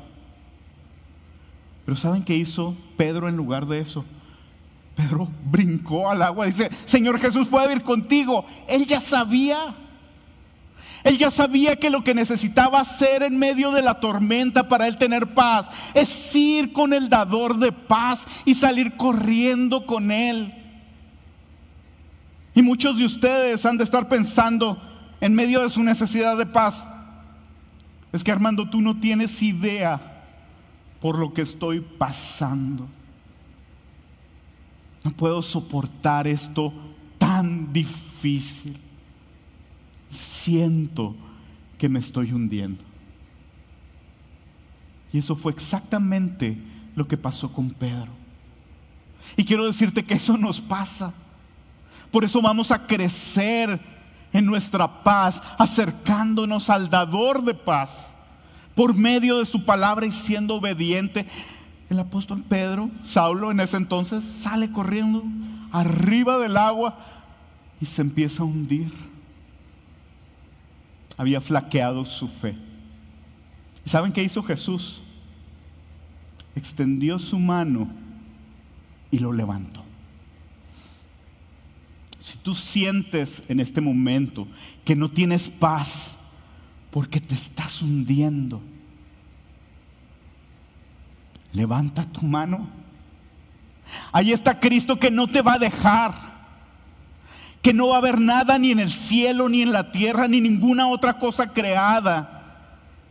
Pero 1.86 1.96
¿saben 1.96 2.22
qué 2.22 2.36
hizo 2.36 2.76
Pedro 2.98 3.26
en 3.26 3.38
lugar 3.38 3.64
de 3.66 3.80
eso? 3.80 4.04
Pedro 4.94 5.26
brincó 5.50 6.10
al 6.10 6.20
agua 6.20 6.46
y 6.46 6.50
dice, 6.50 6.70
Señor 6.84 7.18
Jesús, 7.18 7.48
puede 7.48 7.72
ir 7.72 7.82
contigo. 7.82 8.44
Él 8.68 8.86
ya 8.86 9.00
sabía. 9.00 9.74
Él 11.04 11.18
ya 11.18 11.30
sabía 11.30 11.76
que 11.76 11.90
lo 11.90 12.04
que 12.04 12.14
necesitaba 12.14 12.80
hacer 12.80 13.22
en 13.22 13.38
medio 13.38 13.72
de 13.72 13.82
la 13.82 13.98
tormenta 13.98 14.68
para 14.68 14.86
él 14.86 14.96
tener 14.96 15.34
paz 15.34 15.68
es 15.94 16.34
ir 16.34 16.72
con 16.72 16.92
el 16.92 17.08
dador 17.08 17.58
de 17.58 17.72
paz 17.72 18.24
y 18.44 18.54
salir 18.54 18.96
corriendo 18.96 19.84
con 19.84 20.12
él. 20.12 20.54
Y 22.54 22.62
muchos 22.62 22.98
de 22.98 23.04
ustedes 23.04 23.64
han 23.66 23.78
de 23.78 23.84
estar 23.84 24.08
pensando, 24.08 24.80
en 25.20 25.34
medio 25.34 25.62
de 25.62 25.70
su 25.70 25.82
necesidad 25.82 26.36
de 26.36 26.46
paz. 26.46 26.86
Es 28.12 28.24
que 28.24 28.32
Armando, 28.32 28.68
tú 28.68 28.80
no 28.80 28.98
tienes 28.98 29.40
idea 29.40 30.24
por 31.00 31.16
lo 31.16 31.32
que 31.32 31.42
estoy 31.42 31.80
pasando. 31.80 32.88
No 35.04 35.12
puedo 35.12 35.40
soportar 35.42 36.26
esto 36.26 36.72
tan 37.18 37.72
difícil. 37.72 38.81
Siento 40.12 41.16
que 41.78 41.88
me 41.88 41.98
estoy 41.98 42.32
hundiendo. 42.32 42.84
Y 45.12 45.18
eso 45.18 45.34
fue 45.34 45.52
exactamente 45.52 46.56
lo 46.94 47.08
que 47.08 47.16
pasó 47.16 47.52
con 47.52 47.70
Pedro. 47.70 48.12
Y 49.36 49.44
quiero 49.44 49.66
decirte 49.66 50.04
que 50.04 50.14
eso 50.14 50.36
nos 50.36 50.60
pasa. 50.60 51.12
Por 52.10 52.24
eso 52.24 52.40
vamos 52.40 52.70
a 52.70 52.86
crecer 52.86 53.80
en 54.32 54.46
nuestra 54.46 55.02
paz, 55.02 55.40
acercándonos 55.58 56.70
al 56.70 56.88
dador 56.88 57.44
de 57.44 57.54
paz, 57.54 58.14
por 58.74 58.94
medio 58.94 59.38
de 59.38 59.44
su 59.44 59.64
palabra 59.64 60.06
y 60.06 60.12
siendo 60.12 60.54
obediente. 60.54 61.26
El 61.90 61.98
apóstol 61.98 62.42
Pedro, 62.48 62.90
Saulo 63.04 63.50
en 63.50 63.60
ese 63.60 63.76
entonces, 63.76 64.24
sale 64.24 64.70
corriendo 64.72 65.24
arriba 65.70 66.38
del 66.38 66.56
agua 66.56 66.98
y 67.80 67.86
se 67.86 68.02
empieza 68.02 68.42
a 68.42 68.46
hundir. 68.46 69.11
Había 71.16 71.40
flaqueado 71.40 72.04
su 72.04 72.28
fe. 72.28 72.56
¿Y 73.84 73.90
saben 73.90 74.12
qué 74.12 74.22
hizo 74.22 74.42
Jesús? 74.42 75.02
Extendió 76.54 77.18
su 77.18 77.38
mano 77.38 77.88
y 79.10 79.18
lo 79.18 79.32
levantó. 79.32 79.84
Si 82.18 82.38
tú 82.38 82.54
sientes 82.54 83.42
en 83.48 83.58
este 83.58 83.80
momento 83.80 84.46
que 84.84 84.94
no 84.94 85.10
tienes 85.10 85.50
paz 85.50 86.14
porque 86.90 87.20
te 87.20 87.34
estás 87.34 87.82
hundiendo, 87.82 88.62
levanta 91.52 92.04
tu 92.04 92.24
mano. 92.24 92.68
Ahí 94.12 94.32
está 94.32 94.60
Cristo 94.60 94.98
que 94.98 95.10
no 95.10 95.26
te 95.26 95.42
va 95.42 95.54
a 95.54 95.58
dejar, 95.58 96.12
que 97.62 97.72
no 97.72 97.88
va 97.88 97.94
a 97.94 97.98
haber 97.98 98.20
nada 98.20 98.58
ni 98.58 98.72
en 98.72 98.80
el 98.80 98.90
cielo, 98.90 99.48
ni 99.48 99.62
en 99.62 99.72
la 99.72 99.92
tierra, 99.92 100.26
ni 100.26 100.40
ninguna 100.40 100.88
otra 100.88 101.18
cosa 101.18 101.52
creada 101.52 102.40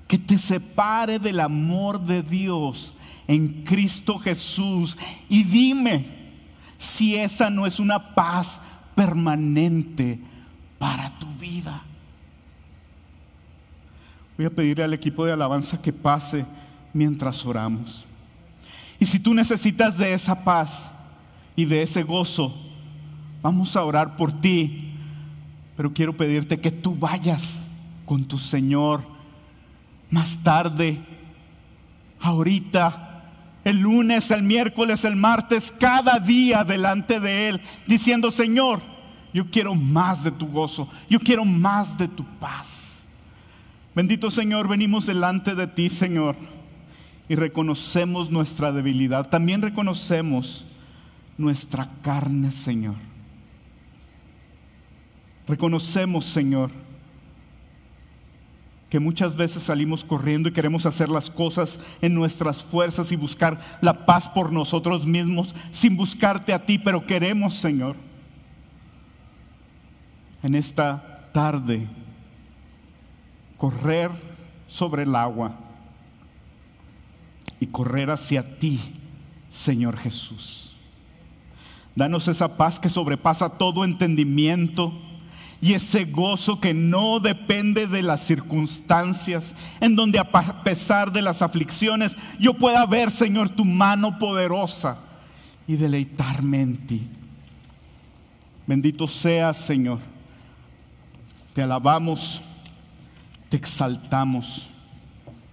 que 0.08 0.18
te 0.18 0.38
separe 0.38 1.20
del 1.20 1.39
amor 1.39 2.02
de 2.02 2.22
Dios 2.22 2.93
en 3.28 3.64
Cristo 3.64 4.20
Jesús. 4.20 4.97
Y 5.30 5.43
dime 5.43 6.06
si 6.78 7.16
esa 7.16 7.49
no 7.49 7.66
es 7.66 7.80
una 7.80 8.14
paz 8.14 8.62
permanente 8.93 10.20
para 10.78 11.18
tu 11.18 11.28
vida. 11.39 11.82
Voy 14.36 14.47
a 14.47 14.49
pedirle 14.49 14.84
al 14.84 14.93
equipo 14.93 15.26
de 15.26 15.32
alabanza 15.32 15.82
que 15.82 15.93
pase 15.93 16.45
mientras 16.91 17.45
oramos. 17.45 18.06
Y 18.99 19.06
si 19.06 19.18
tú 19.18 19.34
necesitas 19.34 19.97
de 19.97 20.14
esa 20.14 20.43
paz 20.43 20.91
y 21.56 21.64
de 21.64 21.84
ese 21.84 22.04
gozo, 22.04 22.71
vamos 23.42 23.76
a 23.76 23.84
orar 23.84 24.16
por 24.16 24.32
ti. 24.32 24.94
Pero 25.76 25.94
quiero 25.94 26.16
pedirte 26.16 26.60
que 26.60 26.72
tú 26.72 26.96
vayas 26.96 27.62
con 28.06 28.26
tu 28.26 28.38
Señor 28.38 29.04
más 30.10 30.38
tarde, 30.44 31.00
ahorita 32.20 33.24
el 33.64 33.78
lunes, 33.78 34.30
el 34.32 34.44
miércoles, 34.44 35.06
el 35.06 35.16
martes, 35.16 35.74
cada 35.80 36.20
día 36.20 36.64
delante 36.64 37.20
de 37.20 37.48
Él, 37.50 37.62
diciendo, 37.88 38.32
Señor, 38.32 38.82
yo 39.34 39.46
quiero 39.46 39.76
más 39.76 40.24
de 40.24 40.32
tu 40.32 40.48
gozo, 40.48 40.89
yo 41.10 41.20
quiero 41.20 41.46
más 41.46 41.98
de 41.98 42.08
tu 42.08 42.26
paz. 42.39 43.02
Bendito 43.94 44.32
Señor, 44.32 44.68
venimos 44.68 45.06
delante 45.06 45.54
de 45.54 45.68
ti, 45.68 45.89
Señor, 45.89 46.36
y 47.30 47.36
reconocemos 47.36 48.32
nuestra 48.32 48.72
debilidad. 48.72 49.30
También 49.30 49.62
reconocemos 49.62 50.66
nuestra 51.38 51.88
carne, 52.02 52.52
Señor. 52.52 53.11
Reconocemos, 55.52 56.24
Señor, 56.24 56.72
que 58.89 59.02
muchas 59.02 59.36
veces 59.36 59.64
salimos 59.64 60.06
corriendo 60.06 60.47
y 60.47 60.54
queremos 60.54 60.86
hacer 60.86 61.10
las 61.10 61.30
cosas 61.30 61.78
en 62.02 62.14
nuestras 62.14 62.64
fuerzas 62.64 63.12
y 63.12 63.18
buscar 63.18 63.60
la 63.82 64.06
paz 64.06 64.30
por 64.30 64.54
nosotros 64.54 65.06
mismos 65.06 65.54
sin 65.70 65.97
buscarte 65.97 66.54
a 66.54 66.66
ti, 66.66 66.80
pero 66.80 67.06
queremos, 67.06 67.56
Señor, 67.56 67.97
en 70.41 70.56
esta 70.56 71.28
tarde 71.34 71.86
correr 73.58 74.10
sobre 74.70 75.04
el 75.04 75.14
agua 75.14 75.60
y 77.60 77.68
correr 77.68 78.10
hacia 78.10 78.58
ti, 78.58 78.80
Señor 79.49 79.97
Jesús. 79.97 80.78
Danos 81.93 82.30
esa 82.30 82.56
paz 82.56 82.80
que 82.80 82.88
sobrepasa 82.88 83.49
todo 83.49 83.84
entendimiento 83.84 85.11
y 85.62 85.74
ese 85.74 86.05
gozo 86.05 86.59
que 86.59 86.74
no 86.74 87.20
depende 87.20 87.86
de 87.86 88.01
las 88.01 88.22
circunstancias, 88.22 89.55
en 89.80 89.95
donde 89.95 90.18
a 90.18 90.64
pesar 90.64 91.12
de 91.12 91.22
las 91.22 91.43
aflicciones 91.43 92.18
yo 92.39 92.55
pueda 92.55 92.84
ver, 92.88 93.12
Señor, 93.12 93.49
tu 93.49 93.64
mano 93.64 94.18
poderosa 94.18 94.97
y 95.68 95.76
deleitarme 95.76 96.62
en 96.62 96.78
ti. 96.88 97.07
Bendito 98.66 99.07
seas, 99.07 99.57
Señor. 99.57 99.99
Te 101.53 101.62
alabamos, 101.62 102.41
te 103.49 103.57
exaltamos. 103.57 104.68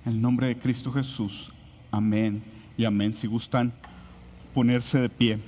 En 0.07 0.13
el 0.13 0.21
nombre 0.23 0.47
de 0.47 0.59
Cristo 0.59 0.91
Jesús. 0.91 1.53
Amén 1.91 2.43
y 2.79 2.87
amén. 2.87 3.13
Si 3.13 3.27
gustan 3.27 3.75
ponerse 4.55 5.01
de 5.01 5.11
pie. 5.11 5.39